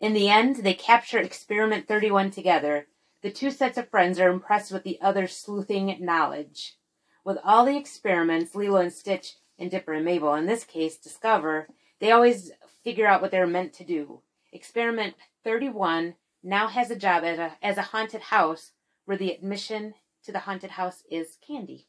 In 0.00 0.14
the 0.14 0.28
end, 0.28 0.56
they 0.56 0.74
capture 0.74 1.18
Experiment 1.18 1.86
31 1.86 2.30
together. 2.30 2.86
The 3.22 3.30
two 3.30 3.50
sets 3.50 3.76
of 3.76 3.90
friends 3.90 4.18
are 4.18 4.30
impressed 4.30 4.72
with 4.72 4.82
the 4.82 4.98
other's 5.00 5.36
sleuthing 5.36 5.96
knowledge. 6.00 6.76
With 7.22 7.38
all 7.44 7.66
the 7.66 7.76
experiments, 7.76 8.54
Lilo 8.54 8.80
and 8.80 8.92
Stitch 8.92 9.34
and 9.58 9.70
Dipper 9.70 9.92
and 9.92 10.04
Mabel, 10.04 10.34
in 10.34 10.46
this 10.46 10.64
case, 10.64 10.96
discover, 10.96 11.68
they 12.00 12.10
always 12.10 12.50
figure 12.82 13.06
out 13.06 13.20
what 13.22 13.30
they're 13.30 13.46
meant 13.46 13.72
to 13.74 13.84
do. 13.84 14.20
Experiment 14.52 15.14
31 15.44 16.14
now 16.42 16.68
has 16.68 16.90
a 16.90 16.96
job 16.96 17.24
as 17.24 17.38
a, 17.38 17.52
as 17.62 17.76
a 17.76 17.82
haunted 17.82 18.22
house 18.22 18.72
where 19.04 19.16
the 19.16 19.30
admission 19.32 19.94
to 20.24 20.32
the 20.32 20.40
haunted 20.40 20.70
house 20.72 21.02
is 21.10 21.36
candy. 21.46 21.86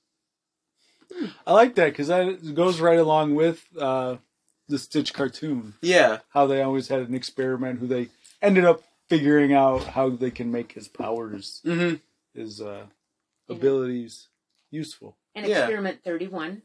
I 1.45 1.53
like 1.53 1.75
that 1.75 1.87
because 1.91 2.07
that 2.07 2.53
goes 2.55 2.79
right 2.79 2.99
along 2.99 3.35
with 3.35 3.65
uh, 3.77 4.17
the 4.69 4.79
Stitch 4.79 5.13
cartoon. 5.13 5.73
Yeah. 5.81 6.19
How 6.29 6.47
they 6.47 6.61
always 6.61 6.87
had 6.87 7.01
an 7.01 7.13
experiment 7.13 7.79
who 7.79 7.87
they 7.87 8.07
ended 8.41 8.63
up 8.63 8.83
figuring 9.09 9.53
out 9.53 9.83
how 9.83 10.09
they 10.09 10.31
can 10.31 10.51
make 10.51 10.71
his 10.71 10.87
powers, 10.87 11.61
Mhm. 11.65 11.99
his 12.33 12.61
uh, 12.61 12.85
Yeah. 13.47 13.55
abilities 13.57 14.29
useful. 14.69 15.17
And 15.35 15.45
Yeah. 15.45 15.59
Experiment 15.63 16.01
31, 16.03 16.61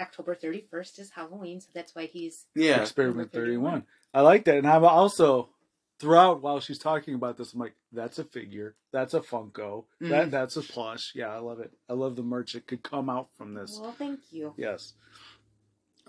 October 0.00 0.34
31st 0.34 0.98
is 0.98 1.10
Halloween, 1.10 1.60
so 1.60 1.68
that's 1.74 1.94
why 1.94 2.06
he's. 2.06 2.46
Yeah. 2.54 2.80
Experiment 2.82 3.32
Number 3.34 3.46
31. 3.46 3.84
I 4.14 4.20
like 4.22 4.44
that. 4.44 4.56
And 4.58 4.66
I'm 4.66 4.84
also, 4.84 5.50
throughout 5.98 6.42
while 6.42 6.60
she's 6.60 6.78
talking 6.78 7.14
about 7.14 7.36
this, 7.36 7.52
I'm 7.52 7.60
like, 7.60 7.74
that's 7.92 8.18
a 8.18 8.24
figure. 8.24 8.74
That's 8.92 9.14
a 9.14 9.20
Funko. 9.20 9.84
That 10.00 10.28
Mhm. 10.28 10.30
That's 10.30 10.56
a 10.56 10.62
plush. 10.62 11.12
Yeah, 11.14 11.28
I 11.28 11.38
love 11.38 11.60
it. 11.60 11.72
I 11.88 11.92
love 11.94 12.16
the 12.16 12.22
merch 12.22 12.52
that 12.54 12.66
could 12.66 12.82
come 12.82 13.10
out 13.10 13.28
from 13.36 13.54
this. 13.54 13.78
Well, 13.80 13.92
thank 13.92 14.20
you. 14.30 14.54
Yes. 14.56 14.94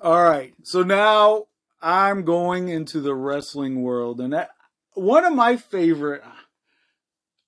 All 0.01 0.23
right. 0.23 0.53
So 0.63 0.83
now 0.83 1.47
I'm 1.81 2.23
going 2.23 2.69
into 2.69 3.01
the 3.01 3.15
wrestling 3.15 3.81
world. 3.81 4.21
And 4.21 4.33
that, 4.33 4.51
one 4.93 5.25
of 5.25 5.33
my 5.33 5.57
favorite 5.57 6.23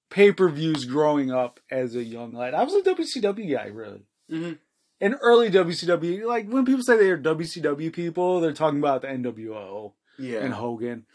pay 0.09 0.31
per 0.33 0.49
views 0.49 0.83
growing 0.85 1.31
up 1.31 1.59
as 1.69 1.95
a 1.95 2.03
young 2.03 2.33
lad, 2.33 2.53
I 2.53 2.63
was 2.63 2.73
a 2.75 2.81
WCW 2.81 3.55
guy, 3.55 3.67
really. 3.67 4.05
Mhm. 4.29 4.59
In 5.01 5.15
early 5.15 5.49
WCW, 5.49 6.25
like 6.25 6.47
when 6.47 6.63
people 6.63 6.83
say 6.83 6.95
they're 6.95 7.17
WCW 7.17 7.91
people, 7.91 8.39
they're 8.39 8.53
talking 8.53 8.79
about 8.79 9.01
the 9.01 9.07
NWO 9.07 9.93
Yeah. 10.19 10.39
and 10.39 10.53
Hogan. 10.53 11.05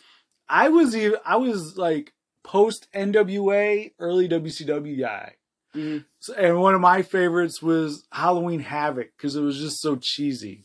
I 0.48 0.68
was 0.68 0.94
even 0.96 1.18
I 1.24 1.36
was 1.36 1.76
like 1.78 2.12
post 2.42 2.88
NWA, 2.92 3.92
early 3.98 4.28
WCW 4.28 4.98
guy. 4.98 5.36
Mhm. 5.74 6.04
So, 6.20 6.34
and 6.34 6.58
one 6.60 6.74
of 6.74 6.80
my 6.80 7.02
favorites 7.02 7.62
was 7.62 8.06
Halloween 8.12 8.60
Havoc 8.60 9.12
because 9.16 9.36
it 9.36 9.40
was 9.42 9.58
just 9.58 9.80
so 9.80 9.96
cheesy. 9.96 10.64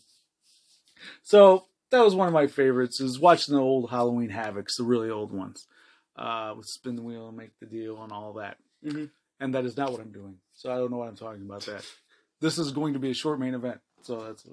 So 1.23 1.67
that 1.89 1.99
was 2.03 2.15
one 2.15 2.27
of 2.27 2.33
my 2.33 2.47
favorites. 2.47 2.99
Is 2.99 3.19
watching 3.19 3.55
the 3.55 3.61
old 3.61 3.89
Halloween 3.89 4.29
Havocs, 4.29 4.77
the 4.77 4.83
really 4.83 5.09
old 5.09 5.31
ones, 5.31 5.67
uh, 6.15 6.53
with 6.57 6.65
spin 6.67 6.95
the 6.95 7.01
wheel 7.01 7.27
and 7.27 7.37
make 7.37 7.51
the 7.59 7.65
deal 7.65 8.01
and 8.01 8.11
all 8.11 8.33
that. 8.33 8.57
Mhm. 8.83 9.11
And 9.39 9.53
that 9.55 9.65
is 9.65 9.77
not 9.77 9.91
what 9.91 10.01
I'm 10.01 10.11
doing. 10.11 10.39
So 10.53 10.71
I 10.71 10.77
don't 10.77 10.91
know 10.91 10.97
what 10.97 11.07
I'm 11.09 11.15
talking 11.15 11.41
about. 11.43 11.61
That 11.63 11.85
this 12.41 12.57
is 12.57 12.71
going 12.71 12.93
to 12.93 12.99
be 12.99 13.11
a 13.11 13.13
short 13.15 13.39
main 13.39 13.53
event. 13.53 13.79
So 14.01 14.19
that's. 14.25 14.45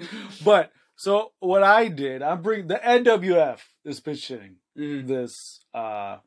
but 0.44 0.72
so 0.96 1.32
what 1.38 1.62
I 1.62 1.88
did, 1.88 2.22
I'm 2.22 2.42
bringing 2.42 2.66
the 2.68 2.76
NWF 2.82 3.60
is 3.84 4.00
pitch 4.00 4.26
hitting 4.28 4.56
Mhm. 4.76 5.06
this 5.06 5.60
uh 5.74 6.18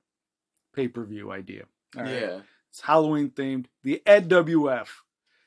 pay 0.75 0.87
per 0.87 1.03
view 1.03 1.31
idea. 1.31 1.65
Right? 1.95 2.07
Yeah. 2.21 2.39
It's 2.69 2.81
Halloween 2.81 3.31
themed, 3.31 3.65
the 3.83 4.01
NWF, 4.05 4.87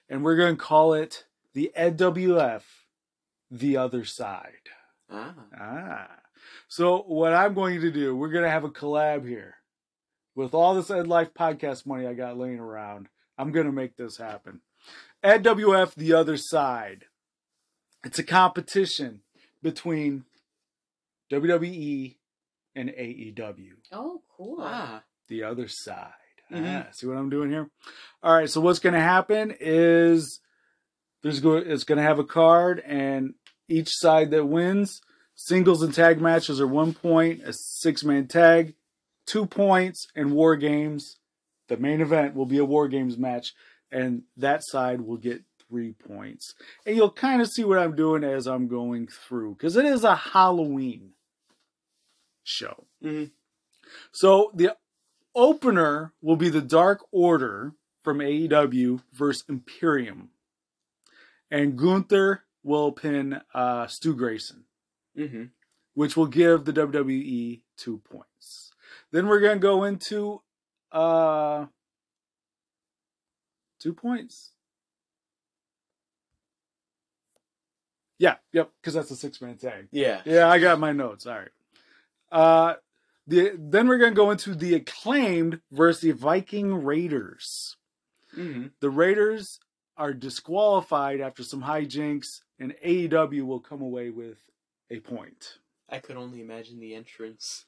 and 0.09 0.25
we're 0.25 0.37
gonna 0.37 0.57
call 0.57 0.93
it 0.95 1.25
the 1.55 1.71
NWF, 1.77 2.63
the 3.51 3.77
other 3.77 4.05
side. 4.05 4.69
Ah. 5.11 5.35
Ah, 5.61 6.09
so 6.69 7.03
what 7.03 7.33
I'm 7.35 7.55
going 7.55 7.81
to 7.83 7.91
do, 7.93 8.17
we're 8.17 8.31
gonna 8.31 8.49
have 8.51 8.65
a 8.65 8.71
collab 8.71 9.29
here 9.29 9.57
with 10.35 10.55
all 10.55 10.75
this 10.75 10.91
Ed 10.91 11.07
Life 11.07 11.33
podcast 11.35 11.87
money 11.87 12.07
I 12.07 12.15
got 12.15 12.39
laying 12.39 12.59
around. 12.59 13.09
I'm 13.39 13.53
gonna 13.53 13.71
make 13.73 13.97
this 13.97 14.17
happen. 14.17 14.61
EdWF, 15.25 15.95
the 15.95 16.13
other 16.13 16.37
side. 16.37 17.05
It's 18.05 18.19
a 18.19 18.25
competition 18.25 19.21
between 19.63 20.25
WWE 21.31 22.17
and 22.75 22.89
AEW 22.91 23.73
Oh, 23.93 24.23
cool. 24.37 24.59
Ah. 24.61 25.03
the 25.29 25.43
other 25.45 25.69
side. 25.69 26.13
Mhm. 26.51 26.87
Ah, 26.87 26.91
see 26.93 27.07
what 27.07 27.17
I'm 27.17 27.31
doing 27.31 27.51
here? 27.51 27.71
All 28.23 28.35
right. 28.35 28.51
So 28.51 28.61
what's 28.61 28.79
going 28.81 28.95
to 28.95 29.01
happen 29.01 29.55
is 29.59 30.41
there's 31.23 31.41
go. 31.41 31.55
It's 31.57 31.85
going 31.85 31.97
to 31.97 32.03
have 32.05 32.19
a 32.19 32.25
card, 32.25 32.81
and 32.81 33.35
each 33.69 33.89
side 33.91 34.31
that 34.33 34.45
wins 34.47 35.01
singles 35.35 35.83
and 35.83 35.95
tag 35.95 36.21
matches 36.21 36.61
are 36.61 36.67
one 36.67 36.93
point. 36.93 37.41
A 37.45 37.53
six 37.55 38.05
man 38.05 38.27
tag, 38.27 38.75
two 39.27 39.47
points, 39.47 40.07
and 40.15 40.33
war 40.33 40.57
games. 40.57 41.19
The 41.69 41.77
main 41.79 42.03
event 42.03 42.35
will 42.35 42.45
be 42.47 42.59
a 42.59 42.65
war 42.67 42.87
games 42.89 43.17
match, 43.17 43.55
and 43.93 44.23
that 44.37 44.65
side 44.65 45.01
will 45.03 45.17
get 45.19 45.43
three 45.69 45.93
points. 45.93 46.55
And 46.85 46.97
you'll 46.97 47.11
kind 47.13 47.41
of 47.41 47.49
see 47.49 47.63
what 47.65 47.79
I'm 47.79 47.95
doing 47.95 48.25
as 48.25 48.47
I'm 48.47 48.67
going 48.69 49.07
through 49.07 49.55
because 49.55 49.77
it 49.77 49.85
is 49.85 50.03
a 50.05 50.17
Halloween 50.17 51.13
show. 52.43 52.87
Mhm. 53.03 53.31
So 54.11 54.51
the 54.55 54.77
opener 55.35 56.13
will 56.21 56.37
be 56.37 56.49
the 56.49 56.61
Dark 56.63 57.01
Order 57.13 57.75
from 58.03 58.19
AEW 58.21 59.03
versus 59.13 59.45
Imperium. 59.49 60.31
And 61.51 61.77
Gunther 61.79 62.45
will 62.63 62.93
pin 62.93 63.41
uh, 63.55 63.87
Stu 63.87 64.15
Grayson, 64.15 64.65
Mm-hmm. 65.17 65.45
which 65.95 66.17
will 66.17 66.27
give 66.27 66.65
the 66.65 66.73
WWE 66.73 67.61
two 67.77 67.99
points. 67.99 68.73
Then 69.11 69.27
we're 69.27 69.41
going 69.41 69.59
to 69.59 69.63
go 69.63 69.85
into 69.85 70.41
uh, 70.91 71.67
two 73.83 73.93
points. 73.93 74.51
Yeah, 78.19 78.37
yep, 78.53 78.71
because 78.81 78.95
that's 78.95 79.11
a 79.11 79.17
six 79.17 79.41
man 79.41 79.57
tag. 79.57 79.89
Yeah. 79.91 80.21
Yeah, 80.25 80.49
I 80.49 80.61
got 80.61 80.79
my 80.79 80.93
notes. 80.93 81.27
All 81.27 81.39
right. 81.39 81.49
Uh, 82.31 82.75
the 83.27 83.53
then 83.59 83.89
we're 83.89 83.99
gonna 83.99 84.13
go 84.13 84.31
into 84.31 84.55
the 84.55 84.75
acclaimed 84.75 85.61
versus 85.73 86.03
the 86.03 86.13
Viking 86.13 86.85
Raiders. 86.85 87.77
Mm-hmm. 88.37 88.69
The 88.81 88.91
Raiders 88.91 89.59
are 89.97 90.13
disqualified 90.13 91.21
after 91.21 91.43
some 91.43 91.63
hijinks, 91.63 92.41
and 92.59 92.75
AEW 92.85 93.43
will 93.43 93.61
come 93.61 93.83
away 93.83 94.11
with 94.11 94.39
a 94.91 95.01
point. 95.01 95.59
I 95.89 95.99
could 95.99 96.17
only 96.17 96.41
imagine 96.41 96.81
the 96.81 96.95
entrance. 96.95 97.67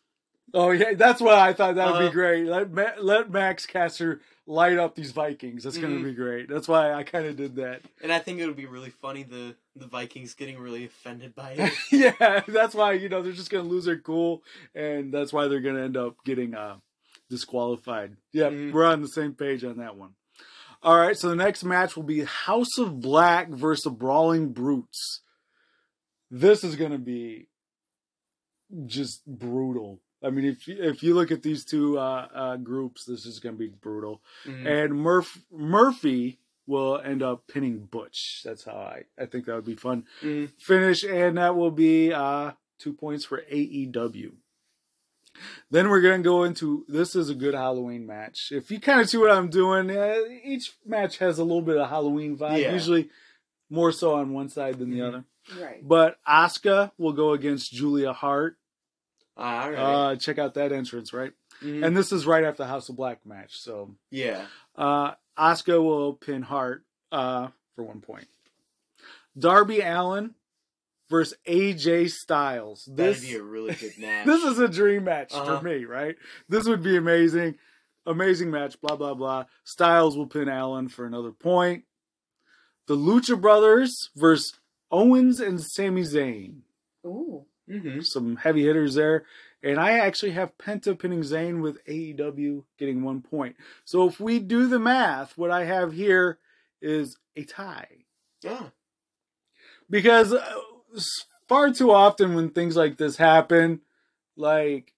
Oh 0.52 0.70
yeah, 0.70 0.94
that's 0.94 1.20
why 1.20 1.48
I 1.48 1.52
thought 1.52 1.74
that 1.76 1.86
would 1.86 1.94
Uh-huh. 1.96 2.08
be 2.08 2.12
great. 2.12 2.46
Let 2.46 2.70
Ma- 2.70 2.92
let 3.00 3.30
Max 3.30 3.66
Caster 3.66 4.20
light 4.46 4.76
up 4.78 4.94
these 4.94 5.10
Vikings. 5.12 5.64
That's 5.64 5.78
gonna 5.78 5.96
Mhm. 5.96 6.04
be 6.04 6.12
great. 6.14 6.48
That's 6.48 6.68
why 6.68 6.92
I 6.92 7.02
kind 7.02 7.26
of 7.26 7.36
did 7.36 7.56
that. 7.56 7.80
And 8.02 8.12
I 8.12 8.18
think 8.18 8.38
it 8.40 8.46
would 8.46 8.56
be 8.56 8.66
really 8.66 8.90
funny 8.90 9.22
the 9.22 9.56
the 9.74 9.86
Vikings 9.86 10.34
getting 10.34 10.58
really 10.58 10.84
offended 10.84 11.34
by 11.34 11.52
it. 11.58 11.72
yeah, 11.90 12.42
that's 12.46 12.74
why 12.74 12.92
you 12.92 13.08
know 13.08 13.22
they're 13.22 13.32
just 13.32 13.50
gonna 13.50 13.64
lose 13.68 13.86
their 13.86 13.98
cool, 13.98 14.44
and 14.74 15.12
that's 15.12 15.32
why 15.32 15.48
they're 15.48 15.60
gonna 15.60 15.82
end 15.82 15.96
up 15.96 16.16
getting 16.24 16.54
uh 16.54 16.76
disqualified. 17.30 18.16
Yeah, 18.32 18.50
Mhm. 18.50 18.72
we're 18.72 18.84
on 18.84 19.00
the 19.02 19.08
same 19.08 19.34
page 19.34 19.64
on 19.64 19.78
that 19.78 19.96
one. 19.96 20.14
All 20.82 20.98
right, 20.98 21.16
so 21.16 21.30
the 21.30 21.36
next 21.36 21.64
match 21.64 21.96
will 21.96 22.02
be 22.02 22.22
House 22.24 22.76
of 22.78 23.00
Black 23.00 23.48
versus 23.48 23.84
the 23.84 23.90
Brawling 23.90 24.52
Brutes. 24.52 25.22
This 26.30 26.62
is 26.62 26.76
gonna 26.76 26.98
be 26.98 27.48
just 28.86 29.24
brutal. 29.26 30.02
I 30.24 30.30
mean, 30.30 30.44
if 30.46 30.66
you, 30.66 30.76
if 30.80 31.02
you 31.02 31.14
look 31.14 31.30
at 31.30 31.42
these 31.42 31.64
two 31.64 31.98
uh, 31.98 32.28
uh, 32.34 32.56
groups, 32.56 33.04
this 33.04 33.26
is 33.26 33.38
gonna 33.40 33.56
be 33.56 33.68
brutal 33.68 34.22
Mhm. 34.46 34.66
and 34.66 34.94
Murph 34.96 35.38
Murphy 35.52 36.38
will 36.66 36.98
end 36.98 37.22
up 37.22 37.46
pinning 37.46 37.80
Butch. 37.90 38.40
That's 38.44 38.64
how 38.64 38.72
I 38.72 39.02
I 39.18 39.26
think 39.26 39.44
that 39.46 39.54
would 39.54 39.64
be 39.66 39.74
fun 39.76 40.06
Mhm. 40.22 40.50
finish, 40.58 41.04
and 41.04 41.36
that 41.38 41.56
will 41.56 41.70
be 41.70 42.12
uh 42.12 42.52
two 42.78 42.94
points 42.94 43.24
for 43.24 43.42
AEW. 43.50 44.32
Then 45.70 45.88
we're 45.88 46.00
gonna 46.00 46.22
go 46.22 46.44
into 46.44 46.84
this 46.88 47.16
is 47.16 47.28
a 47.28 47.34
good 47.34 47.54
Halloween 47.54 48.06
match. 48.06 48.52
If 48.52 48.70
you 48.70 48.78
kind 48.80 49.00
of 49.00 49.08
see 49.10 49.18
what 49.18 49.30
I'm 49.32 49.50
doing, 49.50 49.90
uh, 49.90 50.16
each 50.44 50.72
match 50.86 51.18
has 51.18 51.38
a 51.38 51.44
little 51.44 51.62
bit 51.62 51.76
of 51.76 51.88
Halloween 51.88 52.36
vibe. 52.38 52.60
Yeah. 52.60 52.72
Usually 52.72 53.10
more 53.68 53.90
so 53.92 54.14
on 54.14 54.32
one 54.32 54.48
side 54.48 54.78
than 54.78 54.90
the 54.90 55.00
Mhm. 55.00 55.08
other. 55.08 55.24
Right. 55.60 55.86
But 55.86 56.18
Asuka 56.26 56.92
will 56.98 57.12
go 57.12 57.32
against 57.32 57.72
Julia 57.72 58.12
Hart. 58.12 58.56
Ah, 59.36 59.64
all 59.64 59.70
right. 59.70 59.78
Uh, 60.12 60.16
check 60.16 60.38
out 60.38 60.54
that 60.54 60.72
entrance, 60.72 61.12
right? 61.12 61.32
Mhm. 61.62 61.84
And 61.86 61.96
this 61.96 62.12
is 62.12 62.26
right 62.26 62.44
after 62.44 62.62
the 62.62 62.68
House 62.68 62.88
of 62.88 62.96
Black 62.96 63.24
match, 63.26 63.58
so 63.58 63.94
yeah. 64.10 64.46
uh, 64.76 65.12
Asuka 65.38 65.82
will 65.82 66.14
pin 66.14 66.42
Hart 66.42 66.84
uh, 67.12 67.48
for 67.74 67.82
one 67.84 68.00
point. 68.00 68.26
Darby 69.36 69.80
Allin 69.80 70.34
versus 71.10 71.36
AJ 71.48 72.10
Styles. 72.10 72.88
This 72.92 73.20
That'd 73.20 73.34
be 73.34 73.36
a 73.36 73.42
really 73.42 73.74
good 73.74 73.92
match. 73.98 74.26
this 74.26 74.44
is 74.44 74.58
a 74.58 74.68
dream 74.68 75.04
match 75.04 75.32
Uh-huh. 75.34 75.58
for 75.58 75.64
me, 75.64 75.84
right? 75.84 76.16
This 76.48 76.66
would 76.66 76.82
be 76.82 76.96
amazing, 76.96 77.56
amazing 78.06 78.50
match. 78.50 78.80
Blah 78.80 78.96
blah 78.96 79.14
blah. 79.14 79.44
Styles 79.64 80.16
will 80.16 80.26
pin 80.28 80.48
Allin 80.48 80.88
for 80.88 81.04
another 81.06 81.32
point. 81.32 81.84
The 82.86 82.96
Lucha 82.96 83.40
Brothers 83.40 84.10
versus 84.14 84.52
Owens 84.90 85.40
and 85.40 85.60
Sami 85.60 86.02
Zayn. 86.02 86.60
Ooh. 87.06 87.46
Mm-hmm. 87.68 88.00
Some 88.00 88.36
heavy 88.36 88.64
hitters 88.64 88.94
there. 88.94 89.24
And 89.62 89.78
I 89.80 89.92
actually 89.92 90.32
have 90.32 90.58
Penta 90.58 90.98
pinning 90.98 91.22
Zayn 91.22 91.62
with 91.62 91.84
AEW 91.86 92.64
getting 92.78 93.02
one 93.02 93.22
point. 93.22 93.56
So 93.84 94.06
if 94.06 94.20
we 94.20 94.38
do 94.38 94.68
the 94.68 94.78
math, 94.78 95.38
what 95.38 95.50
I 95.50 95.64
have 95.64 95.92
here 95.92 96.38
is 96.82 97.16
a 97.34 97.44
tie. 97.44 98.04
Yeah. 98.42 98.68
Because 99.88 100.34
uh, 100.34 100.60
far 101.48 101.72
too 101.72 101.90
often 101.90 102.34
when 102.34 102.50
things 102.50 102.76
like 102.76 102.98
this 102.98 103.16
happen, 103.16 103.80
like 104.36 104.92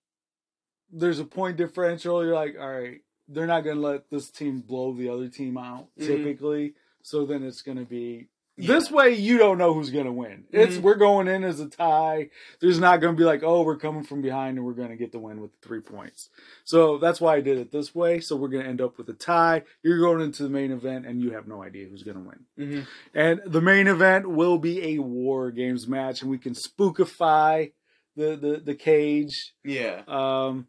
there's 0.92 1.20
a 1.20 1.24
point 1.24 1.56
differential, 1.56 2.24
you're 2.24 2.34
like, 2.34 2.56
all 2.58 2.70
right, 2.70 3.00
they're 3.28 3.46
not 3.46 3.62
going 3.62 3.76
to 3.76 3.82
let 3.82 4.10
this 4.10 4.30
team 4.30 4.60
blow 4.60 4.92
the 4.94 5.08
other 5.08 5.28
team 5.28 5.56
out 5.58 5.88
Mhm. 5.98 6.06
typically. 6.06 6.74
So 7.02 7.24
then 7.24 7.42
it's 7.44 7.62
going 7.62 7.78
to 7.78 7.84
be 7.84 8.28
Yeah. 8.58 8.68
this 8.74 8.90
way 8.90 9.10
you 9.14 9.36
don't 9.36 9.58
know 9.58 9.74
who's 9.74 9.90
going 9.90 10.06
to 10.06 10.12
win. 10.12 10.44
It's 10.50 10.76
Mhm. 10.78 10.82
we're 10.82 10.94
going 10.94 11.28
in 11.28 11.44
as 11.44 11.60
a 11.60 11.68
tie. 11.68 12.30
There's 12.60 12.80
not 12.80 13.00
going 13.02 13.14
to 13.14 13.18
be 13.18 13.24
like, 13.24 13.42
"Oh, 13.42 13.62
we're 13.62 13.76
coming 13.76 14.02
from 14.02 14.22
behind 14.22 14.56
and 14.56 14.64
we're 14.66 14.72
going 14.72 14.88
to 14.88 14.96
get 14.96 15.12
the 15.12 15.18
win 15.18 15.40
with 15.42 15.50
3 15.60 15.80
points." 15.80 16.30
So 16.64 16.96
that's 16.96 17.20
why 17.20 17.34
I 17.36 17.40
did 17.42 17.58
it 17.58 17.70
this 17.70 17.94
way. 17.94 18.18
So 18.20 18.34
we're 18.34 18.48
going 18.48 18.62
to 18.64 18.68
end 18.70 18.80
up 18.80 18.96
with 18.96 19.08
a 19.10 19.14
tie. 19.14 19.64
You're 19.82 19.98
going 19.98 20.22
into 20.22 20.42
the 20.42 20.48
main 20.48 20.70
event 20.72 21.04
and 21.06 21.20
you 21.20 21.32
have 21.32 21.46
no 21.46 21.62
idea 21.62 21.86
who's 21.88 22.02
going 22.02 22.16
to 22.16 22.22
win. 22.28 22.44
Mm-hmm. 22.58 22.80
And 23.14 23.40
the 23.44 23.60
main 23.60 23.88
event 23.88 24.28
will 24.30 24.56
be 24.58 24.82
a 24.94 24.98
war 25.00 25.50
games 25.50 25.86
match 25.86 26.22
and 26.22 26.30
we 26.30 26.38
can 26.38 26.54
spookify 26.54 27.72
the 28.16 28.36
the, 28.36 28.56
the 28.64 28.74
cage 28.74 29.52
Yeah. 29.64 30.00
um, 30.08 30.66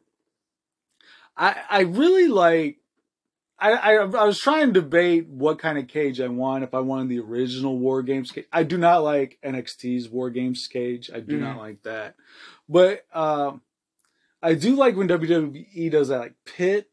I 1.38 1.56
I 1.70 1.80
really 1.82 2.28
like. 2.28 2.80
I, 3.60 3.72
I 3.74 3.94
I 3.96 4.26
was 4.26 4.40
trying 4.40 4.74
to 4.74 4.82
debate 4.82 5.28
what 5.28 5.58
kind 5.60 5.78
of 5.80 5.88
cage 5.88 6.22
I 6.22 6.28
want. 6.28 6.64
If 6.64 6.74
I 6.76 6.80
wanted 6.80 7.10
the 7.10 7.20
original 7.20 7.78
War 7.80 8.04
Games 8.04 8.32
cage, 8.32 8.46
I 8.54 8.64
do 8.64 8.78
not 8.78 9.04
like 9.04 9.40
NXT's 9.44 10.10
War 10.10 10.30
Games 10.30 10.68
cage. 10.68 11.10
I 11.14 11.20
do 11.22 11.40
not 11.40 11.58
like 11.58 11.82
that. 11.84 12.16
But 12.70 13.06
um, 13.14 13.62
I 14.44 14.54
do 14.54 14.76
like 14.76 14.96
when 14.96 15.08
WWE 15.08 15.90
does 15.92 16.10
that 16.10 16.20
like 16.20 16.36
pit 16.46 16.90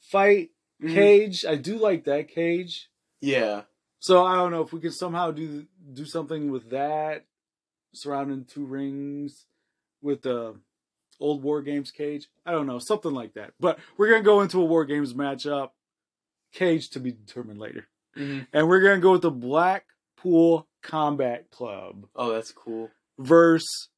fight 0.00 0.50
Mhm. 0.82 0.94
cage. 0.94 1.44
I 1.44 1.56
do 1.56 1.76
like 1.76 2.04
that 2.04 2.28
cage. 2.28 2.88
Yeah. 3.20 3.62
So 3.98 4.24
I 4.24 4.36
don't 4.36 4.52
know 4.52 4.62
if 4.62 4.72
we 4.72 4.80
could 4.80 4.94
somehow 4.94 5.32
do 5.32 5.66
do 5.92 6.04
something 6.04 6.50
with 6.50 6.70
that 6.70 7.26
surrounding 7.92 8.44
two 8.44 8.64
rings 8.64 9.46
with 10.00 10.22
the 10.22 10.54
old 11.20 11.42
War 11.42 11.62
Games 11.62 11.90
cage. 11.90 12.28
I 12.46 12.52
don't 12.52 12.66
know, 12.66 12.78
something 12.78 13.12
like 13.12 13.34
that. 13.34 13.52
But 13.60 13.78
we're 13.96 14.10
gonna 14.10 14.22
go 14.22 14.40
into 14.40 14.60
a 14.60 14.64
War 14.64 14.84
Games 14.84 15.14
matchup. 15.14 15.70
Cage 16.52 16.88
to 16.90 17.00
be 17.00 17.12
determined 17.12 17.58
later. 17.60 17.88
Mhm. 18.16 18.46
And 18.52 18.68
we're 18.68 18.80
gonna 18.80 19.00
go 19.00 19.12
with 19.12 19.22
the 19.22 19.30
Blackpool 19.30 20.66
Combat 20.82 21.50
Club 21.50 22.08
Oh, 22.16 22.32
that's 22.32 22.52
cool. 22.52 22.90
verse 23.18 23.88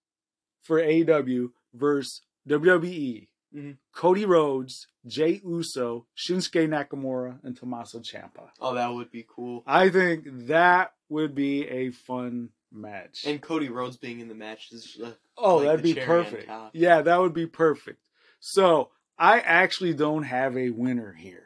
for 0.63 0.81
AW 0.81 1.53
versus 1.75 2.23
WWE. 2.49 3.29
Mhm. 3.55 3.79
Cody 3.93 4.25
Rhodes, 4.25 4.89
Jey 5.07 5.41
Uso, 5.45 6.07
Shinsuke 6.17 6.69
Nakamura, 6.69 7.43
and 7.45 7.57
Tommaso 7.57 8.01
Ciampa. 8.01 8.51
Oh, 8.61 8.75
that 8.75 8.89
would 8.89 9.11
be 9.11 9.25
cool. 9.29 9.63
I 9.67 9.89
think 9.89 10.25
that 10.47 10.95
would 11.09 11.35
be 11.35 11.67
a 11.69 11.91
fun 11.91 12.51
match. 12.73 13.25
And 13.27 13.41
Cody 13.41 13.69
Rhodes 13.69 13.97
being 13.97 14.21
in 14.21 14.29
the 14.29 14.35
match 14.35 14.69
is 14.73 14.99
uh, 15.03 15.13
oh, 15.37 15.57
like 15.57 15.67
that'd 15.67 15.83
be 15.83 15.95
perfect. 15.95 16.51
Yeah, 16.73 17.03
that 17.03 17.21
would 17.21 17.35
be 17.35 17.47
perfect. 17.47 18.01
So 18.41 18.91
I 19.19 19.41
actually 19.41 19.95
don't 19.95 20.23
have 20.25 20.57
a 20.57 20.71
winner 20.71 21.13
here. 21.19 21.45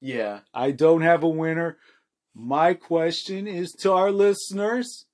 yeah. 0.00 0.40
I 0.52 0.70
don't 0.72 1.02
have 1.02 1.22
a 1.22 1.28
winner. 1.28 1.78
My 2.34 2.74
question 2.74 3.46
is 3.46 3.72
to 3.80 3.92
our 3.92 4.10
listeners. 4.10 5.06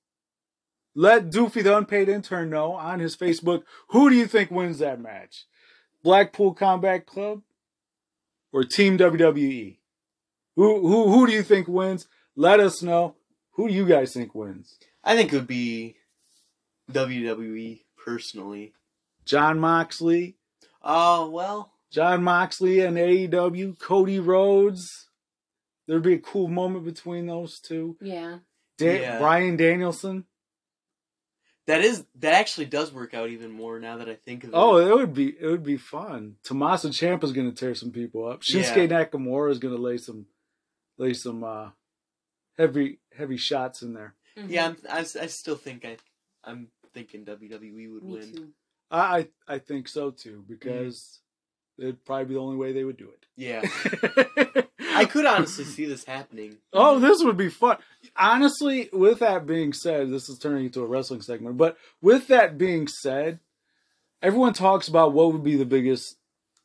Let 0.95 1.29
Doofy 1.29 1.63
the 1.63 1.77
unpaid 1.77 2.09
intern 2.09 2.49
know 2.49 2.73
on 2.73 2.99
his 2.99 3.15
Facebook 3.15 3.63
who 3.89 4.09
do 4.09 4.15
you 4.15 4.25
think 4.25 4.49
wins 4.51 4.79
that 4.79 4.99
match? 4.99 5.45
Blackpool 6.03 6.53
Combat 6.53 7.05
Club 7.05 7.41
or 8.51 8.63
Team 8.63 8.97
WWE? 8.97 9.77
Who 10.55 10.87
who 10.87 11.09
who 11.11 11.27
do 11.27 11.33
you 11.33 11.43
think 11.43 11.67
wins? 11.67 12.07
Let 12.35 12.59
us 12.59 12.81
know. 12.81 13.15
Who 13.51 13.67
do 13.67 13.73
you 13.73 13.85
guys 13.85 14.13
think 14.13 14.33
wins? 14.33 14.77
I 15.03 15.15
think 15.15 15.31
it 15.31 15.35
would 15.35 15.47
be 15.47 15.95
WWE 16.91 17.81
personally. 18.03 18.73
Jon 19.25 19.59
Moxley, 19.59 20.35
Oh 20.83 21.29
well. 21.29 21.73
Jon 21.91 22.23
Moxley 22.23 22.81
and 22.81 22.97
AEW, 22.97 23.79
Cody 23.79 24.19
Rhodes. 24.19 25.07
There'd 25.87 26.03
be 26.03 26.13
a 26.13 26.19
cool 26.19 26.47
moment 26.47 26.85
between 26.85 27.25
those 27.25 27.59
two. 27.59 27.97
Yeah. 28.01 28.39
Da- 28.77 29.01
Yeah. 29.01 29.17
Bryan 29.19 29.57
Danielson. 29.57 30.25
That 31.67 31.81
is 31.81 32.05
that 32.15 32.33
actually 32.33 32.65
does 32.65 32.91
work 32.91 33.13
out 33.13 33.29
even 33.29 33.51
more 33.51 33.79
now 33.79 33.97
that 33.97 34.09
I 34.09 34.15
think 34.15 34.43
of 34.43 34.49
it. 34.49 34.55
Oh, 34.55 34.77
it 34.77 34.91
would 34.95 35.13
be 35.13 35.35
it 35.39 35.45
would 35.45 35.63
be 35.63 35.77
fun. 35.77 36.37
Tommaso 36.43 36.89
Ciampa's 36.89 37.31
going 37.31 37.51
to 37.51 37.55
tear 37.55 37.75
some 37.75 37.91
people 37.91 38.27
up. 38.27 38.41
Shinsuke 38.41 38.89
Nakamura 38.89 39.51
is 39.51 39.59
going 39.59 39.75
to 39.75 39.81
lay 39.81 39.97
some 39.97 40.25
lay 40.97 41.13
some 41.13 41.43
uh, 41.43 41.69
heavy 42.57 42.99
heavy 43.15 43.37
shots 43.37 43.83
in 43.83 43.93
there. 43.93 44.15
Mhm. 44.39 44.49
yeah. 44.49 44.65
I'm, 44.67 44.77
I, 44.89 44.99
I 44.99 45.27
still 45.27 45.55
think 45.55 45.85
I 45.85 45.97
I'm 46.43 46.67
thinking 46.93 47.25
WWE 47.25 47.93
would 47.93 48.03
Me 48.03 48.13
win. 48.13 48.33
too. 48.33 48.47
I 48.91 49.17
I, 49.47 49.55
I 49.55 49.59
think 49.59 49.87
so 49.87 50.11
too 50.11 50.43
because 50.47 51.19
it'd 51.77 52.03
probably 52.05 52.25
be 52.25 52.33
the 52.35 52.39
only 52.39 52.57
way 52.57 52.71
they 52.73 52.83
would 52.83 52.97
do 52.97 53.09
it. 53.09 53.25
Yeah. 53.37 53.61
I 54.91 55.05
could 55.05 55.25
honestly 55.25 55.63
see 55.63 55.85
this 55.85 56.03
happening. 56.03 56.57
Oh, 56.73 56.99
this 56.99 57.23
would 57.23 57.37
be 57.37 57.49
fun. 57.49 57.77
Honestly, 58.17 58.89
with 58.91 59.19
that 59.19 59.45
being 59.45 59.71
said, 59.71 60.09
this 60.09 60.27
is 60.27 60.37
turning 60.39 60.65
into 60.65 60.81
a 60.81 60.85
wrestling 60.87 61.21
segment, 61.21 61.55
but 61.57 61.77
with 62.01 62.27
that 62.27 62.57
being 62.57 62.87
said, 62.87 63.39
everyone 64.21 64.53
talks 64.53 64.87
about 64.89 65.13
what 65.13 65.31
would 65.31 65.43
be 65.43 65.55
the 65.55 65.65
biggest, 65.65 66.17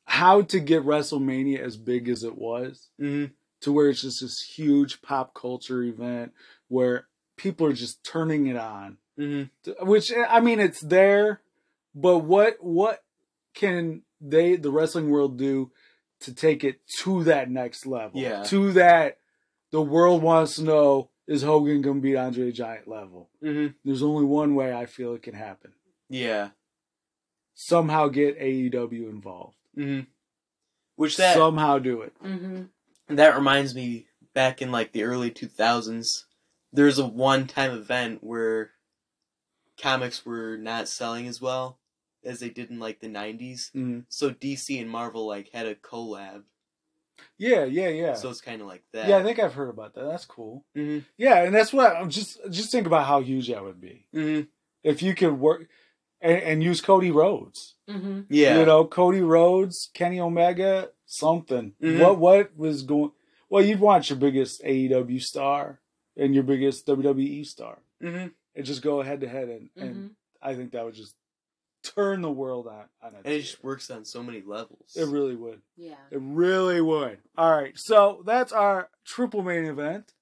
how 0.07 0.43
to 0.43 0.59
get 0.59 0.85
WrestleMania 0.85 1.61
as 1.61 1.77
big 1.77 2.09
as 2.09 2.25
it 2.25 2.37
was, 2.37 2.89
Mm-hmm. 3.01 3.33
to 3.61 3.73
where 3.73 3.89
it's 3.89 4.03
just 4.03 4.21
this 4.21 4.41
huge 4.41 5.01
pop 5.01 5.33
culture 5.35 5.83
event 5.85 6.33
where 6.69 7.07
people 7.37 7.67
are 7.67 7.73
just 7.73 8.05
turning 8.05 8.47
it 8.47 8.57
on. 8.57 8.99
Mm-hmm. 9.19 9.87
Which, 9.87 10.13
I 10.13 10.41
mean, 10.41 10.61
it's 10.61 10.81
there, 10.81 11.41
but 11.95 12.19
what, 12.21 12.57
what 12.61 13.05
can 13.55 14.03
they, 14.21 14.57
the 14.57 14.71
wrestling 14.71 15.11
world, 15.11 15.39
do 15.39 15.71
to 16.21 16.35
take 16.35 16.65
it 16.65 16.81
to 17.01 17.25
that 17.25 17.51
next 17.51 17.87
level? 17.87 18.21
Yeah. 18.21 18.43
To 18.45 18.73
that, 18.73 19.19
the 19.71 19.83
world 19.83 20.23
wants 20.23 20.57
to 20.57 20.63
know 20.63 21.11
is 21.27 21.43
Hogan 21.43 21.81
going 21.81 21.97
to 21.97 22.03
beat 22.03 22.17
Andre 22.17 22.47
the 22.47 22.53
Giant 22.53 22.89
level? 22.89 23.31
Mm-hmm. 23.43 23.73
There's 23.85 24.03
only 24.03 24.25
one 24.25 24.55
way 24.55 24.75
I 24.75 24.87
feel 24.87 25.15
it 25.15 25.23
can 25.23 25.35
happen. 25.35 25.73
Yeah. 26.09 26.51
Somehow 27.55 28.09
get 28.09 28.39
AEW 28.39 29.09
involved. 29.09 29.57
Mm-hmm. 29.79 30.03
Which 30.97 31.17
that 31.17 31.37
Somehow 31.37 31.79
do 31.79 32.03
it. 32.03 32.13
Mm-hmm. 32.23 33.17
that 33.17 33.35
reminds 33.37 33.75
me 33.75 34.07
back 34.33 34.63
in 34.63 34.71
like 34.71 34.93
the 34.93 35.05
early 35.05 35.31
2000s 35.31 36.25
there's 36.75 36.99
a 36.99 37.07
one-time 37.07 37.71
event 37.73 38.23
where 38.23 38.73
comics 39.81 40.25
were 40.27 40.57
not 40.57 40.89
selling 40.89 41.27
as 41.27 41.41
well 41.41 41.79
as 42.25 42.41
they 42.41 42.49
did 42.49 42.71
in 42.71 42.79
like 42.79 43.01
the 43.01 43.09
90s 43.09 43.71
Mhm. 43.75 44.05
so 44.09 44.31
dc 44.31 44.81
and 44.81 44.89
marvel 44.91 45.27
like 45.27 45.51
had 45.53 45.67
a 45.67 45.75
collab 45.75 46.45
Yeah, 47.39 47.65
yeah, 47.65 47.89
yeah. 47.89 48.15
so 48.15 48.29
it's 48.31 48.41
kind 48.41 48.61
of 48.61 48.67
like 48.67 48.85
that 48.93 49.09
yeah, 49.09 49.19
I 49.19 49.23
think 49.23 49.39
I've 49.39 49.55
heard 49.55 49.69
about 49.71 49.95
that. 49.95 50.05
That's 50.05 50.25
cool. 50.25 50.65
hmm 50.75 51.01
Yeah, 51.17 51.43
and 51.45 51.55
that's 51.55 51.73
what 51.73 51.95
I'm 51.97 52.11
just 52.11 52.39
just 52.51 52.71
think 52.73 52.87
about 52.87 53.07
how 53.07 53.21
huge 53.21 53.49
that 53.49 53.63
would 53.65 53.81
be 53.81 54.07
hmm 54.13 54.43
if 54.83 55.03
you 55.03 55.15
could 55.15 55.39
work 55.39 55.69
and, 56.21 56.39
and 56.43 56.63
use 56.63 56.81
Cody 56.81 57.11
Rhodes. 57.11 57.75
Mm-hmm. 57.89 58.21
yeah 58.31 58.59
You 58.59 58.67
know, 58.67 58.85
Cody 58.87 59.21
Rhodes, 59.21 59.91
Kenny 59.95 60.21
Omega, 60.21 60.91
something. 61.07 61.75
Mhm. 61.83 61.99
What 61.99 62.19
what 62.19 62.57
was 62.57 62.83
going? 62.83 63.13
Well, 63.51 63.65
you'd 63.65 63.81
want 63.81 64.09
your 64.11 64.19
biggest 64.19 64.63
AEW 64.63 65.21
star 65.23 65.81
and 66.17 66.35
your 66.35 66.45
biggest 66.45 66.87
WWE 66.87 67.45
star, 67.47 67.79
hmm 68.01 68.27
and 68.57 68.65
just 68.65 68.83
go 68.83 69.03
head 69.03 69.21
to 69.23 69.29
head, 69.29 69.49
and 69.49 69.69
Mm-hmm. 69.77 69.83
and 69.83 70.11
I 70.43 70.55
think 70.55 70.73
that 70.73 70.85
would 70.85 70.95
just 70.95 71.15
turn 71.83 72.23
the 72.23 72.31
world 72.31 72.67
on 72.67 72.85
on 73.03 73.09
its 73.15 73.17
and 73.25 73.27
it 73.27 73.33
ear. 73.37 73.41
just 73.43 73.63
works 73.65 73.91
on 73.91 74.05
so 74.05 74.23
many 74.23 74.43
levels 74.43 74.93
It 74.97 75.07
really 75.09 75.35
would. 75.37 75.61
Yeah. 75.77 75.97
It 76.11 76.21
really 76.23 76.81
would. 76.81 77.19
All 77.37 77.51
right, 77.51 77.73
so 77.77 78.23
that's 78.25 78.53
our 78.53 78.89
triple 79.05 79.43
main 79.43 79.65
event. 79.67 80.13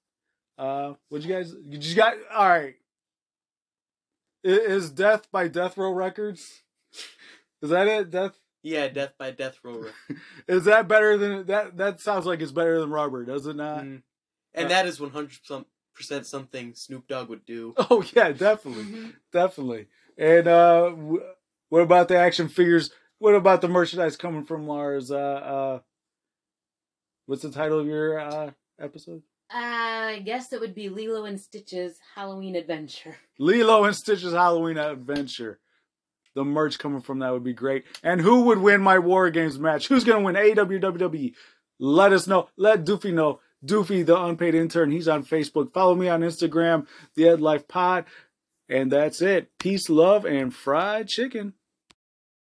Uh, 0.57 0.93
what 1.09 1.21
you 1.23 1.33
guys? 1.33 1.51
Did 1.51 1.73
You 1.73 1.77
just 1.79 1.95
got 1.95 2.15
all 2.33 2.47
right. 2.49 2.75
I- 4.45 4.49
Is 4.49 4.91
Death 4.91 5.31
by 5.31 5.47
Death 5.47 5.77
Row 5.77 5.91
Records? 5.91 6.63
Is 7.61 7.69
that 7.69 7.87
it? 7.87 8.09
Death 8.11 8.37
yeah 8.65 8.87
death 8.87 9.11
by 9.19 9.29
death 9.29 9.59
row 9.61 9.83
is 10.47 10.63
that 10.65 10.87
better 10.87 11.17
than 11.17 11.45
that? 11.47 11.75
That 11.77 11.99
sounds 11.99 12.25
like 12.25 12.39
it's 12.41 12.51
better 12.53 12.79
than 12.79 12.89
Rubber, 12.91 13.25
does 13.25 13.45
it 13.45 13.55
not? 13.57 13.83
Mhm. 13.83 14.03
and 14.53 14.71
that 14.71 14.85
is 14.85 14.99
100% 15.99 16.25
something 16.25 16.73
snoop 16.75 17.07
dogg 17.07 17.29
would 17.29 17.45
do 17.45 17.73
Oh 17.89 18.03
yeah, 18.15 18.31
definitely, 18.31 18.83
Mm-hmm. 18.83 19.09
definitely. 19.31 19.87
And 20.17 20.47
uh, 20.47 20.89
w- 20.89 21.23
what 21.69 21.81
about 21.81 22.07
the 22.07 22.17
action 22.17 22.47
figures? 22.49 22.91
What 23.19 23.35
about 23.35 23.61
the 23.61 23.67
merchandise 23.67 24.15
coming 24.17 24.43
from 24.43 24.67
Lars? 24.67 25.11
Uh, 25.11 25.15
uh, 25.17 25.79
what's 27.25 27.41
the 27.43 27.51
title 27.51 27.79
of 27.79 27.87
your 27.87 28.19
uh 28.19 28.51
episode? 28.79 29.23
I 29.55 30.21
guess 30.25 30.51
it 30.51 30.59
would 30.59 30.73
be 30.73 30.89
Lilo 30.89 31.25
and 31.25 31.39
Stitch's 31.39 31.99
Halloween 32.15 32.55
Adventure. 32.55 33.15
Lilo 33.39 33.83
and 33.83 33.95
Stitch's 33.95 34.33
Halloween 34.33 34.77
Adventure. 34.77 35.59
The 36.35 36.43
merch 36.43 36.79
coming 36.79 37.01
from 37.01 37.19
that 37.19 37.31
would 37.31 37.43
be 37.43 37.53
great. 37.53 37.83
And 38.01 38.19
who 38.19 38.45
would 38.45 38.57
win 38.57 38.81
my 38.81 38.97
War 38.97 39.29
Games 39.29 39.59
match? 39.59 39.87
Who's 39.87 40.03
going 40.03 40.19
to 40.19 40.25
win 40.25 40.35
AEW, 40.35 40.81
WWE? 40.81 41.33
Let 41.79 42.11
us 42.13 42.25
know. 42.25 42.49
Let 42.57 42.83
Doofy 42.85 43.13
know. 43.13 43.39
Doofy, 43.65 44.05
the 44.05 44.21
unpaid 44.21 44.55
intern, 44.55 44.91
he's 44.91 45.07
on 45.07 45.23
Facebook. 45.23 45.71
Follow 45.71 45.95
me 45.95 46.09
on 46.09 46.21
Instagram, 46.21 46.87
The 47.15 47.29
Ed 47.29 47.41
Life 47.41 47.67
Pod. 47.67 48.05
And 48.69 48.91
that's 48.91 49.21
it. 49.21 49.49
Peace, 49.59 49.89
love, 49.89 50.25
and 50.25 50.53
fried 50.53 51.07
chicken. 51.07 51.53